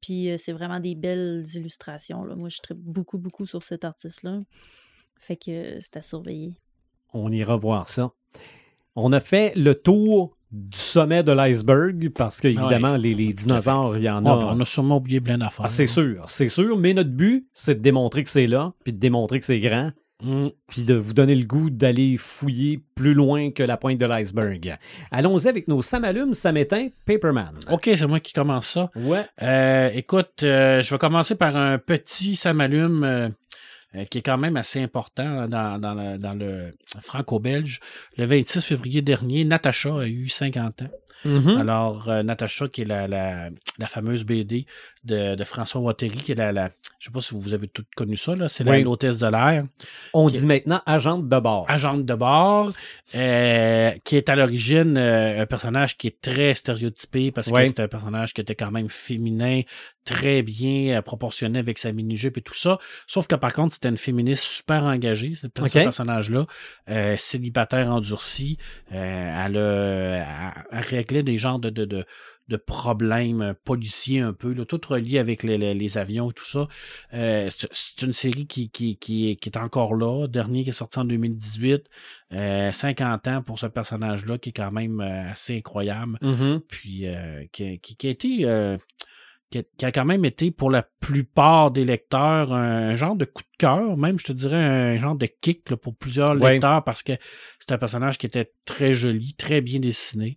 [0.00, 2.24] puis euh, c'est vraiment des belles illustrations.
[2.24, 2.34] Là.
[2.34, 4.40] Moi, je tripe beaucoup, beaucoup sur cet artiste-là.
[5.18, 6.54] Fait que c'est à surveiller.
[7.12, 8.12] On ira voir ça.
[8.96, 13.96] On a fait le tour du sommet de l'iceberg parce que, évidemment, les, les dinosaures,
[13.96, 14.30] il y en a.
[14.30, 15.66] on a sûrement oublié plein d'affaires.
[15.66, 16.78] Ah, c'est sûr, c'est sûr.
[16.78, 19.90] Mais notre but, c'est de démontrer que c'est là, puis de démontrer que c'est grand,
[20.22, 20.48] Mm.
[20.68, 24.76] puis de vous donner le goût d'aller fouiller plus loin que la pointe de l'iceberg.
[25.10, 27.58] Allons-y avec nos Samalumes, Samétain, Paperman.
[27.70, 28.90] OK, c'est moi qui commence ça.
[28.94, 29.26] Ouais.
[29.42, 33.28] Euh, écoute, euh, je vais commencer par un petit samalume euh,
[33.94, 37.80] euh, qui est quand même assez important dans, dans le, dans le franco-belge.
[38.16, 40.88] Le 26 février dernier, Natacha a eu 50 ans.
[41.26, 41.56] Mhm.
[41.58, 44.66] Alors, euh, Natacha, qui est la, la, la fameuse BD
[45.04, 46.68] de, de François Wattery, qui est la, la...
[46.98, 48.50] Je sais pas si vous avez toutes connu ça, là.
[48.50, 48.82] C'est Oui.
[48.82, 49.64] l'hôtesse de l'air.
[50.12, 51.64] On dit maintenant agente de bord.
[51.68, 52.72] agente de bord,
[53.14, 57.80] euh, qui est à l'origine euh, un personnage qui est très stéréotypé parce que c'est
[57.80, 59.62] un personnage qui était quand même féminin,
[60.04, 62.78] très bien euh, proportionné avec sa mini-jupe et tout ça.
[63.06, 66.46] Sauf que par contre, c'était une féministe super engagée, ce, personnage-là,
[66.90, 68.58] euh, célibataire endurci.
[68.92, 72.04] Euh, elle, a, elle, elle réglait des genres de, de, de,
[72.48, 76.34] de problèmes euh, policiers un peu, là, tout relié avec les, les, les avions et
[76.34, 76.68] tout ça.
[77.14, 80.26] Euh, c'est une série qui, qui, qui, est, qui est encore là.
[80.26, 81.88] Dernier qui est sorti en 2018.
[82.32, 86.18] Euh, 50 ans pour ce personnage-là qui est quand même euh, assez incroyable.
[86.20, 86.60] Mhm.
[86.68, 88.76] Puis euh, qui, qui, qui a été.
[89.62, 93.56] Qui, a, quand même été pour la plupart des lecteurs un genre de coup de
[93.58, 96.52] cœur, même je te dirais un genre de kick là, pour plusieurs Ouais.
[96.54, 97.12] lecteurs parce que
[97.60, 100.36] c'est un personnage qui était très joli, très bien dessiné.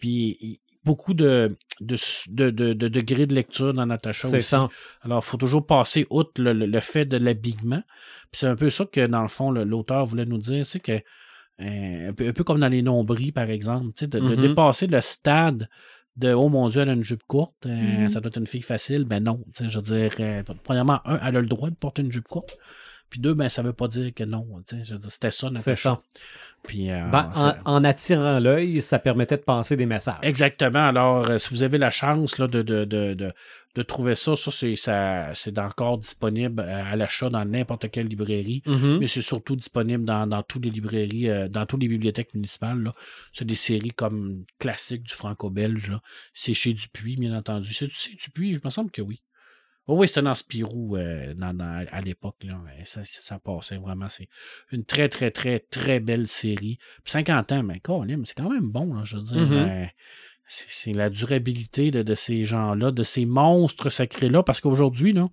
[0.00, 1.96] Puis beaucoup de, de,
[2.28, 4.42] de, de, de degrés de lecture dans Natacha aussi.
[4.42, 4.68] ça.
[5.02, 7.82] Alors, il faut toujours passer outre le, le- le fait de l'habillement.
[8.30, 11.00] Puis c'est un peu ça que, dans le fond, l'auteur voulait nous dire, c'est que
[11.60, 14.36] euh, un, peu, un peu comme dans les nombris, par exemple, de, de Mhm.
[14.40, 15.68] dépasser le stade
[16.18, 18.08] de Oh mon Dieu, elle a une jupe courte, euh, Mhm.
[18.10, 19.04] ça doit être une fille facile.
[19.04, 19.40] Ben non.
[19.60, 22.58] Je veux dire, euh, premièrement, un, elle a le droit de porter une jupe courte.
[23.10, 24.46] Puis deux, ben ça veut pas dire que non.
[24.66, 25.74] C'était ça, C'est Natacha.
[25.76, 26.02] ça.
[26.64, 27.32] Puis, euh, Ben,
[27.64, 30.18] en, attirant l'œil, ça permettait de passer des messages.
[30.22, 30.86] Exactement.
[30.88, 33.32] Alors, euh, si vous avez la chance là, de, de, de, de,
[33.76, 38.08] de trouver ça, ça, c'est, ça, c'est encore disponible euh, à l'achat dans n'importe quelle
[38.08, 38.62] librairie.
[38.66, 38.98] Mhm.
[38.98, 42.82] Mais c'est surtout disponible dans, dans toutes les librairies, euh, dans toutes les bibliothèques municipales.
[42.82, 42.94] Là.
[43.32, 45.96] C'est des séries comme classiques du franco-belge.
[46.34, 47.72] C'est chez Dupuis, bien entendu.
[47.72, 49.22] C'est, c'est Dupuis, je me semble que oui.
[49.90, 52.36] Oh oui, c'était dans Spirou euh, dans, dans- à l'époque.
[52.84, 54.08] Ça, ça, ça passait vraiment.
[54.10, 54.28] C'est
[54.70, 56.78] une très, très, très, très belle série.
[57.04, 57.80] Puis 50 ans, mais
[58.24, 58.94] c'est quand même bon.
[58.94, 59.52] Là, je veux dire, Mhm.
[59.68, 59.86] euh,
[60.46, 65.28] c'est la durabilité de, de ces gens-là, de ces monstres sacrés-là, parce qu'aujourd'hui, là,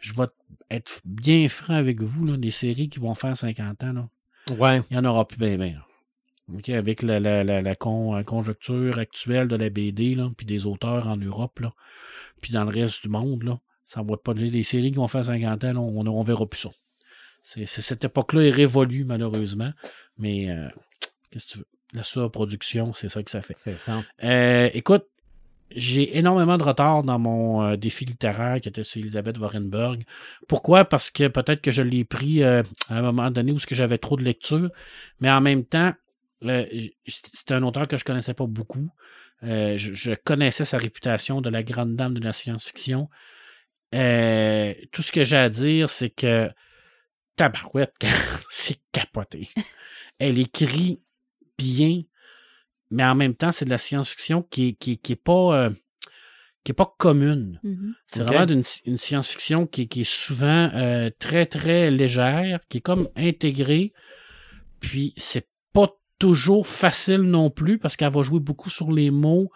[0.00, 0.26] je vais
[0.70, 4.08] être bien franc avec vous, là, des séries qui vont faire 50 ans, là,
[4.56, 4.80] Ouais.
[4.90, 5.80] il n'y en aura plus bien, bien.
[6.76, 11.08] Avec la, la, la, la con- conjoncture actuelle de la BD, là, puis des auteurs
[11.08, 11.72] en Europe, là,
[12.40, 15.24] puis dans le reste du monde, là, ça va pas les séries qui vont faire
[15.24, 16.70] 50 ans, là, on, on verra plus ça.
[17.64, 19.70] Cette époque-là est révolue, malheureusement.
[20.18, 20.68] Mais euh,
[21.30, 21.66] qu'est-ce que tu veux?
[21.94, 23.54] La surproduction, c'est ça que ça fait.
[23.56, 24.02] C'est ça.
[24.24, 25.06] Euh, écoute,
[25.70, 30.04] j'ai énormément de retard dans mon euh, défi littéraire qui était sur Elisabeth Warrenberg.
[30.48, 30.84] Pourquoi?
[30.84, 34.16] Parce que peut-être que je l'ai pris euh, à un moment donné où j'avais trop
[34.16, 34.70] de lecture,
[35.20, 35.92] mais en même temps,
[36.44, 36.66] euh,
[37.06, 38.90] c'est un auteur que je connaissais pas beaucoup.
[39.42, 43.08] Je, je connaissais sa réputation de la grande dame de la science-fiction.
[43.94, 46.50] Euh, tout ce que j'ai à dire, c'est que
[47.36, 47.94] tabarouette,
[48.50, 49.48] c'est capoté.
[50.18, 51.00] Elle écrit
[51.58, 52.02] bien,
[52.90, 55.56] mais en même temps, c'est de la science-fiction qui est, qui, est- qui est pas
[55.64, 55.70] euh,
[56.64, 57.60] qui est pas commune.
[57.62, 57.94] Mhm.
[58.08, 62.78] C'est vraiment d'une- une science-fiction qui, est- qui est souvent euh, très, très légère, qui
[62.78, 63.92] est comme intégrée.
[64.80, 69.50] Puis c'est pas toujours facile non plus parce qu'elle va jouer beaucoup sur les mots.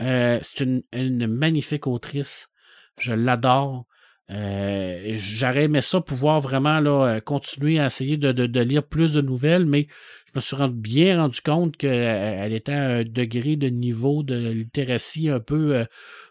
[0.00, 2.48] Euh, c'est une, une magnifique autrice.
[2.98, 3.86] Je l'adore.
[4.30, 8.82] Euh, J'aurais aimé ça pouvoir vraiment là, euh, continuer à essayer de, de- de lire
[8.82, 9.86] plus de nouvelles, mais
[10.26, 14.34] je me suis rendu, bien rendu compte qu'elle était à un degré de niveau de
[14.50, 15.84] littératie un peu euh,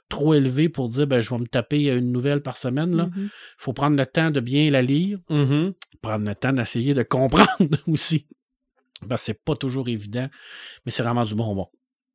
[0.10, 3.12] trop élevé pour dire ben, je vais me taper une nouvelle par semaine.
[3.16, 3.30] Il Mhm.
[3.58, 5.74] faut prendre le temps de bien la lire, Mhm.
[6.02, 7.48] prendre le temps d'essayer de comprendre
[7.88, 8.26] aussi.
[9.06, 10.30] Ben, c'est pas toujours évident,
[10.86, 11.68] mais c'est vraiment du bonbon.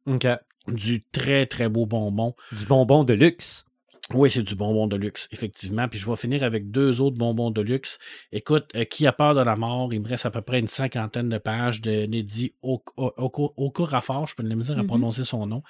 [0.06, 0.26] OK.
[0.66, 2.34] Du très, très beau bonbon.
[2.50, 3.64] Du bonbon de luxe.
[4.14, 5.86] Oui, c'est du bonbon de luxe, effectivement.
[5.86, 7.98] Puis je vais finir avec deux autres bonbons de luxe.
[8.32, 9.92] Écoute, euh, Qui a peur de la mort?
[9.92, 14.42] Il me reste à peu près une cinquantaine de pages de Neddy Okorafor, je peux
[14.42, 14.86] de la misère à Mhm.
[14.88, 15.62] prononcer son nom,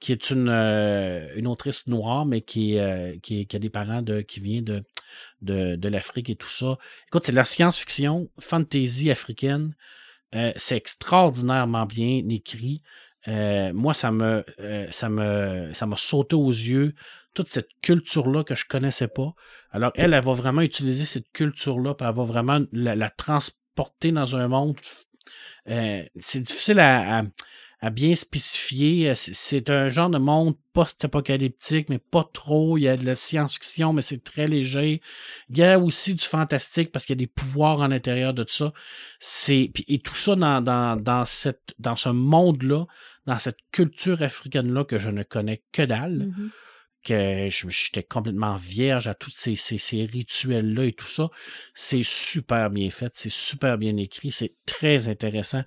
[0.00, 4.22] qui est une, euh, une autrice noire, mais qui, euh, qui, a des parents de,
[4.22, 4.82] qui vient de,
[5.42, 6.78] de, de l'Afrique et tout ça.
[7.08, 9.74] Écoute, c'est de la science-fiction, fantasy africaine.
[10.34, 12.80] Euh, c'est extraordinairement bien écrit.
[13.28, 16.94] Euh, moi, ça me, euh, ça me, ça m'a sauté aux yeux
[17.34, 19.34] toute cette culture-là que je connaissais pas.
[19.70, 24.36] Alors, elle, elle va vraiment utiliser cette culture-là, puis elle va vraiment la, transporter dans
[24.36, 24.76] un monde.
[25.68, 27.24] euh, c'est difficile à,
[27.80, 29.14] à- bien spécifier.
[29.14, 32.78] C'est- C'est un genre de monde post-apocalyptique, mais pas trop.
[32.78, 35.00] Il y a de la science-fiction, mais c'est très léger.
[35.50, 38.44] Il y a aussi du fantastique parce qu'il y a des pouvoirs en l'intérieur de
[38.44, 38.72] tout ça.
[39.88, 42.86] Et tout ça dans, ce monde-là,
[43.26, 46.50] dans cette culture africaine-là que je ne connais que dalle Mhm.
[47.02, 51.30] Que j'étais complètement vierge à tous ces, ces, ces rituels-là et tout ça.
[51.74, 55.62] C'est super bien fait, c'est super bien écrit, c'est très intéressant.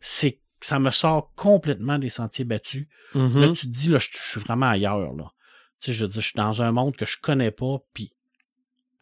[0.00, 2.86] C'est ça me sort complètement des sentiers battus.
[3.14, 3.40] Mhm.
[3.40, 5.32] Là, tu te dis, là, je, je suis vraiment ailleurs, là.
[5.80, 8.14] Tu sais, je veux dire, je suis dans un monde que je connais pas, puis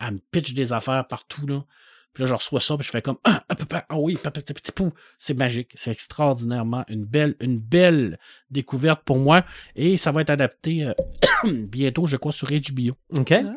[0.01, 1.65] elle me pitch des affaires partout, là.
[2.15, 4.41] Puis là, je reçois ça, puis je fais comme Ah, ah, papa, ah oui, papa,
[4.43, 4.93] papa, papa, pou.
[5.19, 8.19] c'est magique, c'est extraordinairement une belle, une belle
[8.51, 9.45] découverte pour moi.
[9.77, 10.93] Et ça va être adapté euh,
[11.45, 12.97] bientôt, je crois, sur HBO.
[13.19, 13.33] OK.
[13.33, 13.55] Ah.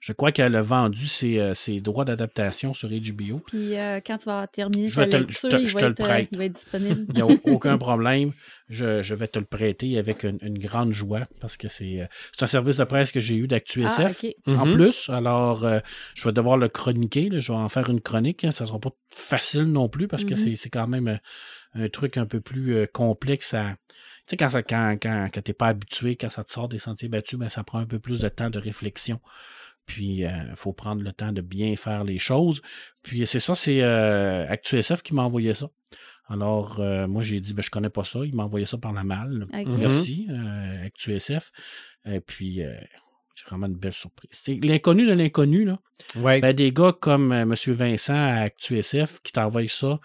[0.00, 3.40] Je crois qu'elle a vendu ses, euh, ses droits d'adaptation sur HBO.
[3.46, 5.68] Puis euh, quand tu vas terminer Je ta vais te le- lecture, je te- il,
[5.68, 6.28] je va te le être, euh, prête.
[6.30, 7.06] il va être disponible.
[7.08, 8.32] Il n'y a au- aucun problème.
[8.70, 12.06] Je, je vais te le prêter avec une, une grande joie parce que c'est euh,
[12.32, 14.24] c'est un service de presse que j'ai eu d'ActuSF.
[14.46, 14.50] ah.
[14.52, 14.72] En Mhm.
[14.72, 15.80] plus, alors euh,
[16.14, 17.28] je vais devoir le chroniquer.
[17.28, 17.40] là.
[17.40, 18.42] je vais en faire une chronique.
[18.44, 18.52] hein.
[18.52, 20.38] Ça sera pas facile non plus parce que Mhm.
[20.38, 21.16] c'est c'est quand même euh,
[21.74, 23.76] un truc un peu plus euh, complexe à.
[24.26, 26.78] Tu sais, quand, ça, quand, quand, quand t'es pas habitué, quand ça te sort des
[26.78, 29.20] sentiers battus, ben, ça prend un peu plus de temps de réflexion.
[29.84, 32.62] Puis, il faut prendre le temps de bien faire les choses.
[33.02, 35.68] Puis, c'est ça, c'est euh, ActuSF qui m'a envoyé ça.
[36.28, 38.20] Alors, euh, moi, j'ai dit, ben, je connais pas ça.
[38.24, 39.46] Il m'a envoyé ça par la malle.
[39.78, 41.52] Merci, euh, ActuSF.
[42.06, 42.74] Et puis, euh,
[43.36, 44.30] c'est vraiment une belle surprise.
[44.32, 45.78] C'est l'inconnu de l'inconnu, là.
[46.16, 46.40] Ouais.
[46.40, 47.54] Ben, des gars comme euh, M.
[47.74, 50.00] Vincent à ActuSF qui t'envoient ça,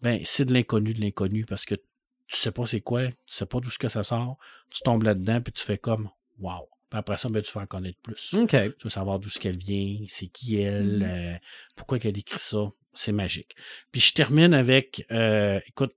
[0.00, 3.44] ben, c'est de l'inconnu de l'inconnu parce que tu sais pas c'est quoi, tu sais
[3.44, 4.38] pas d'où ce que ça sort,
[4.70, 6.08] tu tombes là-dedans puis tu fais comme
[6.38, 6.68] wow.
[6.88, 8.32] Puis après ça, ben, tu vas en connaître plus.
[8.34, 8.50] OK.
[8.50, 11.02] Tu veux savoir d'où ce qu'elle vient, c'est qui elle, Mhm.
[11.02, 11.34] euh,
[11.76, 12.70] pourquoi qu'elle écrit ça.
[12.94, 13.54] C'est magique.
[13.92, 15.92] Puis je termine avec, euh, écoute,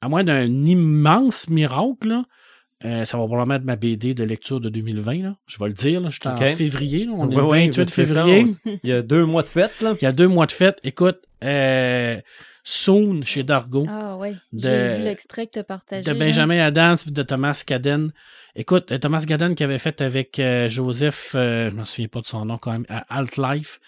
[0.00, 2.24] à moins d'un immense miracle, là,
[2.84, 5.22] euh, ça va probablement être ma BD de lecture de 2020.
[5.22, 5.36] Là.
[5.46, 6.00] Je vais le dire.
[6.00, 6.10] Là.
[6.10, 7.06] Je suis en février.
[7.06, 7.12] là.
[7.16, 8.46] On est le ouais, 28 c'est ça, février.
[8.66, 9.94] on- Il y a deux mois de fête, là.
[10.00, 10.78] Il y a deux mois de fête.
[10.84, 12.20] Écoute, euh,
[12.64, 14.34] Soon chez Dargo, Ah ouais.
[14.52, 16.04] De- J'ai vu l'extrait que tu as partagé.
[16.04, 16.18] de là.
[16.26, 18.12] Benjamin Adams et de Thomas Caden.
[18.54, 22.20] Écoute, Thomas Gadden qui avait fait avec euh, Joseph, euh, je ne me souviens pas
[22.20, 23.80] de son nom quand même, à Alt Life,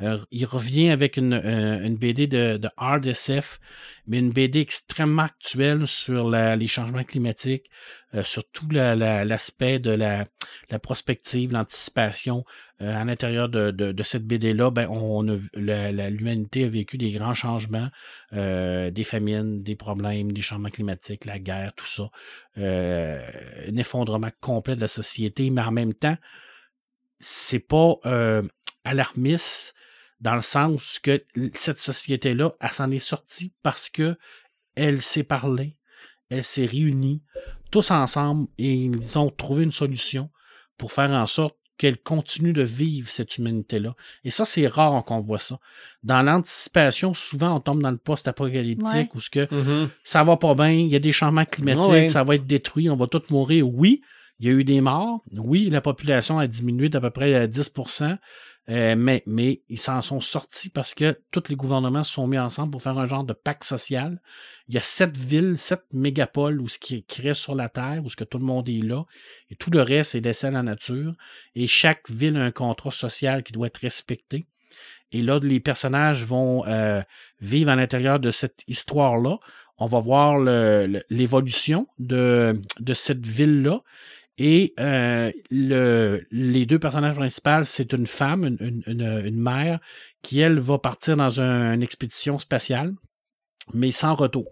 [0.00, 3.58] euh, il revient avec une, euh, une BD de, de hard SF,
[4.06, 7.68] mais une BD extrêmement actuelle sur la- les changements climatiques,
[8.14, 10.26] euh, sur tout la- la- l'aspect de la,
[10.70, 12.44] la prospective, l'anticipation.
[12.80, 15.36] Euh, à l'intérieur de, de, de cette BD-là, ben, on a,
[16.10, 17.88] l'humanité a vécu des grands changements,
[18.34, 22.08] euh, des famines, des problèmes, des changements climatiques, la guerre, tout ça.
[22.56, 26.16] Un effondrement complet de la société, mais en même temps,
[27.20, 27.96] c'est pas
[28.84, 29.74] alarmiste
[30.20, 31.22] dans le sens que
[31.54, 34.16] cette société-là, elle s'en est sortie parce que
[34.74, 35.76] elle s'est parlé,
[36.30, 37.22] elle s'est réunie,
[37.70, 40.30] tous ensemble, et ils ont trouvé une solution
[40.76, 43.94] pour faire en sorte qu'elle continue de vivre cette humanité-là.
[44.24, 45.60] Et ça, c'est rare qu'on voit ça.
[46.02, 49.08] Dans l'anticipation, souvent, on tombe dans le post-apocalyptique Ouais.
[49.14, 49.88] où ce que Mhm.
[50.02, 52.08] ça va pas bien, il y a des changements climatiques, Ouais.
[52.08, 53.68] ça va être détruit, on va tous mourir.
[53.68, 54.02] Oui,
[54.40, 55.22] il y a eu des morts.
[55.32, 57.72] Oui, la population a diminué d'à peu près à 10
[58.70, 62.38] euh, mais, mais ils s'en sont sortis parce que tous les gouvernements se sont mis
[62.38, 64.20] ensemble pour faire un genre de pacte social.
[64.68, 68.02] Il y a sept villes, sept mégapoles où ce qui, qui reste sur la Terre,
[68.04, 69.04] où ce que tout le monde est là,
[69.50, 71.14] et tout le reste est laissé à la nature.
[71.54, 74.46] Et chaque ville a un contrat social qui doit être respecté.
[75.12, 77.00] Et là, les personnages vont euh,
[77.40, 79.38] vivre à l'intérieur de cette histoire-là.
[79.78, 80.38] On va voir
[81.08, 83.80] l'évolution de, de cette ville-là.
[84.38, 89.80] Et euh, le, les deux personnages principaux, c'est une femme, une, une- mère,
[90.22, 92.92] qui, elle, va partir dans un- une expédition spatiale,
[93.74, 94.46] mais sans retour.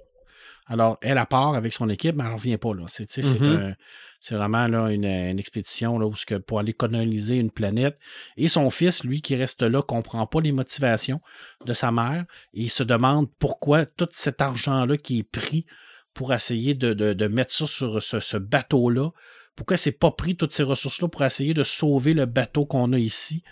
[0.68, 2.74] Alors, elle, part avec son équipe, mais elle ne revient pas.
[2.74, 2.86] Là.
[2.88, 7.96] C'est, vraiment là, une, une expédition là, où que pour aller coloniser une planète.
[8.36, 11.20] Et son fils, lui, qui reste là, comprend pas les motivations
[11.64, 15.66] de sa mère et il se demande pourquoi tout cet argent-là qui est pris
[16.14, 19.10] pour essayer de, de- de mettre ça sur ce, ce bateau-là,
[19.56, 22.98] pourquoi c'est pas pris toutes ces ressources-là pour essayer de sauver le bateau qu'on a
[22.98, 23.42] ici?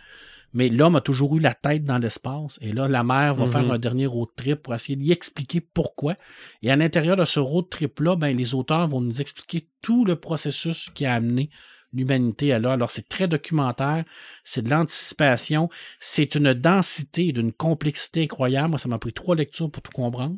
[0.53, 2.59] Mais l'homme a toujours eu la tête dans l'espace.
[2.61, 3.51] Et là, la mère va Mhm.
[3.51, 6.15] faire un dernier road trip pour essayer d'y expliquer pourquoi.
[6.63, 10.15] Et à l'intérieur de ce road trip-là, ben, les auteurs vont nous expliquer tout le
[10.15, 11.51] processus qui a amené
[11.93, 12.73] l'humanité à là.
[12.73, 14.05] Alors, c'est très documentaire,
[14.45, 18.71] c'est de l'anticipation, c'est une densité, d'une complexité incroyable.
[18.71, 20.37] Moi, ça m'a pris trois lectures pour tout comprendre,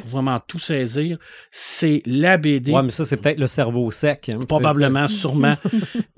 [0.00, 1.18] Pour vraiment tout saisir.
[1.50, 2.72] C'est la BD.
[2.72, 4.28] Ouais, mais ça, c'est peut-être le cerveau sec.
[4.28, 5.54] hein, Probablement, sûrement.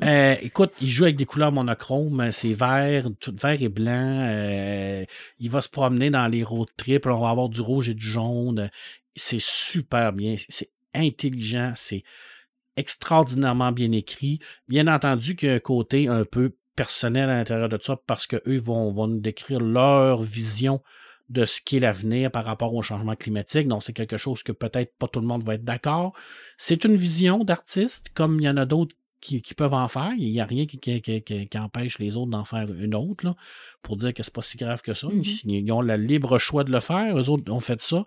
[0.03, 4.27] Euh, écoute, il joue avec des couleurs monochromes, c'est vert, tout vert et blanc.
[4.31, 5.05] euh,
[5.39, 8.07] il va se promener dans les road trips, on va avoir du rouge et du
[8.07, 8.71] jaune.
[9.15, 12.03] C'est super bien, c'est intelligent, c'est
[12.77, 14.41] extraordinairement bien écrit.
[14.69, 18.27] Bien entendu qu'il y a un côté un peu personnel à l'intérieur de ça parce
[18.27, 20.81] que eux vont, vont nous décrire leur vision
[21.31, 23.69] de ce qu'est l'avenir par rapport au changement climatique.
[23.69, 26.13] Donc, c'est quelque chose que peut-être pas tout le monde va être d'accord.
[26.59, 30.13] C'est une vision d'artiste, comme il y en a d'autres qui, qui peuvent en faire.
[30.19, 30.79] Il n'y a rien qui,
[31.57, 33.37] empêche les autres d'en faire une autre, là,
[33.83, 35.07] pour dire que c'est pas si grave que ça.
[35.07, 35.23] Mhm.
[35.45, 37.17] Ils, ils ont le libre choix de le faire.
[37.17, 38.07] Eux autres ont fait ça.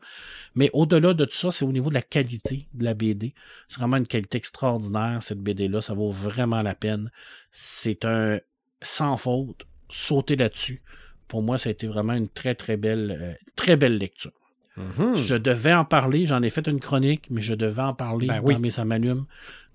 [0.55, 3.33] Mais au-delà de tout ça, c'est au niveau de la qualité de la BD.
[3.69, 5.81] C'est vraiment une qualité extraordinaire, cette BD-là.
[5.81, 7.09] Ça vaut vraiment la peine.
[7.53, 8.39] C'est un
[8.81, 9.65] sans faute.
[9.89, 10.81] Sauter là-dessus.
[11.27, 14.31] Pour moi, ça a été vraiment une très, très belle, euh, très belle lecture.
[14.77, 15.15] Mhm.
[15.15, 18.37] Je devais en parler, j'en ai fait une chronique, mais je devais en parler Ben
[18.41, 18.57] dans oui.
[18.59, 19.25] mes samalumes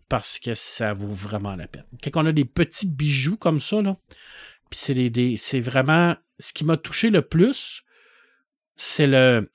[0.08, 1.84] parce que ça vaut vraiment la peine.
[2.02, 3.96] Quand on a des petits bijoux comme ça, là,
[4.70, 7.82] puis c'est c'est vraiment ce qui m'a touché le plus,
[8.76, 9.50] c'est le,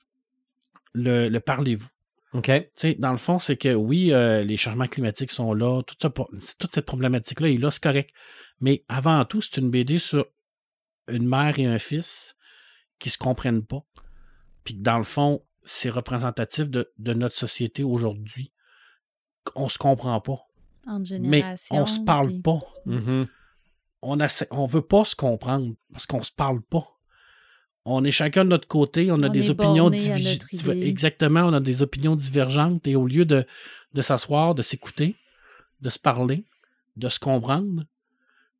[0.94, 1.88] le, le parlez-vous.
[2.34, 2.50] OK.
[2.98, 6.12] Dans le fond, c'est que oui, euh, les changements climatiques sont là, toute, ça-
[6.58, 8.10] toute cette problématique-là est là, c'est correct.
[8.60, 10.26] Mais avant tout, c'est une BD sur
[11.08, 12.36] une mère et un fils
[12.98, 13.84] qui se comprennent pas.
[14.64, 18.52] Puis que dans le fond, c'est représentatif de, de notre société aujourd'hui.
[19.54, 20.40] On se comprend pas.
[21.20, 22.60] Mais on se parle puis- pas.
[22.86, 23.26] Mhm.
[24.06, 24.18] On
[24.50, 26.86] on veut pas se comprendre parce qu'on se parle pas.
[27.86, 30.46] On est chacun de notre côté, on a On des opinions divergentes.
[30.82, 33.46] Exactement, on a des opinions divergentes et au lieu de,
[33.92, 35.16] de s'asseoir, de s'écouter,
[35.80, 36.44] de se parler,
[36.96, 37.84] de se comprendre,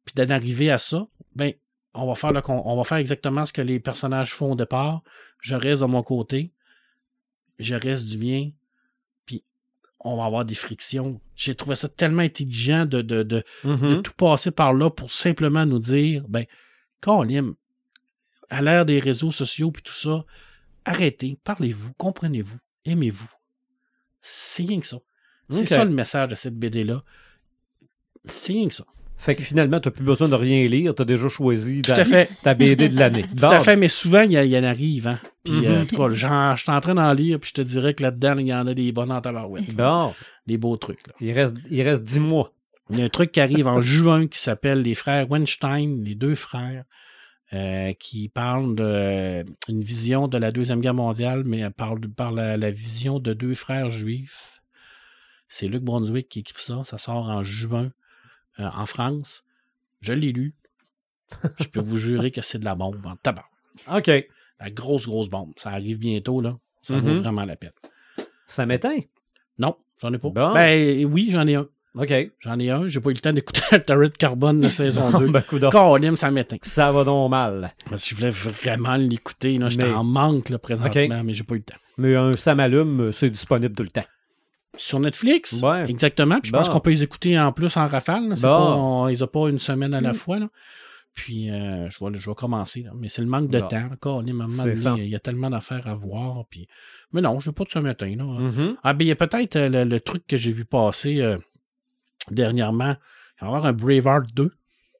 [0.04, 1.52] puis d'en arriver à ça, ben
[1.94, 4.56] on va faire le con- on va faire exactement ce que les personnages font au
[4.56, 5.02] départ.
[5.40, 6.52] Je reste de mon côté,
[7.58, 8.50] je reste du mien,
[9.26, 9.44] puis
[10.00, 11.20] on va avoir des frictions.
[11.36, 13.88] J'ai trouvé ça tellement intelligent de, de, de, Mhm.
[13.88, 16.44] de tout passer par là pour simplement nous dire, ben,
[17.00, 17.54] Colin,
[18.50, 20.24] à l'ère des réseaux sociaux puis tout ça,
[20.84, 23.30] arrêtez, parlez-vous, comprenez-vous, aimez-vous.
[24.20, 24.98] C'est rien que ça.
[25.50, 27.02] C'est ça le message de cette BD-là.
[28.24, 28.84] C'est rien que ça.
[29.16, 30.94] Fait que finalement, tu n'as plus besoin de rien lire.
[30.94, 32.28] Tu as déjà choisi Tout ta, à fait.
[32.42, 33.24] ta BD de l'année.
[33.36, 35.06] Tout à fait, mais souvent, il y, y en arrive.
[35.06, 35.18] Hein?
[35.44, 37.66] Puis, euh, en tout cas, genre, je suis en train d'en lire, puis je te
[37.66, 39.74] dirais que là-dedans, il y en a des bonnes en tabarouette.
[39.74, 40.12] Bon,
[40.46, 41.06] Des beaux trucs.
[41.06, 41.14] Là.
[41.20, 42.52] il reste, il reste 10 mois.
[42.90, 46.14] Il y a un truc qui arrive en juin qui s'appelle les frères Weinstein, les
[46.14, 46.84] deux frères,
[47.54, 52.58] euh, qui parlent de une vision de la Deuxième Guerre mondiale, mais par, par la,
[52.58, 54.60] la vision de deux frères juifs.
[55.48, 56.82] C'est Luc Brunswick qui écrit ça.
[56.84, 57.90] Ça sort en juin
[58.60, 59.44] euh, en France.
[60.00, 60.54] Je l'ai lu.
[61.58, 63.44] Je peux vous jurer que c'est de la bombe en tabac.
[63.92, 64.10] OK.
[64.60, 65.52] La grosse, grosse bombe.
[65.56, 66.56] Ça arrive bientôt, là.
[66.82, 67.16] Ça vaut Mhm.
[67.16, 67.72] vraiment la peine.
[68.46, 68.98] Ça m'éteint.
[69.58, 70.28] Non, j'en ai pas.
[70.30, 70.52] Bon.
[70.52, 71.66] Ben oui, j'en ai un.
[71.96, 72.12] OK.
[72.40, 72.88] J'en ai un.
[72.88, 75.28] J'ai pas eu le temps d'écouter Turret Carbone de saison 2.
[75.28, 76.56] ben, ça m'éteint.
[76.62, 77.72] Ça va donc mal.
[77.88, 79.58] Parce que je voulais vraiment l'écouter.
[79.68, 81.76] J'étais Mais- en manque là, présentement, mais j'ai pas eu le temps.
[81.96, 84.04] Mais un Sam allume, c'est disponible tout le temps.
[84.76, 85.88] Sur Netflix, Ouais.
[85.88, 86.40] exactement.
[86.40, 88.30] Puis je pense qu'on peut les écouter en plus en rafale.
[88.30, 88.40] Bon.
[88.40, 90.14] pas- on- ils ont pas une semaine à la Mm.
[90.14, 90.38] fois.
[90.38, 90.48] là.
[91.14, 92.82] Puis euh, je, vais, je vais commencer.
[92.82, 92.90] là.
[92.96, 93.68] Mais c'est le manque de Bon.
[93.68, 93.88] temps.
[94.32, 94.46] Moment.
[94.96, 96.44] Il y a tellement d'affaires à voir.
[96.50, 96.66] Puis...
[97.12, 98.12] Mais non, je veux pas de ce matin.
[98.18, 98.24] Là.
[98.24, 98.76] Mhm.
[98.82, 101.38] Ah, ben, il y a peut-être euh, le, le truc que j'ai vu passer euh,
[102.32, 102.96] dernièrement.
[103.40, 104.50] Il va y avoir un Braveheart 2.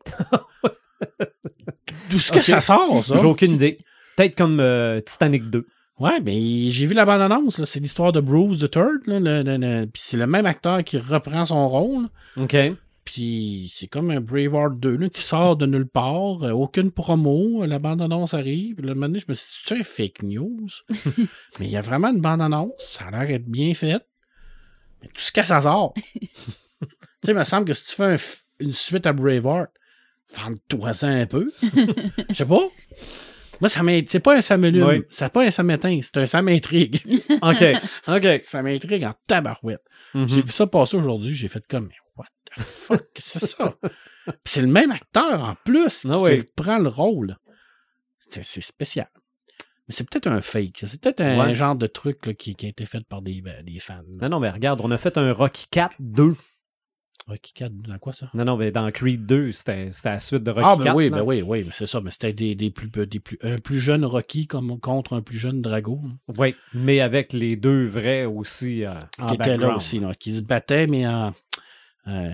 [2.10, 3.16] D'où ce que ça sort, ça?
[3.16, 3.78] J'ai aucune idée.
[4.16, 4.62] Peut-être comme
[5.04, 5.66] Titanic 2.
[6.00, 6.34] Ouais, ben,
[6.70, 7.62] j'ai vu la bande-annonce.
[7.64, 9.02] C'est l'histoire de Bruce the Third.
[9.06, 12.06] Là, le- le- le- Puis c'est le même acteur qui reprend son rôle.
[12.40, 12.56] OK.
[13.04, 16.42] Puis c'est comme un Braveheart 2 là, qui sort de nulle part.
[16.42, 17.62] euh, aucune promo.
[17.62, 18.76] euh, La bande-annonce arrive.
[18.76, 20.66] Puis là, un moment donné, je me suis dit, c'est un fake news?
[21.60, 22.72] Mais il y a vraiment une bande-annonce.
[22.92, 24.04] Ça a l'air d'être bien fait.
[25.02, 25.92] Mais tout ce que ça sort.
[26.20, 26.26] tu
[27.24, 28.16] sais, il me semble que si tu fais un
[28.60, 29.68] une suite à Braveheart,
[30.34, 31.52] vende-toi-en un peu.
[32.30, 32.68] Je sais pas.
[33.60, 34.86] Moi, ça c'est pas un ça m'allume.
[34.86, 35.02] Oui.
[35.10, 36.00] C'est pas un ça m'éteint.
[36.02, 37.00] C'est un ça m'intrigue.
[37.42, 37.64] OK.
[38.08, 38.26] OK.
[38.42, 39.84] ça m'intrigue en tabarouette.
[40.14, 40.28] Mhm.
[40.28, 42.26] J'ai vu ça passer aujourd'hui, j'ai fait comme, mais what
[42.56, 43.74] the fuck, c'est ça?
[44.24, 46.38] Puis c'est le même acteur en plus qui, Ah oui.
[46.40, 47.36] qui prend le rôle.
[48.30, 49.08] C'est spécial.
[49.86, 50.84] Mais c'est peut-être un fake.
[50.86, 51.54] C'est peut-être un Ouais.
[51.54, 54.02] genre de truc là, qui, qui a été fait par des, ben, des fans.
[54.08, 56.34] Non, non, mais regarde, on a fait un Rocky 4 2.
[57.26, 58.28] Rocky 4, dans quoi ça?
[58.34, 60.96] Non, non, mais dans Creed 2, c'était c'était la suite de Rocky Ah, ben 4.
[60.96, 61.16] oui, là.
[61.18, 62.00] ben oui, oui, mais c'est ça.
[62.02, 65.38] Mais c'était des, des plus, des plus, un plus jeune Rocky comme, contre un plus
[65.38, 66.00] jeune Drago.
[66.04, 69.76] hein, Oui, mais avec les deux vrais aussi euh, en qui était là background.
[69.76, 71.32] aussi, là, qui se battait, mais en.
[72.08, 72.30] euh,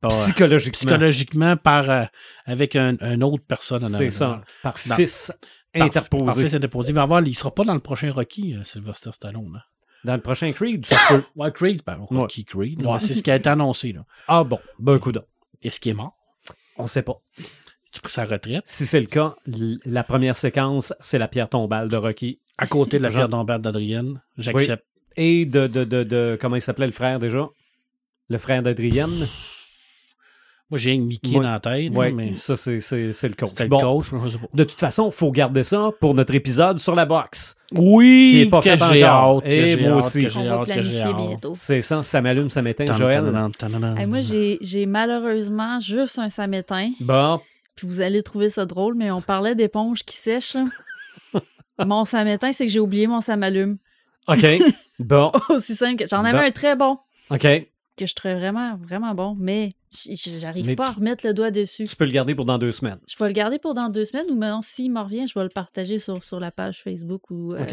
[0.00, 0.72] pas- Psychologiquement.
[0.72, 2.04] psychologiquement par, euh,
[2.44, 4.42] avec un, un autre personne en C'est ça.
[4.62, 5.32] Par fils
[5.72, 6.24] Par- interposé.
[6.26, 6.90] par fils interposé.
[6.90, 9.52] Il va avoir, il sera pas dans le prochain Rocky, euh, Sylvester Stallone.
[9.56, 9.62] hein.
[10.04, 11.22] Dans le prochain Creed, ça se peut.
[11.36, 12.84] Ouais, Creed, ben, Rocky Creed.
[12.84, 13.00] Ouais.
[13.00, 13.92] C'est ce qui a été annoncé.
[13.92, 14.04] Là.
[14.28, 15.12] Ah bon, ben coup
[15.62, 16.16] Est-ce qu'il est mort?
[16.76, 17.20] On sait pas.
[17.92, 18.62] Tu pris sa retraite?
[18.66, 19.34] Si c'est le cas,
[19.84, 22.40] la première séquence, c'est la pierre tombale de Rocky.
[22.58, 24.20] À côté de la pierre d'Ambert d'Adrienne.
[24.36, 24.84] J'accepte.
[25.16, 27.48] Et de, de, de, de- Comment il s'appelait le frère déjà?
[28.28, 29.26] Le frère d'Adrienne?
[30.70, 31.90] Moi, j'ai un Mickey dans la tête.
[31.94, 33.48] Oui, mais ça, c'est c'est- c'est le coach.
[33.50, 34.12] c'était le Bon, coach.
[34.12, 34.46] mais je sais pas.
[34.52, 37.56] De toute façon, il faut garder ça pour notre épisode sur la boxe.
[37.72, 39.42] Oui, Qui est pas que fait j'ai hâte.
[39.46, 40.24] Et j'ai moi aussi.
[40.24, 41.16] que j'ai On va hâte, que j'ai hâte.
[41.16, 41.52] bientôt.
[41.54, 42.84] C'est ça, ça m'allume, ça m'éteint.
[42.92, 43.22] Joël.
[44.06, 46.90] moi, j'ai j'ai malheureusement juste un samétain.
[47.00, 47.40] Bon,
[47.74, 50.54] Puis vous allez trouver ça drôle, mais on parlait d'éponge qui sèche.
[50.54, 50.64] là.
[51.86, 53.78] mon samétain, c'est que j'ai oublié mon samalume.
[54.26, 54.44] OK.
[54.98, 56.44] bon, Aussi simple que j'en avais Bon.
[56.44, 56.98] un très bon
[57.30, 57.46] OK.
[57.96, 59.70] que je trouvais vraiment vraiment bon, mais
[60.38, 61.84] j'arrive pas tu- à remettre le doigt dessus.
[61.86, 62.98] Tu peux le garder pour dans deux semaines.
[63.08, 65.44] Je vais le garder pour dans deux semaines ou maintenant s'il me revient, je vais
[65.44, 67.64] le partager sur, sur la page Facebook ou euh,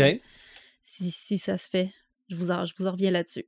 [0.83, 1.91] si, si ça se fait.
[2.29, 3.45] Je vous en, je vous en reviens là-dessus.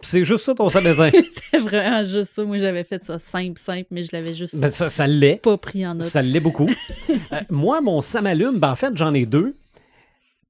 [0.00, 1.10] C'est juste ça ton samétain.
[1.50, 2.44] C'est vraiment juste ça.
[2.44, 5.36] Moi, j'avais fait ça simple, simple, mais je l'avais juste ben, ça, ça l'est.
[5.40, 6.02] pas pris en note.
[6.06, 6.68] Ça l'est beaucoup.
[7.32, 9.54] Euh, moi, mon samalume, ben, en fait, j'en ai deux.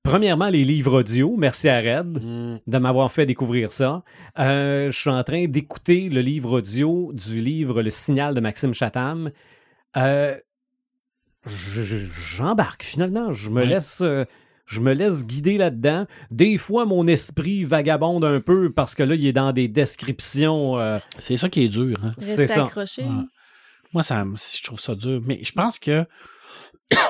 [0.09, 1.35] Premièrement, les livres audio.
[1.39, 2.59] Merci à Red Hmm.
[2.67, 4.03] de m'avoir fait découvrir ça.
[4.39, 8.75] Euh, je suis en train d'écouter le livre audio du livre Le Signal de Maxime
[8.75, 9.31] Chatham.
[9.97, 10.37] Euh,
[11.47, 12.07] je- je-
[12.37, 13.33] J'embarque finalement.
[13.33, 13.67] Je me Ouais.
[13.67, 14.03] laisse.
[14.03, 14.27] euh,
[14.67, 16.07] je me laisse guider là-dedans.
[16.31, 20.79] Des fois, mon esprit vagabonde un peu parce que là, il est dans des descriptions.
[20.79, 21.97] euh, C'est ça qui est dur.
[22.03, 22.15] Hein.
[22.19, 22.65] c'est ça.
[22.65, 23.05] accroché.
[23.05, 23.25] Ouais.
[23.95, 24.23] Moi, ça,
[24.55, 25.23] je trouve ça dur.
[25.25, 26.05] Mais je pense que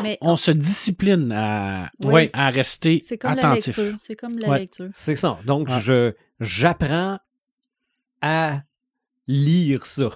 [0.03, 2.31] Mais on se discipline à, Oui.
[2.33, 3.77] à rester c'est comme attentif.
[3.77, 3.99] la lecture.
[4.01, 4.59] C'est comme la Ouais.
[4.61, 4.89] lecture.
[4.93, 5.39] C'est ça.
[5.47, 5.81] Donc, Ouais.
[5.81, 7.19] je j'apprends
[8.21, 8.63] à
[9.27, 10.09] lire ça.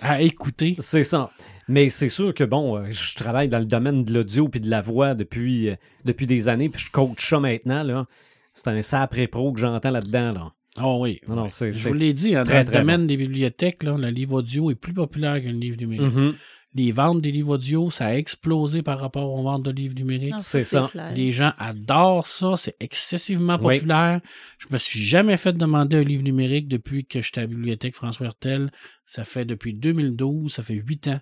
[0.00, 0.76] À écouter.
[0.78, 1.30] C'est ça.
[1.68, 4.68] Mais c'est sûr que, bon, euh, je travaille dans le domaine de l'audio puis de
[4.68, 8.06] la voix depuis, euh, depuis des années, puis je coach ça maintenant, là.
[8.52, 10.52] C'est un sapré pro que j'entends là-dedans, là.
[10.82, 11.20] Oh oui.
[11.28, 11.50] Non, non, oui.
[11.50, 14.08] c'est- Je vous l'ai dit, hein, très, dans le très domaine des bibliothèques, là, le
[14.08, 16.12] livre audio est plus populaire qu'un livre numérique.
[16.14, 16.34] Mhm.
[16.74, 20.32] Les ventes des livres audio, ça a explosé par rapport aux ventes de livres numériques.
[20.32, 20.88] Non, c'est ça.
[20.90, 21.12] clair.
[21.14, 23.76] Les gens adorent ça, c'est excessivement Oui.
[23.76, 24.20] populaire.
[24.58, 27.94] Je me suis jamais fait demander un livre numérique depuis que j'étais à la bibliothèque
[27.94, 28.70] François Hertel.
[29.04, 31.20] Ça fait depuis 2012, ça fait huit ans.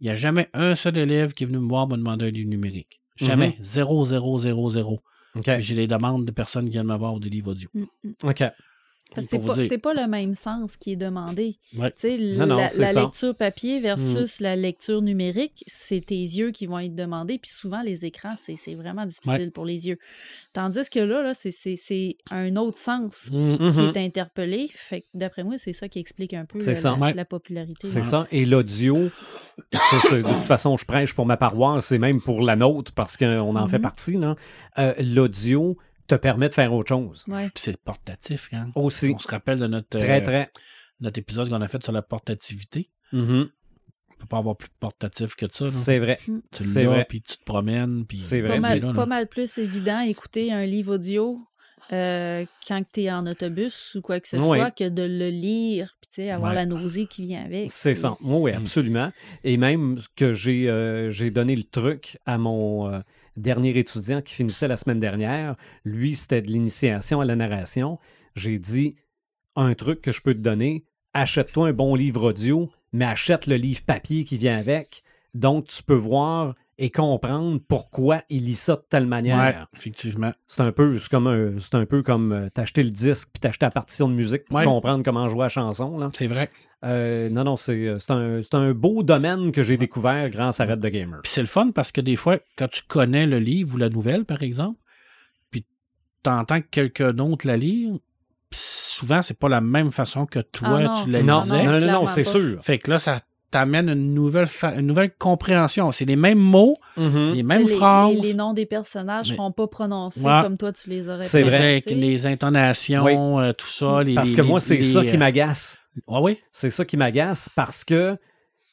[0.00, 2.30] Il n'y a jamais un seul élève qui est venu me voir me demander un
[2.30, 3.00] livre numérique.
[3.16, 3.56] Jamais.
[3.60, 5.00] Zéro, zéro, zéro, zéro.
[5.60, 7.68] J'ai des demandes de personnes qui viennent me voir des livres audio.
[7.74, 8.12] Mm, mm.
[8.30, 8.42] OK.
[9.20, 9.80] C'est pas, dire.
[9.80, 11.56] pas le même sens qui est demandé.
[11.78, 11.92] Ouais.
[12.36, 14.42] Non, non, la, lecture papier versus Mm.
[14.42, 17.38] la lecture numérique, c'est tes yeux qui vont être demandés.
[17.38, 19.98] Puis souvent, les écrans, c'est, vraiment difficile pour les yeux.
[20.52, 23.56] Tandis que là, là c'est, un autre sens Mm.
[23.56, 23.92] qui Mhm.
[23.94, 24.70] est interpellé.
[24.74, 26.90] Fait d'après moi, c'est ça qui explique un peu euh, ça.
[26.92, 27.14] la, Ouais.
[27.14, 27.86] la popularité.
[27.86, 28.26] C'est ça.
[28.32, 28.96] Et l'audio,
[29.72, 33.54] de toute façon, je prêche pour ma paroisse, c'est même pour la nôtre parce qu'on
[33.54, 33.82] en fait Mhm.
[33.82, 34.18] partie.
[34.78, 35.76] Euh, l'audio
[36.06, 37.24] te permet de faire autre chose.
[37.28, 37.44] Ouais.
[37.54, 38.70] Puis c'est portatif, hein.
[38.74, 39.12] Aussi.
[39.14, 40.50] On se rappelle de notre, Très, euh, très.
[41.00, 42.90] notre épisode qu'on a fait sur la portativité.
[43.12, 43.48] Mhm.
[44.10, 45.66] On peut pas avoir plus portatif que ça.
[45.66, 46.18] C'est vrai.
[46.28, 46.38] Mm.
[46.52, 47.06] Tu c'est l'as, vrai.
[47.08, 48.06] puis tu te promènes.
[48.06, 48.18] Puis...
[48.18, 48.50] C'est vrai.
[48.54, 51.36] Pas mal, là, pas mal plus évident écouter un livre audio
[51.92, 55.96] euh, quand tu es en autobus ou quoi que ce soit que de le lire
[56.00, 56.56] puis tu sais, avoir Ouais.
[56.56, 57.70] la nausée qui vient avec.
[57.70, 58.16] C'est ça.
[58.22, 58.56] Oui, Mm.
[58.56, 59.12] absolument.
[59.42, 63.00] Et même que j'ai euh, j'ai donné le truc à mon euh,
[63.36, 65.56] dernier étudiant qui finissait la semaine dernière.
[65.84, 67.98] Lui, c'était de l'initiation à la narration.
[68.36, 68.94] J'ai dit
[69.56, 70.84] un truc que je peux te donner
[71.16, 75.04] achète-toi un bon livre audio, mais achète le livre papier qui vient avec.
[75.32, 79.68] Donc, tu peux voir et comprendre pourquoi il lit ça de telle Ouais, manière.
[79.76, 80.32] effectivement.
[80.48, 83.64] C'est un peu, comme un, c'est un peu comme euh, t'acheter le disque puis t'acheter
[83.66, 84.64] la partition de musique pour Ouais.
[84.64, 85.96] comprendre comment jouer la chanson.
[85.98, 86.10] Là.
[86.14, 86.50] C'est vrai.
[86.84, 90.60] Euh, non, non, c'est euh, c'est un, c'est un beau domaine que j'ai découvert grâce
[90.60, 91.20] à Red the Gamer.
[91.22, 93.88] Puis c'est le fun parce que des fois, quand tu connais le livre ou la
[93.88, 94.78] nouvelle, par exemple,
[95.50, 95.64] puis
[96.22, 97.92] t'entends que quelqu'un d'autre la lire,
[98.50, 101.04] puis souvent, c'est pas la même façon que toi, Ah non.
[101.04, 101.64] tu la Non, lisais.
[101.64, 102.62] non, non, non, c'est sûr.
[102.62, 103.18] Fait que là, ça
[103.54, 105.92] t'amène une nouvelle, une nouvelle compréhension.
[105.92, 107.32] C'est les mêmes mots, Mhm.
[107.34, 110.42] les mêmes les, phrases, les- les noms des personnages Mais- seront pas prononcés Ouais.
[110.42, 111.80] comme toi tu les aurais C'est vrai.
[111.86, 114.02] les intonations, euh, tout ça.
[114.02, 115.78] Les, Parce les- que les- moi, c'est ça qui euh, m'agace.
[116.08, 116.38] Ah oui?
[116.52, 118.16] C'est ça qui m'agace parce que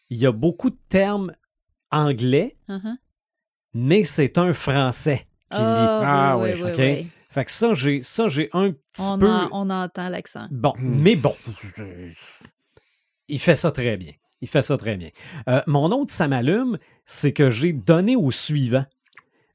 [0.09, 1.31] il y a beaucoup de termes
[1.91, 2.95] anglais, Uh-huh.
[3.73, 5.63] mais c'est un français qui lit.
[5.63, 7.07] Ah, Ah oui, oui, oui.
[7.29, 9.29] Fait que ça, j'ai ça, j'ai un petit On, peu.
[9.29, 10.47] en- on entend l'accent.
[10.51, 11.01] Bon, Hmm.
[11.03, 11.35] mais bon.
[13.27, 14.11] Il fait ça très bien.
[14.41, 15.09] Il fait ça très bien.
[15.47, 18.85] Euh, mon autre, ça m'allume, c'est que j'ai donné au suivant.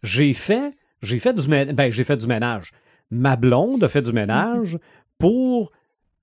[0.02, 1.74] J'ai fait, j'ai fait du ménage.
[1.74, 2.72] Ben, j'ai fait du ménage.
[3.10, 4.78] Ma blonde a fait du ménage
[5.18, 5.72] pour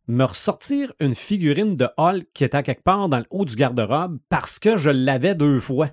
[0.08, 3.56] me ressortir une figurine de Hulk qui était à quelque part dans le haut du
[3.56, 5.90] garde-robe parce que je l'avais deux fois.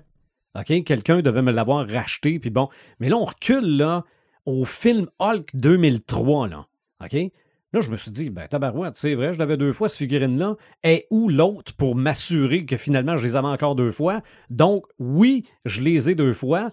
[0.57, 0.83] OK?
[0.83, 2.69] Quelqu'un devait me l'avoir racheté, puis bon.
[2.99, 3.85] Mais là, on recule,
[4.45, 6.65] au film Hulk 2003, là.
[7.03, 7.31] OK?
[7.73, 10.55] Là, je me suis dit, ben, tabarouette, c'est vrai, je l'avais deux fois, cette figurine-là.
[10.83, 14.21] Et où l'autre pour m'assurer que finalement, je les avais encore deux fois?
[14.49, 16.69] Donc, oui, je les ai deux fois.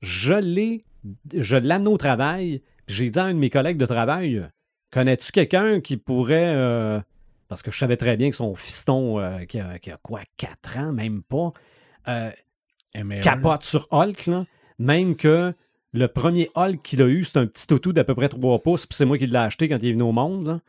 [0.00, 0.80] Je l'ai,
[1.32, 2.60] je l'amène au travail.
[2.86, 4.44] puis J'ai dit à un de mes collègues de travail,
[4.90, 6.54] connais-tu quelqu'un qui pourrait.
[6.56, 7.00] euh,
[7.48, 10.22] parce que je savais très bien que son fiston, euh, qui, a, qui a quoi,
[10.38, 11.52] 4 ans, même pas,
[12.08, 12.30] euh,
[13.20, 14.44] capote sur Hulk, là.
[14.78, 15.54] Même que
[15.92, 18.86] le premier Hulk qu'il a eu, c'est un petit toutou d'à peu près 3 pouces,
[18.86, 20.46] puis c'est moi qui l'ai acheté quand il est venu au monde.
[20.46, 20.60] Là.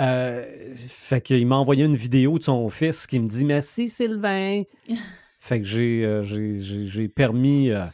[0.00, 0.44] Euh,
[0.76, 4.62] fait qu'il m'a envoyé une vidéo de son fils qui me dit Merci Sylvain.
[5.38, 7.84] fait que j'ai, euh, j'ai, j'ai- j'ai permis euh,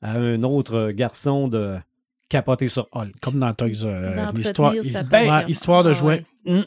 [0.00, 1.76] à un autre garçon de
[2.28, 3.12] capoter sur Hulk.
[3.20, 4.72] Comme dans Toys euh, l'histoire.
[5.10, 6.24] Ben, histoire de Ah ouais.
[6.46, 6.64] Hum.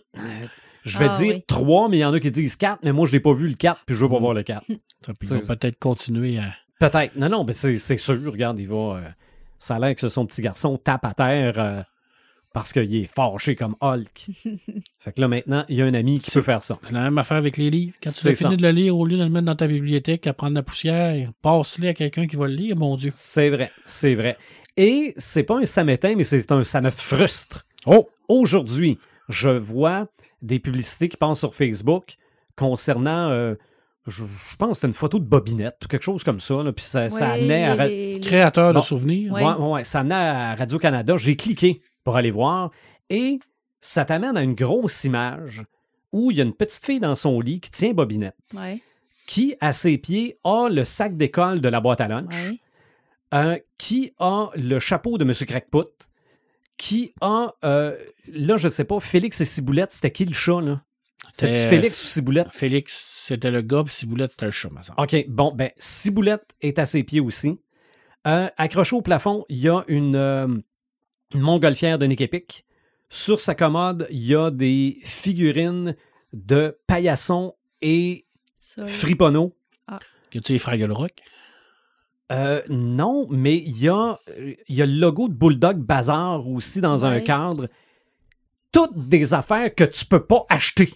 [0.83, 1.43] Je vais Ah, dire oui.
[1.47, 3.47] 3, mais il y en a qui disent 4, mais moi je n'ai pas vu
[3.47, 4.21] le 4, puis je veux pas Mm.
[4.21, 4.63] voir le 4.
[4.67, 6.53] Ça, puis Ils vont peut-être continuer à.
[6.79, 7.15] Peut-être.
[7.15, 8.19] Non, non, mais c'est c'est sûr.
[8.23, 9.01] Regarde, il va.
[9.59, 11.81] Ça a l'air que son petit garçon tape à terre euh,
[12.53, 14.27] parce qu'il est fâché comme Hulk.
[14.99, 16.77] fait que là, maintenant, il y a un ami qui peut faire ça.
[16.83, 17.95] C'est la même affaire avec les livres.
[18.01, 20.25] Quand tu as fini de le lire, au lieu de le mettre dans ta bibliothèque,
[20.27, 23.09] à prendre la poussière, passe-le à quelqu'un qui va le lire, mon Dieu.
[23.13, 23.71] C'est vrai.
[23.85, 24.37] C'est vrai.
[24.77, 27.65] Et c'est pas un ça m'éteint, mais c'est un ça me frustre.
[27.85, 28.09] Oh!
[28.27, 28.97] Aujourd'hui,
[29.29, 30.07] je vois
[30.41, 32.15] des publicités qui passent sur Facebook
[32.55, 33.29] concernant.
[33.29, 33.55] euh,
[34.07, 36.61] je, je pense que c'était une photo de Bobinette ou quelque chose comme ça.
[36.63, 37.75] là, puis ça, ça amenait à.
[37.75, 38.79] ra- les- les- Créateur Bon.
[38.79, 39.33] de souvenirs.
[39.33, 39.43] Ouais.
[39.43, 39.83] Ouais.
[39.83, 41.15] Ça amenait à Radio-Canada.
[41.17, 42.71] J'ai cliqué pour aller voir
[43.09, 43.39] et
[43.81, 45.63] ça t'amène à une grosse image
[46.11, 48.81] où il y a une petite fille dans son lit qui tient Bobinette, Ouais,
[49.27, 52.59] qui, à ses pieds, a le sac d'école de la boîte à lunch, ouais.
[53.33, 55.33] euh, qui a le chapeau de M.
[55.47, 55.83] Crackput,
[56.77, 57.97] qui a, euh,
[58.31, 60.81] là, je sais pas, Félix et Ciboulette, c'était qui le chat, là?
[61.33, 62.47] C'était Félix ou Ciboulette?
[62.51, 65.01] Félix, c'était le gars, puis Ciboulette, c'était le chat, semble.
[65.01, 67.59] OK, bon, ben, Ciboulette est à ses pieds aussi.
[68.27, 70.47] Euh, accroché au plafond, il y a une, euh,
[71.33, 72.65] une montgolfière de Nick Epic.
[73.09, 75.95] Sur sa commode, il y a des figurines
[76.33, 78.25] de paillasson et
[78.59, 79.55] Ça, friponneau.
[80.31, 81.13] Que tu les Fraggle Rock?
[82.31, 86.47] Euh, non, mais il y, a, euh, il y a le logo de Bulldog Bazar
[86.47, 87.69] aussi dans un cadre.
[88.71, 90.89] Toutes des affaires que tu peux pas acheter.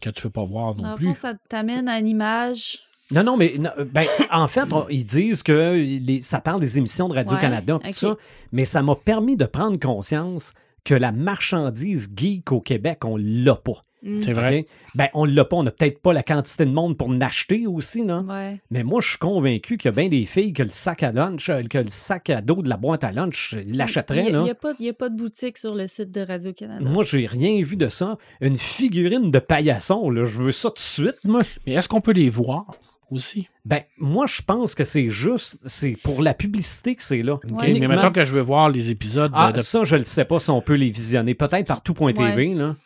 [0.00, 1.06] Que tu peux pas voir non Dans le plus.
[1.08, 2.80] fond, ça t'amène à une image.
[3.12, 6.76] Non, non, mais non, ben, en fait, on- ils disent que les- ça parle des
[6.78, 7.94] émissions de Radio-Canada, Ouais, tout ok.
[7.94, 8.16] ça,
[8.52, 10.52] mais ça m'a permis de prendre conscience
[10.86, 13.82] que la marchandise geek au Québec, on l'a pas.
[14.02, 14.22] Mm.
[14.22, 14.66] C'est vrai.
[14.94, 15.56] Ben, on l'a pas.
[15.56, 18.24] On n'a peut-être pas la quantité de monde pour l'acheter aussi, non?
[18.28, 18.60] Ouais.
[18.70, 21.10] Mais moi, je suis convaincu qu'il y a bien des filles que le sac à
[21.10, 24.30] lunch, euh, que le sac à dos de la boîte à lunch, ils Il l'achèteraient,
[24.30, 26.88] n'y a, pas- il y a pas de boutique sur le site de Radio-Canada.
[26.88, 28.16] Moi, j'ai rien vu de ça.
[28.40, 31.40] Une figurine de paillasson, là, je veux ça tout de suite, moi.
[31.66, 32.66] Mais est-ce qu'on peut les voir?
[33.10, 33.48] Aussi?
[33.64, 37.38] Ben, moi, je pense que c'est juste, c'est pour la publicité que c'est là.
[37.50, 39.58] Ouais, mais mettons que je veux voir les épisodes de- Ah, de...
[39.58, 41.34] ça, je ne sais pas si on peut les visionner.
[41.34, 42.76] Peut-être par tout.tv, là.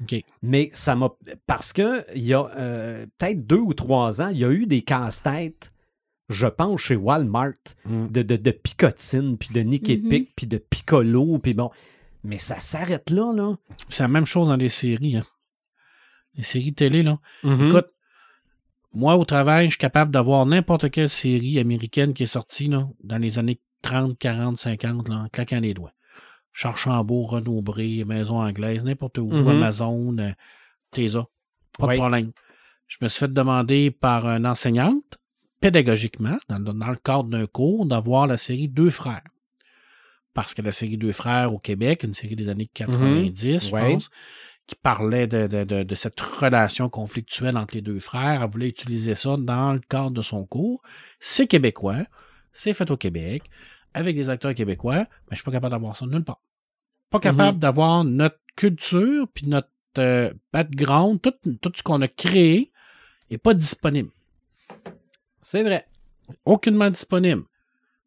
[0.00, 0.14] OK.
[0.42, 1.10] Mais ça m'a.
[1.46, 4.66] Parce que il y a euh, peut-être deux ou trois ans, il y a eu
[4.66, 5.72] des casse-têtes,
[6.28, 7.54] je pense, chez Walmart,
[7.84, 8.08] Mm.
[8.08, 9.94] de, de, de picotine, puis de Nick Mhm.
[10.06, 11.70] Epic, puis de Piccolo, puis bon.
[12.22, 13.56] Mais ça s'arrête là, là.
[13.88, 15.16] C'est la même chose dans les séries.
[15.16, 15.26] Hein.
[16.34, 17.18] Les séries télé, là.
[17.42, 17.68] Mhm.
[17.70, 17.86] Écoute,
[18.92, 22.86] moi, au travail, je suis capable d'avoir n'importe quelle série américaine qui est sortie là,
[23.04, 25.92] dans les années 30, 40, 50, là, en claquant les doigts.
[26.52, 29.48] Charchambault, Renaud Bré, Maison Anglaise, n'importe où, Mhm.
[29.48, 30.32] Amazon, euh,
[30.90, 31.26] t'es ça.
[31.78, 31.94] Pas Oui.
[31.94, 32.32] de problème.
[32.88, 35.18] Je me suis fait demander par une enseignante,
[35.60, 39.22] pédagogiquement, dans, dans le cadre d'un cours, d'avoir la série Deux Frères.
[40.34, 43.92] Parce que la série Deux Frères au Québec, une série des années 90, je Ouais.
[43.92, 44.08] pense,
[44.68, 48.42] qui parlait de, de- de- de cette relation conflictuelle entre les deux frères.
[48.42, 50.80] Elle voulait utiliser ça dans le cadre de son cours.
[51.18, 52.04] C'est québécois,
[52.52, 53.42] c'est fait au Québec,
[53.94, 56.40] avec des acteurs québécois, mais je suis pas capable d'avoir ça nulle part.
[57.10, 61.32] Pas capable d'avoir notre culture puis notre euh, background, tout,
[61.62, 62.70] tout ce qu'on a créé
[63.30, 64.10] est pas disponible.
[65.40, 65.86] C'est vrai.
[66.44, 67.42] Aucunement disponible.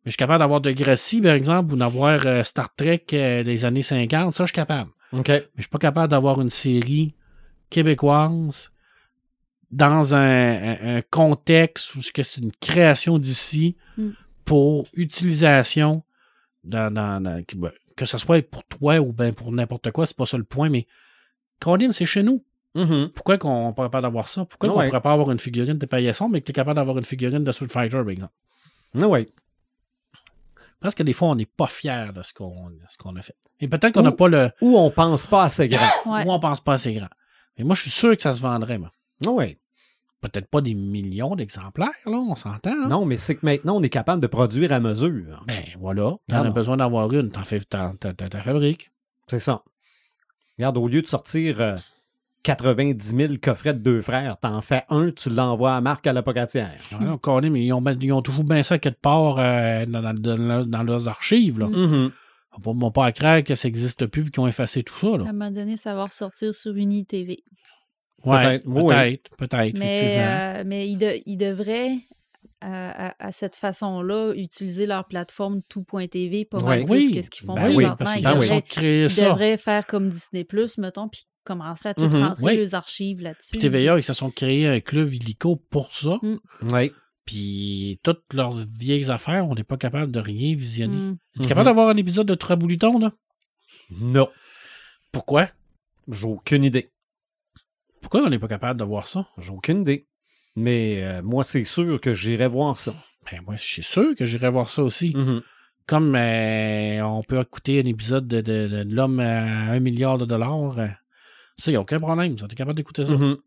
[0.05, 3.43] Mais je suis capable d'avoir de Gracie, par exemple, ou d'avoir euh, Star Trek euh,
[3.43, 4.91] des années 50, ça je suis capable.
[5.13, 5.27] OK.
[5.27, 7.13] Mais je suis pas capable d'avoir une série
[7.69, 8.71] québécoise
[9.71, 14.09] dans un, un- un contexte où c'est une création d'ici Mm.
[14.45, 16.03] pour utilisation
[16.63, 20.05] dans, dans- dans- que, ben, que ce soit pour toi ou ben pour n'importe quoi,
[20.05, 20.88] c'est pas ça le point, mais
[21.59, 22.43] Colin, c'est chez nous.
[22.75, 23.09] Mhm.
[23.13, 24.45] Pourquoi qu'on n'est pas capable d'avoir ça?
[24.45, 24.88] Pourquoi Ah qu'on ouais.
[24.88, 27.43] pourrait pas avoir une figurine de paillasson, mais que tu es capable d'avoir une figurine
[27.43, 28.33] de Street Fighter, par exemple?
[28.99, 29.25] Ah ouais.
[30.81, 33.35] Parce que des fois, on n'est pas fier de ce qu'on a fait.
[33.59, 34.51] Et peut-être qu'on n'a pas le.
[34.61, 35.87] Ou on pense pas assez grand.
[36.07, 36.25] Ouais.
[36.25, 37.09] Ou on pense pas assez grand.
[37.57, 38.91] Mais moi, je suis sûr que ça se vendrait, moi.
[39.25, 39.59] Ah ouais.
[40.21, 42.75] peut-être pas des millions d'exemplaires, là, on s'entend.
[42.75, 42.87] là.
[42.87, 45.43] Non, mais c'est que maintenant, on est capable de produire à mesure.
[45.47, 48.91] Ben voilà, t'en Ah as besoin d'avoir une, t'en fais t'en- t'en- t'en- t'en fabriques.
[49.27, 49.63] C'est ça.
[50.57, 51.77] Regarde, au lieu de sortir euh,
[52.43, 56.23] 90 000 coffrets de deux frères, t'en fais un, tu l'envoies à Marc à la
[56.23, 56.73] pocatière.
[56.99, 60.13] Ouais, encore, mais ils ont, ils ont toujours bien ça quelque part euh, dans, dans-
[60.38, 61.59] dans- dans leurs archives.
[61.59, 61.68] Là.
[61.68, 61.76] Mm.
[61.76, 62.11] Mhm.
[62.57, 65.07] Ils vont pas à croire que ça n'existe plus et qu'ils ont effacé tout ça.
[65.07, 65.23] À Là.
[65.30, 67.43] un moment donné, ça va ressortir sur UniTV.
[68.26, 70.23] Ouais, Peut-être, oui, peut-être, peut-être, Mais, effectivement.
[70.26, 71.97] euh, mais ils, de- ils devraient,
[72.59, 76.85] à, à- à cette façon-là, utiliser leur plateforme tout.tv pas mal Ouais.
[76.85, 77.95] plus Oui, que ce qu'ils font ben oui, présentement.
[77.97, 78.47] parce qu'ils ils, Ben oui.
[78.47, 80.45] devraient, ils devraient faire comme Disney+,
[80.77, 82.23] mettons, puis commencer à tout Mhm.
[82.23, 82.55] rentrer Oui.
[82.57, 83.51] les archives là-dessus.
[83.51, 86.19] Puis TVA, ils se sont créés un club illico pour ça.
[86.72, 86.91] Oui.
[87.26, 90.95] Puis toutes leurs vieilles affaires, on n'est pas capable de rien visionner.
[91.11, 91.18] Mm.
[91.38, 93.11] Tu es capable d'avoir un épisode de Trabouliton, là?
[93.99, 94.30] Non.
[95.11, 95.47] Pourquoi?
[96.07, 96.89] J'ai aucune idée.
[98.01, 99.27] Pourquoi on n'est pas capable de voir ça?
[99.38, 100.07] J'ai aucune idée.
[100.55, 102.93] Mais euh, moi, c'est sûr que j'irai voir ça.
[103.31, 105.13] Ben, moi, je suis sûr que j'irai voir ça aussi.
[105.15, 105.41] Mhm.
[105.85, 110.18] Comme euh, on peut écouter un épisode de, de- de- de l'homme à un milliard
[110.18, 110.77] de dollars.
[111.61, 112.35] Ça, il n'y a aucun problème.
[112.35, 113.11] Tu es capable d'écouter ça.
[113.13, 113.38] Mhm.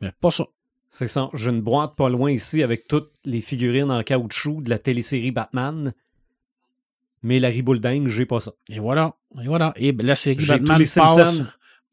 [0.00, 0.46] Mais pas ça.
[0.88, 1.28] C'est ça.
[1.34, 5.30] J'ai une boîte pas loin ici avec toutes les figurines en caoutchouc de la télésérie
[5.32, 5.92] Batman.
[7.22, 8.52] Mais la ribouledingue, j'ai pas ça.
[8.68, 9.14] Et voilà.
[9.42, 9.72] Et voilà.
[9.76, 11.40] Et ben, la série Batman les passe,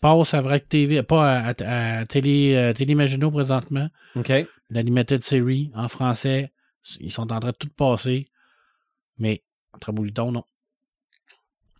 [0.01, 2.95] passe à Vrac TV, pas à, à- à Télé, euh, Télé
[3.31, 3.89] présentement.
[4.15, 4.31] OK?
[4.69, 6.51] L'animated series en français.
[6.99, 8.27] Ils sont en train de tout passer.
[9.17, 9.41] Mais
[9.79, 10.43] Trabouliton, non.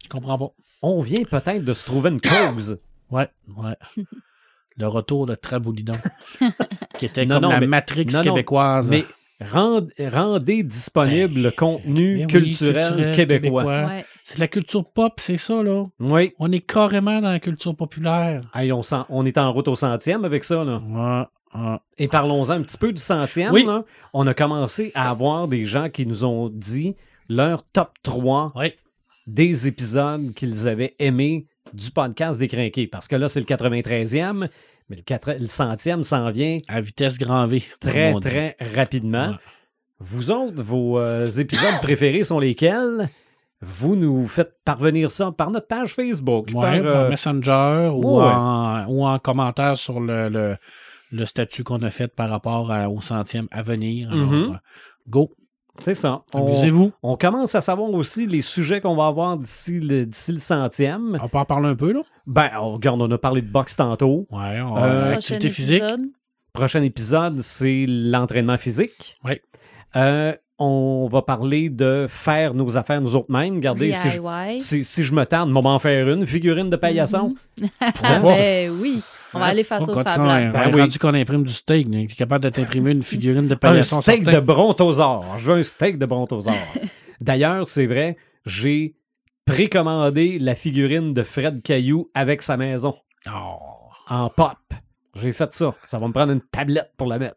[0.03, 0.52] Je comprends pas.
[0.82, 2.80] On vient peut-être de se trouver une cause.
[3.12, 3.28] Ouais,
[3.58, 3.76] ouais.
[4.78, 5.94] Le retour de Traboulidon.
[6.98, 8.90] qui était Non, comme non, la mais- Matrix non, non, québécoise.
[8.90, 9.06] Mais
[9.42, 13.64] rend- rendez disponible le contenu Ben oui, culturel, culturel québécois.
[13.64, 13.86] québécois.
[13.88, 14.06] Ouais.
[14.24, 15.84] C'est de la culture pop, c'est ça, là.
[16.00, 16.34] Oui.
[16.40, 18.50] On est carrément dans la culture populaire.
[18.56, 20.64] Hey, on, s'en- on est en route au centième avec ça.
[20.64, 20.78] Là.
[20.80, 21.78] Ouais, ouais.
[21.98, 23.52] Et parlons-en un petit peu du centième.
[23.54, 23.66] Oui.
[23.66, 23.84] là.
[24.14, 26.96] On a commencé à avoir des gens qui nous ont dit
[27.28, 28.78] leur top 3 Ouais.
[29.28, 32.88] des épisodes qu'ils avaient aimés du podcast des Crinqués.
[32.88, 34.48] Parce que là, c'est le 93e,
[34.89, 37.64] mais le, 4 le centième s'en vient À vitesse grand V.
[37.80, 39.30] très, très rapidement.
[39.30, 39.35] Ouais.
[39.99, 43.10] Vous autres, vos euh, épisodes préférés sont lesquels?
[43.64, 46.48] Vous nous faites parvenir ça par notre page Facebook.
[46.48, 48.23] Ouais, par, par euh, Messenger ou, ouais.
[48.26, 50.57] en, ou en commentaire sur le, le,
[51.11, 54.11] le statut qu'on a fait par rapport à- au centième à venir.
[54.11, 54.53] Alors, Mhm.
[54.53, 54.57] euh,
[55.07, 55.31] go.
[55.80, 56.23] C'est ça.
[56.34, 56.91] On, Amusez-vous.
[57.02, 61.18] on commence à savoir aussi les sujets qu'on va avoir d'ici le, d'ici le centième.
[61.23, 62.02] On peut en parler un peu, là?
[62.27, 64.27] Ben, on, regarde, on a parlé de boxe tantôt.
[64.31, 65.81] Ouais, on Euh, activité Prochain physique.
[65.81, 66.02] épisode.
[66.53, 69.15] Prochain épisode, c'est l'entraînement physique.
[69.23, 69.39] Oui.
[69.95, 73.56] Euh, on va parler de faire nos affaires nous autres mêmes.
[73.56, 74.19] Regardez, si je,
[74.60, 77.34] si, si je me tente, on va m'en faire une figurine de paillasson.
[77.80, 78.22] Ah, Pourquoi pas?
[78.38, 79.02] ben oui.
[79.34, 80.44] On va aller face Oh, au Fab Lab.
[80.44, 80.82] est Ben oui.
[80.82, 84.02] rendu qu'on imprime du steak, tu es capable de t'imprimer une figurine de Un paillasson.
[84.02, 84.40] steak certain.
[84.40, 85.38] de brontosaure.
[85.38, 86.53] Je veux un steak de brontosaure.
[87.22, 88.95] D'ailleurs, c'est vrai, j'ai
[89.45, 92.95] précommandé la figurine de Fred Caillou avec sa maison
[93.28, 93.58] Oh.
[94.10, 94.58] en pop.
[95.22, 95.74] J'ai fait ça.
[95.84, 97.36] Ça va me prendre une tablette pour la mettre.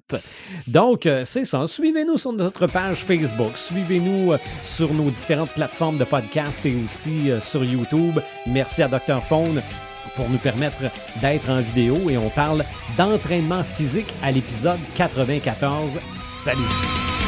[0.69, 1.67] Donc, euh, c'est ça.
[1.67, 3.57] Suivez-nous sur notre page Facebook.
[3.57, 8.21] Suivez-nous euh, sur nos différentes plateformes de podcast et aussi euh, sur YouTube.
[8.47, 9.21] Merci à Dr.
[9.21, 9.61] Phone
[10.17, 12.65] pour nous permettre d'être en vidéo et on parle
[12.97, 16.01] d'entraînement physique à l'épisode 94.
[16.23, 17.24] Salut!